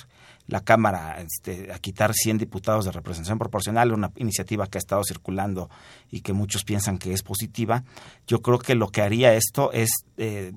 la 0.47 0.61
Cámara 0.61 1.17
este, 1.21 1.71
a 1.71 1.79
quitar 1.79 2.13
100 2.13 2.37
diputados 2.37 2.85
de 2.85 2.91
representación 2.91 3.39
proporcional, 3.39 3.93
una 3.93 4.11
iniciativa 4.17 4.67
que 4.67 4.77
ha 4.77 4.79
estado 4.79 5.03
circulando 5.03 5.69
y 6.11 6.21
que 6.21 6.33
muchos 6.33 6.63
piensan 6.63 6.97
que 6.97 7.13
es 7.13 7.23
positiva. 7.23 7.83
Yo 8.27 8.41
creo 8.41 8.59
que 8.59 8.75
lo 8.75 8.89
que 8.89 9.01
haría 9.01 9.33
esto 9.33 9.71
es 9.71 9.89
eh, 10.17 10.53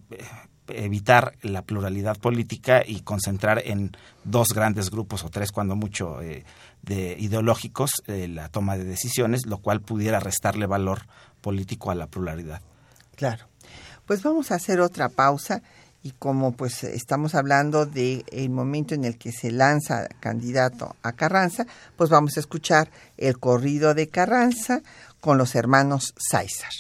evitar 0.69 1.37
la 1.43 1.63
pluralidad 1.63 2.19
política 2.19 2.83
y 2.87 3.01
concentrar 3.01 3.63
en 3.65 3.97
dos 4.25 4.49
grandes 4.55 4.91
grupos 4.91 5.25
o 5.25 5.31
tres 5.31 5.53
cuando 5.53 5.77
mucho 5.77 6.21
eh, 6.23 6.45
de 6.83 7.17
ideológicos 7.19 7.91
eh, 8.07 8.29
la 8.29 8.49
toma 8.49 8.77
de 8.77 8.85
decisiones, 8.85 9.47
lo 9.47 9.59
cual 9.59 9.81
pudiera 9.81 10.21
restarle 10.21 10.67
valor 10.67 11.03
político 11.41 11.91
a 11.91 11.95
la 11.95 12.07
pluralidad. 12.07 12.63
Claro. 13.17 13.47
Pues 14.07 14.23
vamos 14.23 14.51
a 14.51 14.57
hacer 14.57 14.81
otra 14.81 15.09
pausa 15.09 15.63
y 16.03 16.11
como 16.13 16.53
pues 16.53 16.85
estamos 16.85 17.35
hablando 17.35 17.87
del 17.87 18.25
el 18.31 18.51
momento 18.51 18.95
en 18.95 19.05
el 19.05 19.17
que 19.17 19.33
se 19.33 19.51
lanza 19.51 20.07
candidato 20.21 20.97
a 21.03 21.13
Carranza, 21.13 21.67
pues 21.97 22.11
vamos 22.11 22.37
a 22.37 22.41
escuchar 22.41 22.91
el 23.17 23.39
corrido 23.39 23.95
de 23.95 24.09
Carranza 24.09 24.83
con 25.21 25.39
los 25.39 25.55
hermanos 25.55 26.15
Sáizar. 26.19 26.73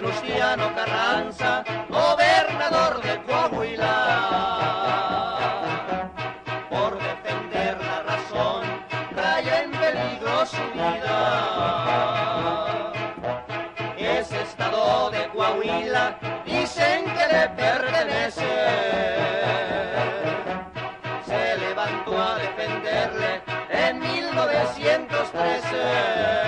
Venustiano 0.00 0.72
Carranza, 0.76 1.64
gobernador 1.88 3.02
de 3.02 3.20
Coahuila 3.24 3.96
Ese 13.98 14.42
estado 14.42 15.10
de 15.10 15.28
Coahuila 15.30 16.16
dicen 16.46 17.04
que 17.06 17.26
le 17.34 17.48
pertenece. 17.48 18.46
Se 21.26 21.58
levantó 21.58 22.22
a 22.22 22.36
defenderle 22.36 23.42
en 23.68 23.98
1913. 23.98 26.47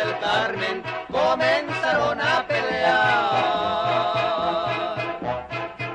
del 0.00 0.18
Carmen 0.18 0.82
comenzaron 1.10 2.20
a 2.20 2.46
pelear. 2.46 3.00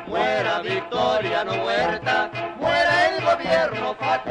Muera 0.07 0.61
Victoria 0.61 1.43
no 1.43 1.53
Huerta, 1.65 2.31
muera 2.59 3.09
el 3.09 3.23
gobierno 3.23 3.95
fatal. 3.95 4.25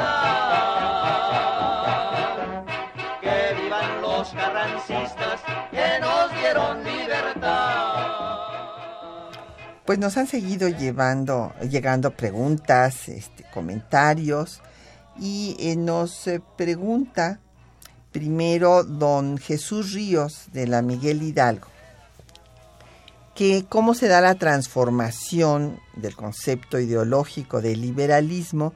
Que 3.20 3.54
vivan 3.60 4.00
los 4.00 4.28
carrancistas 4.30 5.40
que 5.70 6.00
nos 6.00 6.32
dieron 6.38 6.84
libertad. 6.84 8.12
pues 9.84 9.98
nos 9.98 10.16
han 10.16 10.26
seguido 10.26 10.68
llevando, 10.68 11.52
llegando 11.70 12.10
preguntas, 12.12 13.06
este, 13.10 13.44
comentarios 13.52 14.62
y 15.20 15.56
eh, 15.58 15.76
nos 15.76 16.26
eh, 16.26 16.40
pregunta 16.56 17.40
primero 18.14 18.84
don 18.84 19.38
Jesús 19.38 19.92
Ríos 19.92 20.46
de 20.52 20.68
la 20.68 20.82
Miguel 20.82 21.20
Hidalgo 21.20 21.66
que 23.34 23.66
cómo 23.68 23.94
se 23.94 24.06
da 24.06 24.20
la 24.20 24.36
transformación 24.36 25.80
del 25.96 26.14
concepto 26.14 26.78
ideológico 26.78 27.60
del 27.60 27.80
liberalismo 27.80 28.72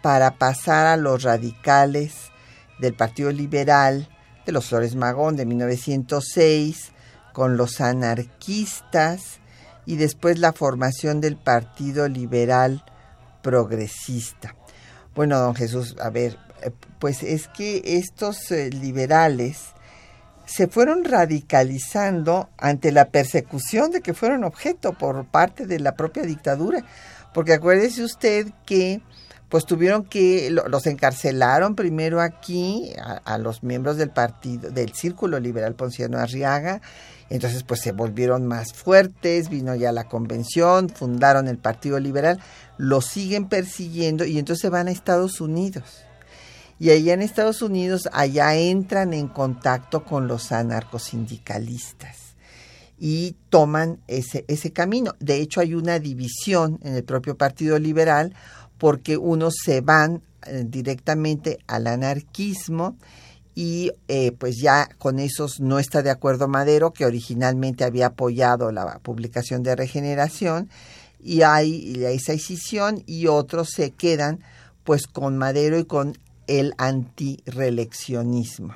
para 0.00 0.38
pasar 0.38 0.86
a 0.86 0.96
los 0.96 1.22
radicales 1.22 2.30
del 2.78 2.94
Partido 2.94 3.30
Liberal 3.30 4.08
de 4.46 4.52
los 4.52 4.66
Flores 4.66 4.96
Magón 4.96 5.36
de 5.36 5.44
1906 5.44 6.92
con 7.34 7.58
los 7.58 7.82
anarquistas 7.82 9.40
y 9.84 9.96
después 9.96 10.38
la 10.38 10.54
formación 10.54 11.20
del 11.20 11.36
Partido 11.36 12.08
Liberal 12.08 12.82
Progresista. 13.42 14.54
Bueno, 15.14 15.38
don 15.38 15.54
Jesús, 15.54 15.96
a 16.00 16.08
ver, 16.08 16.38
pues 16.98 17.22
es 17.22 17.48
que 17.48 17.82
estos 17.84 18.50
eh, 18.50 18.70
liberales 18.70 19.72
se 20.46 20.66
fueron 20.66 21.04
radicalizando 21.04 22.48
ante 22.58 22.90
la 22.90 23.10
persecución 23.10 23.92
de 23.92 24.00
que 24.00 24.14
fueron 24.14 24.42
objeto 24.42 24.92
por 24.92 25.24
parte 25.26 25.66
de 25.66 25.78
la 25.78 25.94
propia 25.94 26.24
dictadura. 26.24 26.84
Porque 27.32 27.52
acuérdese 27.52 28.02
usted 28.02 28.48
que 28.66 29.00
pues 29.48 29.66
tuvieron 29.66 30.04
que, 30.04 30.50
los 30.50 30.86
encarcelaron 30.86 31.74
primero 31.74 32.20
aquí 32.20 32.92
a, 33.24 33.36
los 33.36 33.64
miembros 33.64 33.96
del 33.96 34.10
partido, 34.10 34.70
del 34.70 34.92
Círculo 34.92 35.40
Liberal 35.40 35.74
Ponciano 35.74 36.18
Arriaga, 36.18 36.80
entonces 37.30 37.64
pues 37.64 37.80
se 37.80 37.90
volvieron 37.90 38.46
más 38.46 38.72
fuertes, 38.72 39.48
vino 39.48 39.74
ya 39.74 39.90
la 39.90 40.04
convención, 40.04 40.88
fundaron 40.88 41.48
el 41.48 41.58
Partido 41.58 41.98
Liberal, 41.98 42.40
lo 42.78 43.00
siguen 43.00 43.48
persiguiendo 43.48 44.24
y 44.24 44.38
entonces 44.38 44.70
van 44.70 44.86
a 44.86 44.92
Estados 44.92 45.40
Unidos. 45.40 46.04
Y 46.80 46.90
allá 46.90 47.12
en 47.12 47.20
Estados 47.20 47.60
Unidos, 47.60 48.08
allá 48.10 48.56
entran 48.56 49.12
en 49.12 49.28
contacto 49.28 50.02
con 50.02 50.26
los 50.26 50.50
anarcosindicalistas 50.50 52.16
y 52.98 53.36
toman 53.50 54.00
ese, 54.08 54.46
ese 54.48 54.72
camino. 54.72 55.14
De 55.20 55.36
hecho, 55.36 55.60
hay 55.60 55.74
una 55.74 55.98
división 55.98 56.80
en 56.82 56.96
el 56.96 57.04
propio 57.04 57.36
Partido 57.36 57.78
Liberal 57.78 58.34
porque 58.78 59.18
unos 59.18 59.56
se 59.62 59.82
van 59.82 60.22
eh, 60.46 60.64
directamente 60.66 61.58
al 61.66 61.86
anarquismo 61.86 62.96
y 63.54 63.92
eh, 64.08 64.32
pues 64.32 64.56
ya 64.56 64.88
con 64.96 65.18
esos 65.18 65.60
no 65.60 65.78
está 65.78 66.02
de 66.02 66.08
acuerdo 66.08 66.48
Madero, 66.48 66.94
que 66.94 67.04
originalmente 67.04 67.84
había 67.84 68.06
apoyado 68.06 68.72
la 68.72 69.00
publicación 69.00 69.62
de 69.62 69.76
Regeneración, 69.76 70.70
y 71.22 71.42
hay 71.42 72.02
esa 72.06 72.32
escisión 72.32 73.02
y 73.04 73.26
otros 73.26 73.68
se 73.68 73.90
quedan 73.90 74.40
pues 74.82 75.06
con 75.06 75.36
Madero 75.36 75.78
y 75.78 75.84
con 75.84 76.16
el 76.50 76.74
antireleccionismo. 76.78 78.74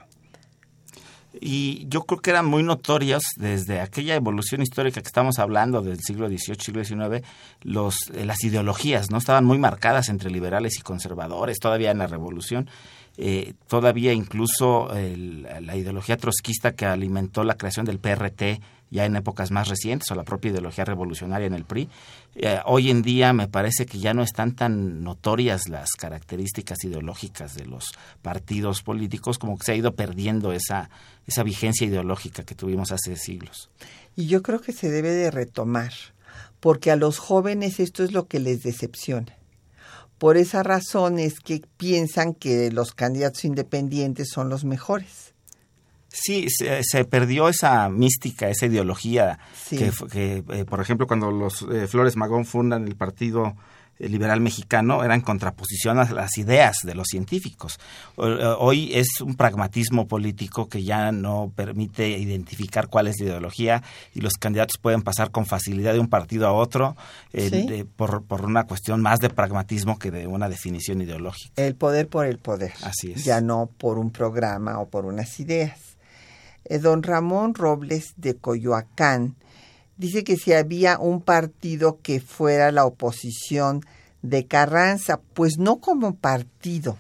Y 1.41 1.89
yo 1.89 2.03
creo 2.03 2.21
que 2.21 2.31
eran 2.31 2.47
muy 2.47 2.63
notorios 2.63 3.25
desde 3.37 3.81
aquella 3.81 4.15
evolución 4.15 4.63
histórica 4.63 5.01
que 5.01 5.09
estamos 5.09 5.41
hablando 5.41 5.83
del 5.83 5.99
siglo 5.99 6.29
XVIII, 6.29 6.61
siglo 6.61 6.85
XIX, 6.85 7.27
los, 7.63 7.97
eh, 8.15 8.25
las 8.25 8.45
ideologías 8.45 9.11
no 9.11 9.19
estaban 9.19 9.45
muy 9.45 9.59
marcadas 9.59 10.09
entre 10.09 10.31
liberales 10.31 10.79
y 10.79 10.83
conservadores 10.83 11.59
todavía 11.59 11.91
en 11.91 11.99
la 11.99 12.07
revolución. 12.07 12.71
Eh, 13.17 13.55
todavía 13.69 14.13
incluso 14.13 14.89
la 14.91 15.77
ideología 15.77 16.17
trotskista 16.17 16.73
que 16.73 16.85
alimentó 16.85 17.45
la 17.45 17.57
creación 17.57 17.87
del 17.87 18.01
PRT 18.01 18.61
ya 18.95 19.05
en 19.05 19.17
épocas 19.17 19.51
más 19.51 19.67
recientes 19.67 20.09
o 20.13 20.15
la 20.15 20.23
propia 20.23 20.53
ideología 20.53 20.85
revolucionaria 20.85 21.49
en 21.49 21.55
el 21.55 21.65
PRI. 21.65 21.89
Eh, 22.37 22.61
hoy 22.65 22.91
en 22.91 23.03
día 23.03 23.33
me 23.33 23.49
parece 23.49 23.87
que 23.87 23.99
ya 23.99 24.15
no 24.15 24.23
están 24.23 24.55
tan 24.55 25.03
notorias 25.03 25.69
las 25.69 25.91
características 25.99 26.85
ideológicas 26.85 27.57
de 27.57 27.67
los 27.67 27.87
partidos 28.23 28.83
políticos, 28.83 29.39
como 29.39 29.59
que 29.59 29.65
se 29.65 29.73
ha 29.73 29.75
ido 29.75 29.97
perdiendo 29.97 30.53
esa, 30.53 30.91
esa 31.27 31.43
vigencia 31.43 31.89
ideológica 31.89 32.45
que 32.45 32.55
tuvimos 32.55 32.93
hace 32.93 33.17
siglos. 33.17 33.69
Y 34.15 34.27
yo 34.27 34.43
creo 34.43 34.61
que 34.61 34.73
se 34.73 34.89
debe 34.93 35.11
de 35.11 35.33
retomar, 35.33 35.93
porque 36.61 36.93
a 36.93 36.97
los 36.97 37.19
jóvenes 37.19 37.81
esto 37.81 38.05
es 38.05 38.13
lo 38.13 38.29
que 38.29 38.39
les 38.39 38.63
decepciona. 38.63 39.37
Por 40.19 40.37
esa 40.37 40.63
razón 40.63 41.19
es 41.19 41.41
que 41.41 41.63
piensan 41.77 42.33
que 42.33 42.71
los 42.71 42.93
candidatos 42.93 43.45
independientes 43.45 44.29
son 44.31 44.49
los 44.49 44.65
mejores 44.65 45.34
Sí, 46.15 46.47
se, 46.49 47.05
perdió 47.07 47.49
esa 47.49 47.89
mística, 47.89 48.49
esa 48.49 48.67
ideología 48.67 49.41
que, 49.69 49.91
que 50.13 50.45
eh, 50.49 50.65
por 50.65 50.81
ejemplo, 50.81 51.09
cuando 51.09 51.33
los 51.33 51.63
eh, 51.63 51.89
Flores 51.89 52.15
Magón 52.15 52.47
fundan 52.47 52.87
el 52.87 52.95
Partido 52.95 53.57
eh, 53.99 54.09
Liberal 54.09 54.41
Mexicano, 54.41 55.03
era 55.03 55.17
en 55.17 55.23
contraposición 55.23 55.99
a 55.99 56.09
las 56.09 56.39
ideas 56.39 56.77
de 56.85 56.95
los 56.95 57.09
científicos. 57.09 57.81
Hoy 58.17 58.95
es 58.95 59.21
un 59.23 59.35
pragmatismo 59.35 60.07
político 60.07 60.69
que 60.69 60.85
ya 60.85 61.11
no 61.11 61.53
permite 61.57 62.09
identificar 62.11 62.87
cuál 62.87 63.09
es 63.09 63.17
la 63.19 63.27
ideología 63.27 63.83
y 64.15 64.21
los 64.21 64.35
candidatos 64.35 64.79
pueden 64.79 65.03
pasar 65.03 65.33
con 65.33 65.47
facilidad 65.47 65.95
de 65.95 65.99
un 65.99 66.09
partido 66.09 66.47
a 66.47 66.53
otro 66.53 66.97
por, 67.97 68.23
por 68.23 68.45
una 68.45 68.65
cuestión 68.65 69.03
más 69.03 69.19
de 69.19 69.31
pragmatismo 69.31 69.99
que 69.99 70.13
de 70.13 70.29
una 70.29 70.49
definición 70.49 71.03
ideológica. 71.03 71.51
El 71.57 71.75
poder 71.75 72.07
por 72.07 72.27
el 72.27 72.39
poder. 72.39 72.73
Así 72.83 73.11
es. 73.11 73.25
Ya 73.25 73.41
no 73.41 73.69
por 73.79 73.99
un 73.99 74.13
programa 74.13 74.79
o 74.79 74.89
por 74.89 75.07
unas 75.07 75.41
ideas. 75.41 75.94
Eh, 76.65 76.79
don 76.79 77.03
Ramón 77.03 77.55
Robles 77.55 78.15
de 78.17 78.37
Coyoacán 78.37 79.37
dice 79.97 80.25
que 80.25 80.37
si 80.37 80.53
había 80.53 80.99
un 80.99 81.21
partido 81.21 82.01
que 82.03 82.21
fuera 82.21 82.73
la 82.73 82.85
oposición 82.85 83.83
de 84.23 84.47
Carranza, 84.47 85.21
pues 85.35 85.59
no 85.59 85.77
como 85.77 86.17
partido. 86.17 86.97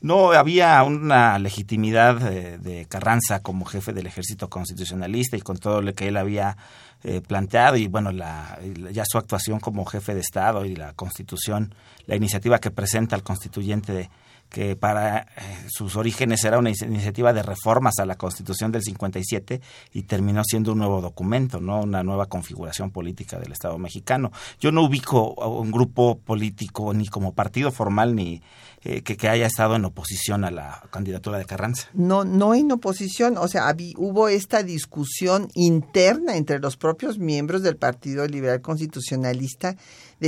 No 0.00 0.32
había 0.32 0.82
una 0.82 1.38
legitimidad 1.38 2.16
de, 2.16 2.86
Carranza 2.90 3.40
como 3.40 3.64
jefe 3.64 3.92
del 3.92 4.06
ejército 4.06 4.50
constitucionalista 4.50 5.36
y 5.36 5.40
con 5.40 5.56
todo 5.56 5.80
lo 5.80 5.94
que 5.94 6.08
él 6.08 6.18
había 6.18 6.58
eh, 7.02 7.22
planteado 7.22 7.76
y 7.76 7.88
bueno, 7.88 8.12
la, 8.12 8.58
ya 8.92 9.04
su 9.06 9.16
actuación 9.16 9.60
como 9.60 9.86
jefe 9.86 10.14
de 10.14 10.20
Estado 10.20 10.66
y 10.66 10.76
la 10.76 10.92
constitución, 10.92 11.74
la 12.06 12.16
iniciativa 12.16 12.58
que 12.58 12.70
presenta 12.70 13.16
el 13.16 13.22
constituyente 13.22 13.92
de, 13.92 14.10
que 14.54 14.76
para 14.76 15.22
eh, 15.22 15.26
sus 15.68 15.96
orígenes 15.96 16.44
era 16.44 16.60
una 16.60 16.70
iniciativa 16.70 17.32
de 17.32 17.42
reformas 17.42 17.98
a 17.98 18.06
la 18.06 18.14
Constitución 18.14 18.70
del 18.70 18.84
57 18.84 19.60
y 19.92 20.02
terminó 20.02 20.44
siendo 20.44 20.74
un 20.74 20.78
nuevo 20.78 21.00
documento, 21.00 21.60
no 21.60 21.80
una 21.80 22.04
nueva 22.04 22.26
configuración 22.26 22.92
política 22.92 23.40
del 23.40 23.50
Estado 23.50 23.76
mexicano. 23.78 24.30
Yo 24.60 24.70
no 24.70 24.84
ubico 24.84 25.34
un 25.34 25.72
grupo 25.72 26.20
político 26.20 26.94
ni 26.94 27.08
como 27.08 27.32
partido 27.32 27.72
formal 27.72 28.14
ni 28.14 28.42
eh, 28.84 29.02
que, 29.02 29.28
haya 29.28 29.46
estado 29.46 29.74
en 29.74 29.86
oposición 29.86 30.44
a 30.44 30.52
la 30.52 30.84
candidatura 30.90 31.38
de 31.38 31.46
Carranza. 31.46 31.88
No, 31.92 32.24
no 32.24 32.54
en 32.54 32.70
oposición, 32.70 33.38
o 33.38 33.48
sea, 33.48 33.74
hubo 33.96 34.28
esta 34.28 34.62
discusión 34.62 35.48
interna 35.54 36.36
entre 36.36 36.60
los 36.60 36.76
propios 36.76 37.18
miembros 37.18 37.62
del 37.62 37.76
Partido 37.76 38.24
Liberal 38.28 38.60
Constitucionalista 38.60 39.74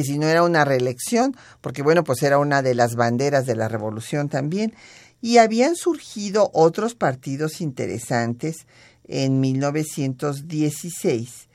si 0.05 0.19
no 0.19 0.27
era 0.27 0.43
una 0.43 0.65
reelección, 0.65 1.37
porque 1.61 1.83
bueno, 1.83 2.05
pues 2.05 2.23
era 2.23 2.39
una 2.39 2.63
de 2.63 2.75
las 2.75 2.97
banderas 2.97 3.47
de 3.47 3.57
la 3.57 3.69
revolución 3.69 4.29
también, 4.29 4.75
y 5.21 5.39
habían 5.39 5.77
surgido 5.77 6.51
otros 6.53 6.95
partidos 6.95 7.61
interesantes 7.61 8.67
en 9.09 9.41
1916, 9.41 11.49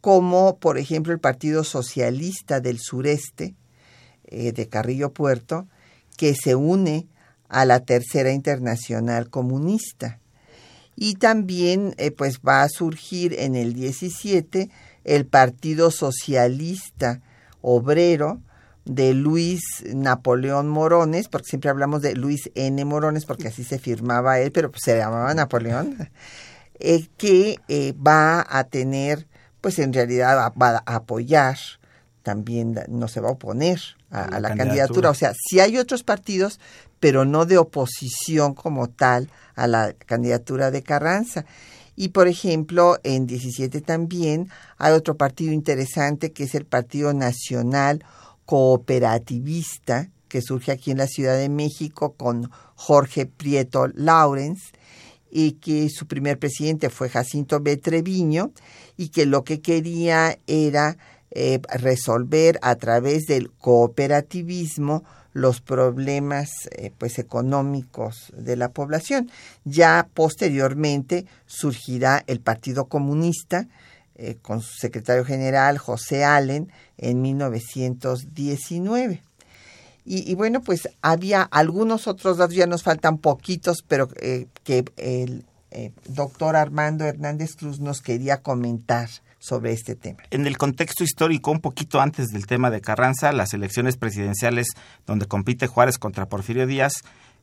como 0.00 0.58
por 0.58 0.78
ejemplo 0.78 1.12
el 1.12 1.20
Partido 1.20 1.64
Socialista 1.64 2.60
del 2.60 2.78
Sureste, 2.80 3.54
eh, 4.24 4.52
de 4.52 4.68
Carrillo 4.68 5.12
Puerto, 5.12 5.66
que 6.16 6.34
se 6.34 6.54
une 6.54 7.06
a 7.48 7.64
la 7.64 7.80
Tercera 7.80 8.32
Internacional 8.32 9.28
Comunista. 9.28 10.20
Y 10.96 11.14
también 11.14 11.94
eh, 11.98 12.10
pues 12.10 12.40
va 12.40 12.62
a 12.62 12.68
surgir 12.68 13.34
en 13.38 13.56
el 13.56 13.74
17 13.74 14.70
el 15.04 15.26
Partido 15.26 15.90
Socialista 15.90 17.20
Obrero 17.62 18.40
de 18.84 19.14
Luis 19.14 19.62
Napoleón 19.86 20.68
Morones, 20.68 21.28
porque 21.28 21.48
siempre 21.48 21.70
hablamos 21.70 22.02
de 22.02 22.14
Luis 22.14 22.50
N. 22.54 22.84
Morones, 22.84 23.24
porque 23.24 23.48
así 23.48 23.64
se 23.64 23.78
firmaba 23.78 24.40
él, 24.40 24.52
pero 24.52 24.70
pues 24.70 24.82
se 24.84 24.98
llamaba 24.98 25.32
Napoleón, 25.34 26.10
eh, 26.78 27.08
que 27.16 27.58
eh, 27.68 27.94
va 27.94 28.44
a 28.48 28.64
tener, 28.64 29.26
pues 29.60 29.78
en 29.78 29.92
realidad 29.92 30.52
va 30.60 30.82
a 30.84 30.96
apoyar 30.96 31.56
también 32.22 32.78
no 32.88 33.08
se 33.08 33.20
va 33.20 33.28
a 33.28 33.32
oponer 33.32 33.80
a, 34.10 34.40
la, 34.40 34.54
candidatura. 34.54 35.10
O 35.10 35.14
sea, 35.14 35.32
sí 35.34 35.60
hay 35.60 35.78
otros 35.78 36.02
partidos, 36.02 36.60
pero 37.00 37.24
no 37.24 37.46
de 37.46 37.58
oposición 37.58 38.54
como 38.54 38.88
tal 38.88 39.30
a 39.54 39.66
la 39.66 39.92
candidatura 39.92 40.70
de 40.70 40.82
Carranza. 40.82 41.44
Y 41.96 42.08
por 42.08 42.28
ejemplo, 42.28 42.98
en 43.04 43.26
17 43.26 43.80
también 43.80 44.48
hay 44.78 44.92
otro 44.92 45.16
partido 45.16 45.52
interesante 45.52 46.32
que 46.32 46.44
es 46.44 46.54
el 46.54 46.64
Partido 46.64 47.12
Nacional 47.12 48.04
Cooperativista, 48.46 50.10
que 50.28 50.40
surge 50.40 50.72
aquí 50.72 50.90
en 50.90 50.98
la 50.98 51.06
Ciudad 51.06 51.36
de 51.36 51.48
México 51.48 52.14
con 52.14 52.50
Jorge 52.74 53.26
Prieto 53.26 53.88
Lawrence 53.94 54.72
y 55.30 55.52
que 55.52 55.88
su 55.90 56.06
primer 56.06 56.38
presidente 56.38 56.90
fue 56.90 57.08
Jacinto 57.08 57.60
B. 57.60 57.76
Treviño 57.76 58.52
y 58.96 59.08
que 59.08 59.26
lo 59.26 59.44
que 59.44 59.60
quería 59.60 60.38
era 60.46 60.96
eh, 61.30 61.60
resolver 61.78 62.58
a 62.62 62.74
través 62.76 63.24
del 63.24 63.50
cooperativismo 63.50 65.04
los 65.32 65.60
problemas 65.60 66.50
eh, 66.72 66.92
pues 66.96 67.18
económicos 67.18 68.32
de 68.36 68.56
la 68.56 68.70
población. 68.70 69.30
Ya 69.64 70.08
posteriormente 70.14 71.26
surgirá 71.46 72.22
el 72.26 72.40
Partido 72.40 72.86
Comunista 72.86 73.68
eh, 74.14 74.36
con 74.42 74.60
su 74.60 74.74
secretario 74.78 75.24
general 75.24 75.78
José 75.78 76.24
Allen 76.24 76.70
en 76.98 77.22
1919. 77.22 79.22
Y, 80.04 80.34
bueno, 80.34 80.62
pues 80.62 80.88
había 81.00 81.42
algunos 81.42 82.08
otros 82.08 82.36
datos, 82.36 82.56
ya 82.56 82.66
nos 82.66 82.82
faltan 82.82 83.18
poquitos, 83.18 83.84
pero 83.86 84.08
eh, 84.20 84.48
que 84.64 84.84
el 84.96 85.44
doctor 86.08 86.56
Armando 86.56 87.04
Hernández 87.04 87.54
Cruz 87.54 87.78
nos 87.78 88.02
quería 88.02 88.42
comentar 88.42 89.08
sobre 89.42 89.72
este 89.72 89.96
tema. 89.96 90.22
En 90.30 90.46
el 90.46 90.56
contexto 90.56 91.02
histórico, 91.02 91.50
un 91.50 91.60
poquito 91.60 92.00
antes 92.00 92.28
del 92.28 92.46
tema 92.46 92.70
de 92.70 92.80
Carranza, 92.80 93.32
las 93.32 93.52
elecciones 93.52 93.96
presidenciales 93.96 94.68
donde 95.04 95.26
compite 95.26 95.66
Juárez 95.66 95.98
contra 95.98 96.28
Porfirio 96.28 96.68
Díaz, 96.68 96.92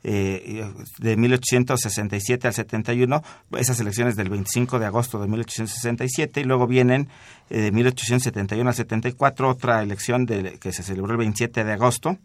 eh, 0.04 0.66
de 0.97 1.18
1867 1.18 2.47
al 2.47 2.54
71, 2.54 3.24
esas 3.58 3.80
elecciones 3.80 4.16
del 4.16 4.30
25 4.30 4.80
de 4.80 4.86
agosto 4.86 5.20
de 5.20 5.28
1867, 5.28 6.41
y 6.41 6.43
luego 6.43 6.68
vienen 6.68 7.10
eh, 7.50 7.60
de 7.62 7.72
1871 7.72 8.70
al 8.70 8.76
74, 8.76 9.50
otra 9.50 9.84
elección 9.84 10.26
que 10.26 10.72
se 10.72 10.84
celebró 10.84 11.12
el 11.12 11.18
27 11.18 11.64
de 11.64 11.74
agosto, 11.74 12.18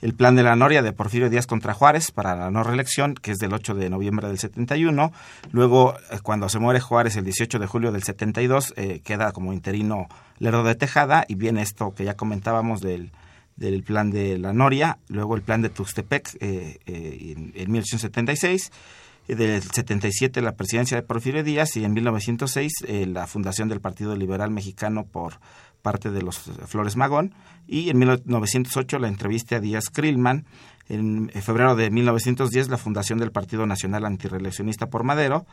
el 0.00 0.14
plan 0.14 0.36
de 0.36 0.42
la 0.42 0.54
Noria 0.54 0.82
de 0.82 0.92
Porfirio 0.92 1.28
Díaz 1.28 1.46
contra 1.46 1.74
Juárez 1.74 2.12
para 2.12 2.36
la 2.36 2.50
no 2.50 2.62
reelección, 2.62 3.14
que 3.14 3.32
es 3.32 3.38
del 3.38 3.52
8 3.52 3.74
de 3.74 3.90
noviembre 3.90 4.28
del 4.28 4.38
71. 4.38 5.12
Luego, 5.50 5.94
eh, 6.10 6.18
cuando 6.22 6.48
se 6.48 6.58
muere 6.58 6.80
Juárez 6.80 7.16
el 7.16 7.24
18 7.24 7.58
de 7.58 7.66
julio 7.66 7.92
del 7.92 8.04
72, 8.04 8.74
eh, 8.76 9.00
queda 9.04 9.32
como 9.32 9.52
interino 9.52 10.08
Lerdo 10.38 10.62
de 10.62 10.76
Tejada 10.76 11.24
y 11.28 11.34
viene 11.34 11.62
esto 11.62 11.94
que 11.94 12.04
ya 12.04 12.14
comentábamos 12.14 12.80
del, 12.80 13.10
del 13.58 13.82
plan 13.82 14.10
de 14.10 14.38
la 14.38 14.52
Noria, 14.52 14.98
luego 15.08 15.36
el 15.36 15.42
plan 15.42 15.62
de 15.62 15.68
Tuxtepec 15.68 16.36
eh, 16.40 16.78
en, 16.86 17.52
en 17.54 17.70
1876 17.70 18.70
del 19.26 19.62
77 19.62 20.40
la 20.40 20.52
presidencia 20.52 20.96
de 20.96 21.02
Porfirio 21.02 21.44
Díaz 21.44 21.76
y 21.76 21.84
en 21.84 21.92
1906 21.92 22.72
la 23.08 23.26
fundación 23.26 23.68
del 23.68 23.82
Partido 23.82 24.16
Liberal 24.16 24.50
Mexicano 24.50 25.04
por 25.04 25.38
parte 25.82 26.10
de 26.10 26.22
los 26.22 26.38
Flores 26.38 26.96
Magón, 26.96 27.34
y 27.66 27.90
en 27.90 27.98
1908 27.98 28.98
la 28.98 29.08
entrevista 29.08 29.56
a 29.56 29.60
Díaz 29.60 29.90
Krillman, 29.90 30.46
en 30.88 31.30
febrero 31.42 31.76
de 31.76 31.90
1910 31.90 32.68
la 32.68 32.78
fundación 32.78 33.18
del 33.18 33.30
Partido 33.30 33.66
Nacional 33.66 34.06
Antireeleccionista 34.06 34.86
por 34.86 35.04
Madero. 35.04 35.46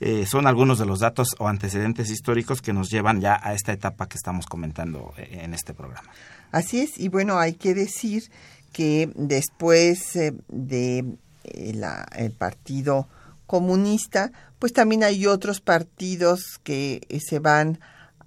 Eh, 0.00 0.26
son 0.26 0.46
algunos 0.46 0.78
de 0.78 0.86
los 0.86 0.98
datos 0.98 1.28
o 1.38 1.46
antecedentes 1.46 2.10
históricos 2.10 2.60
que 2.60 2.72
nos 2.72 2.90
llevan 2.90 3.20
ya 3.20 3.38
a 3.40 3.54
esta 3.54 3.72
etapa 3.72 4.08
que 4.08 4.16
estamos 4.16 4.46
comentando 4.46 5.12
eh, 5.16 5.40
en 5.42 5.54
este 5.54 5.74
programa. 5.74 6.10
Así 6.50 6.80
es, 6.80 6.98
y 6.98 7.08
bueno, 7.08 7.38
hay 7.38 7.54
que 7.54 7.74
decir 7.74 8.30
que 8.72 9.10
después 9.14 10.16
eh, 10.16 10.32
de 10.48 11.04
el 11.44 12.32
Partido 12.32 13.08
Comunista, 13.46 14.30
pues 14.58 14.72
también 14.72 15.02
hay 15.02 15.26
otros 15.26 15.60
partidos 15.60 16.60
que 16.62 17.00
se 17.26 17.38
van 17.38 17.80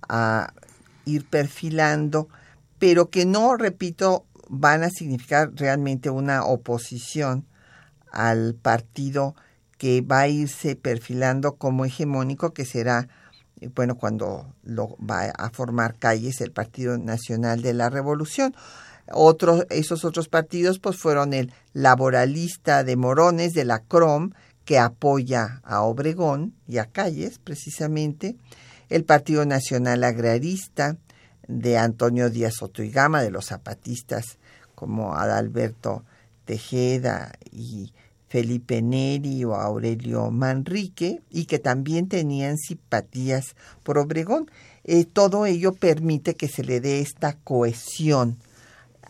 a 0.10 0.54
ir 1.06 1.26
perfilando, 1.26 2.28
pero 2.80 3.10
que 3.10 3.26
no, 3.26 3.56
repito, 3.56 4.26
van 4.50 4.84
a 4.84 4.90
significar 4.90 5.52
realmente 5.56 6.10
una 6.10 6.44
oposición 6.44 7.46
al 8.12 8.56
partido 8.56 9.36
que 9.78 10.02
va 10.02 10.22
a 10.22 10.28
irse 10.28 10.76
perfilando 10.76 11.56
como 11.56 11.86
hegemónico, 11.86 12.54
que 12.54 12.66
será, 12.66 13.02
eh, 13.02 13.08
bueno, 13.76 13.96
cuando 13.96 14.54
lo 14.64 14.98
va 14.98 15.32
a 15.38 15.50
formar 15.50 15.96
calles 15.96 16.42
el 16.42 16.52
Partido 16.52 16.98
Nacional 16.98 17.62
de 17.62 17.74
la 17.74 17.90
Revolución. 17.90 18.56
Otros, 19.12 19.66
esos 19.70 20.06
otros 20.06 20.30
partidos 20.30 20.80
pues 20.80 20.98
fueron 20.98 21.34
el 21.34 21.52
laboralista 21.74 22.84
de 22.84 22.96
Morones, 22.96 23.54
de 23.54 23.66
la 23.66 23.80
CROM, 23.80 24.32
que 24.66 24.80
apoya 24.80 25.62
a 25.64 25.82
Obregón 25.82 26.54
y 26.68 26.78
a 26.78 26.86
Calles, 26.86 27.40
precisamente, 27.40 28.38
el 28.90 29.04
Partido 29.04 29.46
Nacional 29.46 30.04
Agrarista 30.04 30.98
de 31.48 31.78
Antonio 31.78 32.30
Díaz 32.30 32.62
Otoigama, 32.62 33.22
de 33.22 33.32
los 33.32 33.48
zapatistas 33.48 34.38
como 34.76 35.16
Adalberto 35.16 36.06
Tejeda 36.46 37.34
y 37.52 37.94
Felipe 38.34 38.82
Neri 38.82 39.46
o 39.46 39.54
Aurelio 39.54 40.32
Manrique, 40.32 41.22
y 41.30 41.46
que 41.46 41.60
también 41.60 42.08
tenían 42.08 42.58
simpatías 42.58 43.56
por 43.84 44.00
Obregón. 44.00 44.50
Eh, 44.86 45.06
todo 45.06 45.46
ello 45.46 45.74
permite 45.74 46.34
que 46.34 46.48
se 46.48 46.64
le 46.64 46.82
dé 46.82 47.00
esta 47.00 47.34
cohesión 47.34 48.40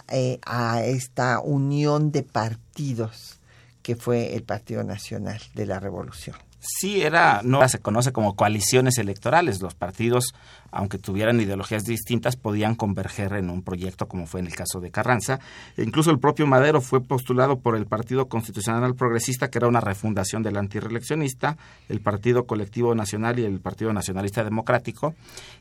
eh, 0.09 0.39
a 0.45 0.84
esta 0.84 1.39
unión 1.39 2.11
de 2.11 2.24
partidos 2.24 3.39
que 3.82 3.95
fue 3.95 4.36
el 4.36 4.43
Partido 4.43 4.84
Nacional 4.84 5.39
de 5.55 5.67
la 5.67 5.80
Revolución 5.80 6.36
sí 6.64 7.01
era, 7.01 7.41
no 7.43 7.68
se 7.68 7.80
conoce 7.80 8.11
como 8.11 8.36
coaliciones 8.36 8.97
electorales. 8.97 9.61
Los 9.61 9.76
partidos, 9.76 10.34
aunque 10.72 10.97
tuvieran 10.97 11.39
ideologías 11.39 11.84
distintas, 11.84 12.36
podían 12.36 12.76
converger 12.76 13.34
en 13.34 13.49
un 13.49 13.61
proyecto, 13.61 14.07
como 14.07 14.26
fue 14.26 14.39
en 14.39 14.47
el 14.47 14.55
caso 14.55 14.80
de 14.80 14.89
Carranza. 14.89 15.39
E 15.78 15.84
incluso 15.84 16.11
el 16.11 16.20
propio 16.20 16.47
Madero 16.47 16.82
fue 16.82 17.01
postulado 17.01 17.59
por 17.59 17.76
el 17.76 17.86
Partido 17.86 18.28
Constitucional 18.28 18.95
Progresista, 18.95 19.49
que 19.49 19.57
era 19.57 19.68
una 19.68 19.82
refundación 19.82 20.41
del 20.41 20.57
antireeleccionista, 20.57 21.57
el 21.89 22.01
Partido 22.01 22.45
Colectivo 22.45 22.95
Nacional 22.95 23.39
y 23.39 23.45
el 23.45 23.59
Partido 23.59 23.91
Nacionalista 23.93 24.43
Democrático. 24.43 25.16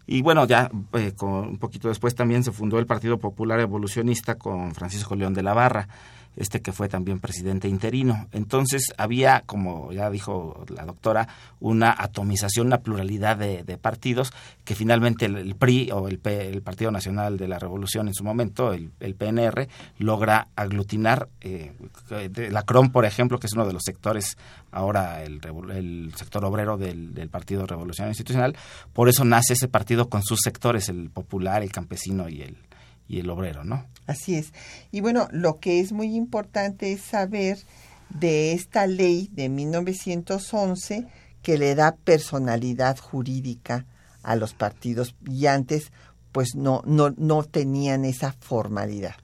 Y 0.06 0.22
bueno, 0.22 0.46
ya 0.46 0.70
eh, 0.94 1.12
un 1.20 1.58
poquito 1.58 1.88
después 1.88 2.14
también 2.14 2.44
se 2.44 2.52
fundó 2.52 2.78
el 2.78 2.86
Partido 2.86 3.18
Popular 3.18 3.60
Evolucionista 3.60 4.36
con 4.36 4.74
Francisco 4.74 5.16
León 5.16 5.34
de 5.34 5.42
la 5.42 5.54
Barra 5.54 5.88
este 6.36 6.62
que 6.62 6.72
fue 6.72 6.88
también 6.88 7.20
presidente 7.20 7.68
interino. 7.68 8.28
Entonces 8.32 8.92
había, 8.96 9.42
como 9.46 9.92
ya 9.92 10.10
dijo 10.10 10.64
la 10.74 10.84
doctora, 10.84 11.28
una 11.60 11.94
atomización, 11.96 12.66
una 12.68 12.78
pluralidad 12.78 13.36
de, 13.36 13.62
partidos 13.80 14.32
que 14.64 14.74
finalmente 14.74 15.26
el, 15.26 15.54
PRI 15.56 15.90
o 15.92 16.08
el, 16.08 16.20
el, 16.24 16.62
Partido 16.62 16.90
Nacional 16.90 17.36
de 17.36 17.48
la 17.48 17.58
Revolución 17.58 18.08
en 18.08 18.14
su 18.14 18.24
momento, 18.24 18.72
el, 18.72 18.90
PNR, 19.14 19.68
logra 19.98 20.48
aglutinar. 20.56 21.28
Eh, 21.40 21.72
la 22.50 22.62
CROM, 22.62 22.90
por 22.90 23.04
ejemplo, 23.04 23.38
que 23.38 23.46
es 23.46 23.52
uno 23.54 23.66
de 23.66 23.72
los 23.72 23.82
sectores 23.84 24.36
ahora, 24.70 25.22
el, 25.22 25.40
el 25.74 26.12
sector 26.16 26.44
obrero 26.44 26.76
del, 26.76 27.14
del 27.14 27.28
Partido 27.28 27.66
Revolucionario 27.66 28.12
Institucional, 28.12 28.56
por 28.92 29.08
eso 29.08 29.24
nace 29.24 29.54
ese 29.54 29.68
partido 29.68 30.08
con 30.08 30.22
sus 30.22 30.40
sectores, 30.42 30.88
el 30.88 31.10
popular, 31.10 31.62
el 31.62 31.72
campesino 31.72 32.28
y 32.28 32.42
el, 32.42 32.56
y 33.12 33.20
el 33.20 33.30
obrero, 33.30 33.62
¿no? 33.62 33.84
Así 34.06 34.34
es. 34.34 34.52
Y 34.90 35.02
bueno, 35.02 35.28
lo 35.30 35.60
que 35.60 35.80
es 35.80 35.92
muy 35.92 36.16
importante 36.16 36.92
es 36.92 37.02
saber 37.02 37.58
de 38.08 38.54
esta 38.54 38.86
ley 38.86 39.28
de 39.32 39.50
1911 39.50 41.06
que 41.42 41.58
le 41.58 41.74
da 41.74 41.94
personalidad 41.94 42.98
jurídica 42.98 43.84
a 44.22 44.34
los 44.34 44.54
partidos 44.54 45.14
y 45.28 45.46
antes 45.46 45.92
pues 46.32 46.54
no, 46.56 46.82
no, 46.86 47.10
no 47.18 47.42
tenían 47.42 48.06
esa 48.06 48.32
formalidad. 48.32 49.16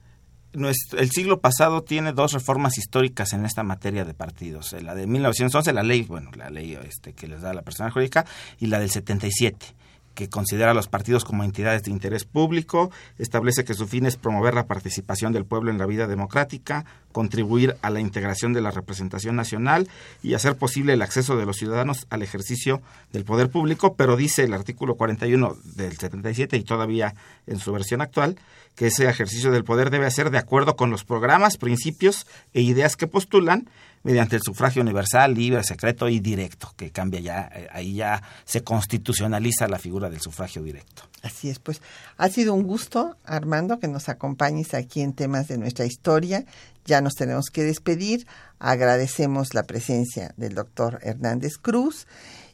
el 0.53 1.09
siglo 1.09 1.39
pasado 1.41 1.81
tiene 1.83 2.13
dos 2.13 2.33
reformas 2.33 2.77
históricas 2.77 3.33
en 3.33 3.43
esta 3.43 3.63
materia 3.63 4.05
de 4.05 4.13
partidos. 4.13 4.73
La 4.73 4.93
de 4.93 5.07
1911, 5.07 5.73
la 5.73 5.81
ley, 5.81 6.03
bueno, 6.03 6.29
la 6.35 6.51
ley 6.51 6.77
este, 6.83 7.13
que 7.13 7.27
les 7.27 7.41
da 7.41 7.55
la 7.55 7.63
personalidad 7.63 7.93
jurídica, 7.93 8.25
y 8.59 8.67
la 8.67 8.79
del 8.79 8.91
77 8.91 9.78
que 10.19 10.27
considera 10.27 10.71
a 10.71 10.73
los 10.73 10.89
partidos 10.89 11.23
como 11.23 11.45
entidades 11.45 11.83
de 11.83 11.91
interés 11.91 12.25
público, 12.25 12.91
establece 13.19 13.63
que 13.63 13.73
su 13.73 13.87
fin 13.87 14.05
es 14.05 14.17
promover 14.17 14.53
la 14.53 14.67
participación 14.67 15.31
del 15.31 15.45
pueblo 15.45 15.71
en 15.71 15.77
la 15.77 15.85
vida 15.85 16.07
democrática, 16.07 16.83
contribuir 17.13 17.77
a 17.81 17.89
la 17.89 18.01
integración 18.01 18.51
de 18.51 18.59
la 18.59 18.71
representación 18.71 19.37
nacional 19.37 19.87
y 20.21 20.33
hacer 20.33 20.57
posible 20.57 20.91
el 20.91 21.03
acceso 21.03 21.37
de 21.37 21.45
los 21.45 21.55
ciudadanos 21.55 22.05
al 22.09 22.21
ejercicio 22.21 22.81
del 23.13 23.23
poder 23.23 23.49
público, 23.49 23.93
pero 23.93 24.17
dice 24.17 24.43
el 24.43 24.53
artículo 24.53 24.95
41 24.95 25.55
del 25.63 25.97
77 25.97 26.57
y 26.57 26.63
todavía 26.63 27.15
en 27.47 27.59
su 27.59 27.71
versión 27.71 28.01
actual, 28.01 28.35
que 28.75 28.87
ese 28.87 29.07
ejercicio 29.07 29.51
del 29.51 29.63
poder 29.63 29.89
debe 29.89 30.11
ser 30.11 30.31
de 30.31 30.37
acuerdo 30.37 30.75
con 30.75 30.89
los 30.89 31.05
programas, 31.05 31.55
principios 31.55 32.27
e 32.53 32.59
ideas 32.59 32.97
que 32.97 33.07
postulan 33.07 33.69
mediante 34.03 34.35
el 34.35 34.41
sufragio 34.41 34.81
universal, 34.81 35.33
libre, 35.33 35.63
secreto 35.63 36.07
y 36.07 36.19
directo, 36.19 36.73
que 36.77 36.91
cambia 36.91 37.19
ya, 37.19 37.49
eh, 37.53 37.67
ahí 37.71 37.95
ya 37.95 38.21
se 38.45 38.63
constitucionaliza 38.63 39.67
la 39.67 39.79
figura 39.79 40.09
del 40.09 40.21
sufragio 40.21 40.63
directo. 40.63 41.03
Así 41.21 41.49
es, 41.49 41.59
pues 41.59 41.81
ha 42.17 42.29
sido 42.29 42.53
un 42.53 42.63
gusto, 42.63 43.17
Armando, 43.25 43.79
que 43.79 43.87
nos 43.87 44.07
acompañes 44.07 44.73
aquí 44.73 45.01
en 45.01 45.13
temas 45.13 45.47
de 45.47 45.57
nuestra 45.57 45.85
historia. 45.85 46.45
Ya 46.85 47.01
nos 47.01 47.15
tenemos 47.15 47.49
que 47.51 47.63
despedir. 47.63 48.25
Agradecemos 48.57 49.53
la 49.53 49.63
presencia 49.63 50.33
del 50.37 50.55
doctor 50.55 50.99
Hernández 51.03 51.57
Cruz 51.57 52.07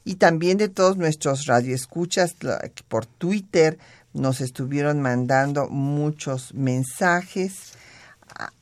y 0.03 0.15
también 0.15 0.57
de 0.57 0.69
todos 0.69 0.97
nuestros 0.97 1.45
radioescuchas 1.45 2.35
por 2.87 3.05
Twitter. 3.05 3.77
Nos 4.13 4.41
estuvieron 4.41 5.01
mandando 5.01 5.67
muchos 5.67 6.53
mensajes 6.53 7.73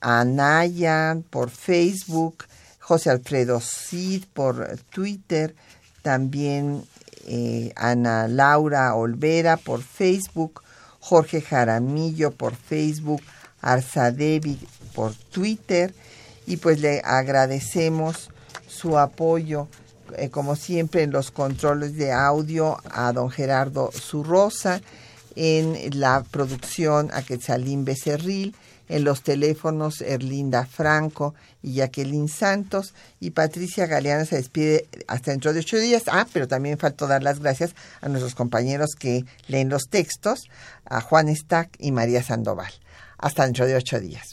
a 0.02 0.26
Naya 0.26 1.18
por 1.30 1.50
Facebook, 1.50 2.46
José 2.84 3.10
Alfredo 3.10 3.62
Cid 3.62 4.26
por 4.34 4.78
Twitter, 4.90 5.56
también 6.02 6.84
eh, 7.26 7.72
Ana 7.78 8.28
Laura 8.28 8.94
Olvera 8.94 9.56
por 9.56 9.82
Facebook, 9.82 10.62
Jorge 11.00 11.42
Jaramillo 11.42 12.32
por 12.32 12.56
Facebook, 12.56 13.22
Arzadevi 13.62 14.60
por 14.94 15.14
Twitter 15.14 15.94
y 16.46 16.58
pues 16.58 16.82
le 16.82 17.02
agradecemos 17.06 18.30
su 18.68 18.98
apoyo 18.98 19.70
eh, 20.18 20.30
como 20.30 20.58
siempre 20.58 21.04
en 21.04 21.12
los 21.12 21.32
controles 21.32 21.96
de 21.96 22.12
audio 22.12 22.78
a 22.92 23.14
don 23.14 23.32
Gerardo 23.32 23.92
Zurrosa, 23.94 24.82
en 25.36 26.00
la 26.00 26.24
producción 26.30 27.10
a 27.14 27.24
Quetzalín 27.24 27.86
Becerril, 27.86 28.54
en 28.94 29.04
los 29.04 29.24
teléfonos 29.24 30.02
Erlinda 30.02 30.68
Franco 30.68 31.34
y 31.64 31.74
Jacqueline 31.74 32.30
Santos 32.30 32.94
y 33.20 33.32
Patricia 33.32 33.88
Galeana 33.88 34.24
se 34.26 34.36
despide 34.36 34.88
hasta 35.08 35.32
dentro 35.32 35.52
de 35.52 35.62
ocho 35.62 35.78
días. 35.78 36.04
Ah, 36.06 36.28
pero 36.32 36.48
también 36.48 36.78
faltó 36.78 37.08
dar 37.08 37.24
las 37.24 37.39
gracias 37.39 37.74
a 38.02 38.10
nuestros 38.10 38.36
compañeros 38.36 38.91
que 38.98 39.26
leen 39.48 39.70
los 39.70 39.89
textos, 39.89 40.44
a 40.86 41.02
Juan 41.02 41.36
Stack 41.36 41.76
y 41.80 41.91
María 41.91 42.22
Sandoval. 42.22 42.72
Hasta 43.18 43.46
dentro 43.46 43.66
de 43.66 43.76
ocho 43.76 44.00
días. 44.00 44.33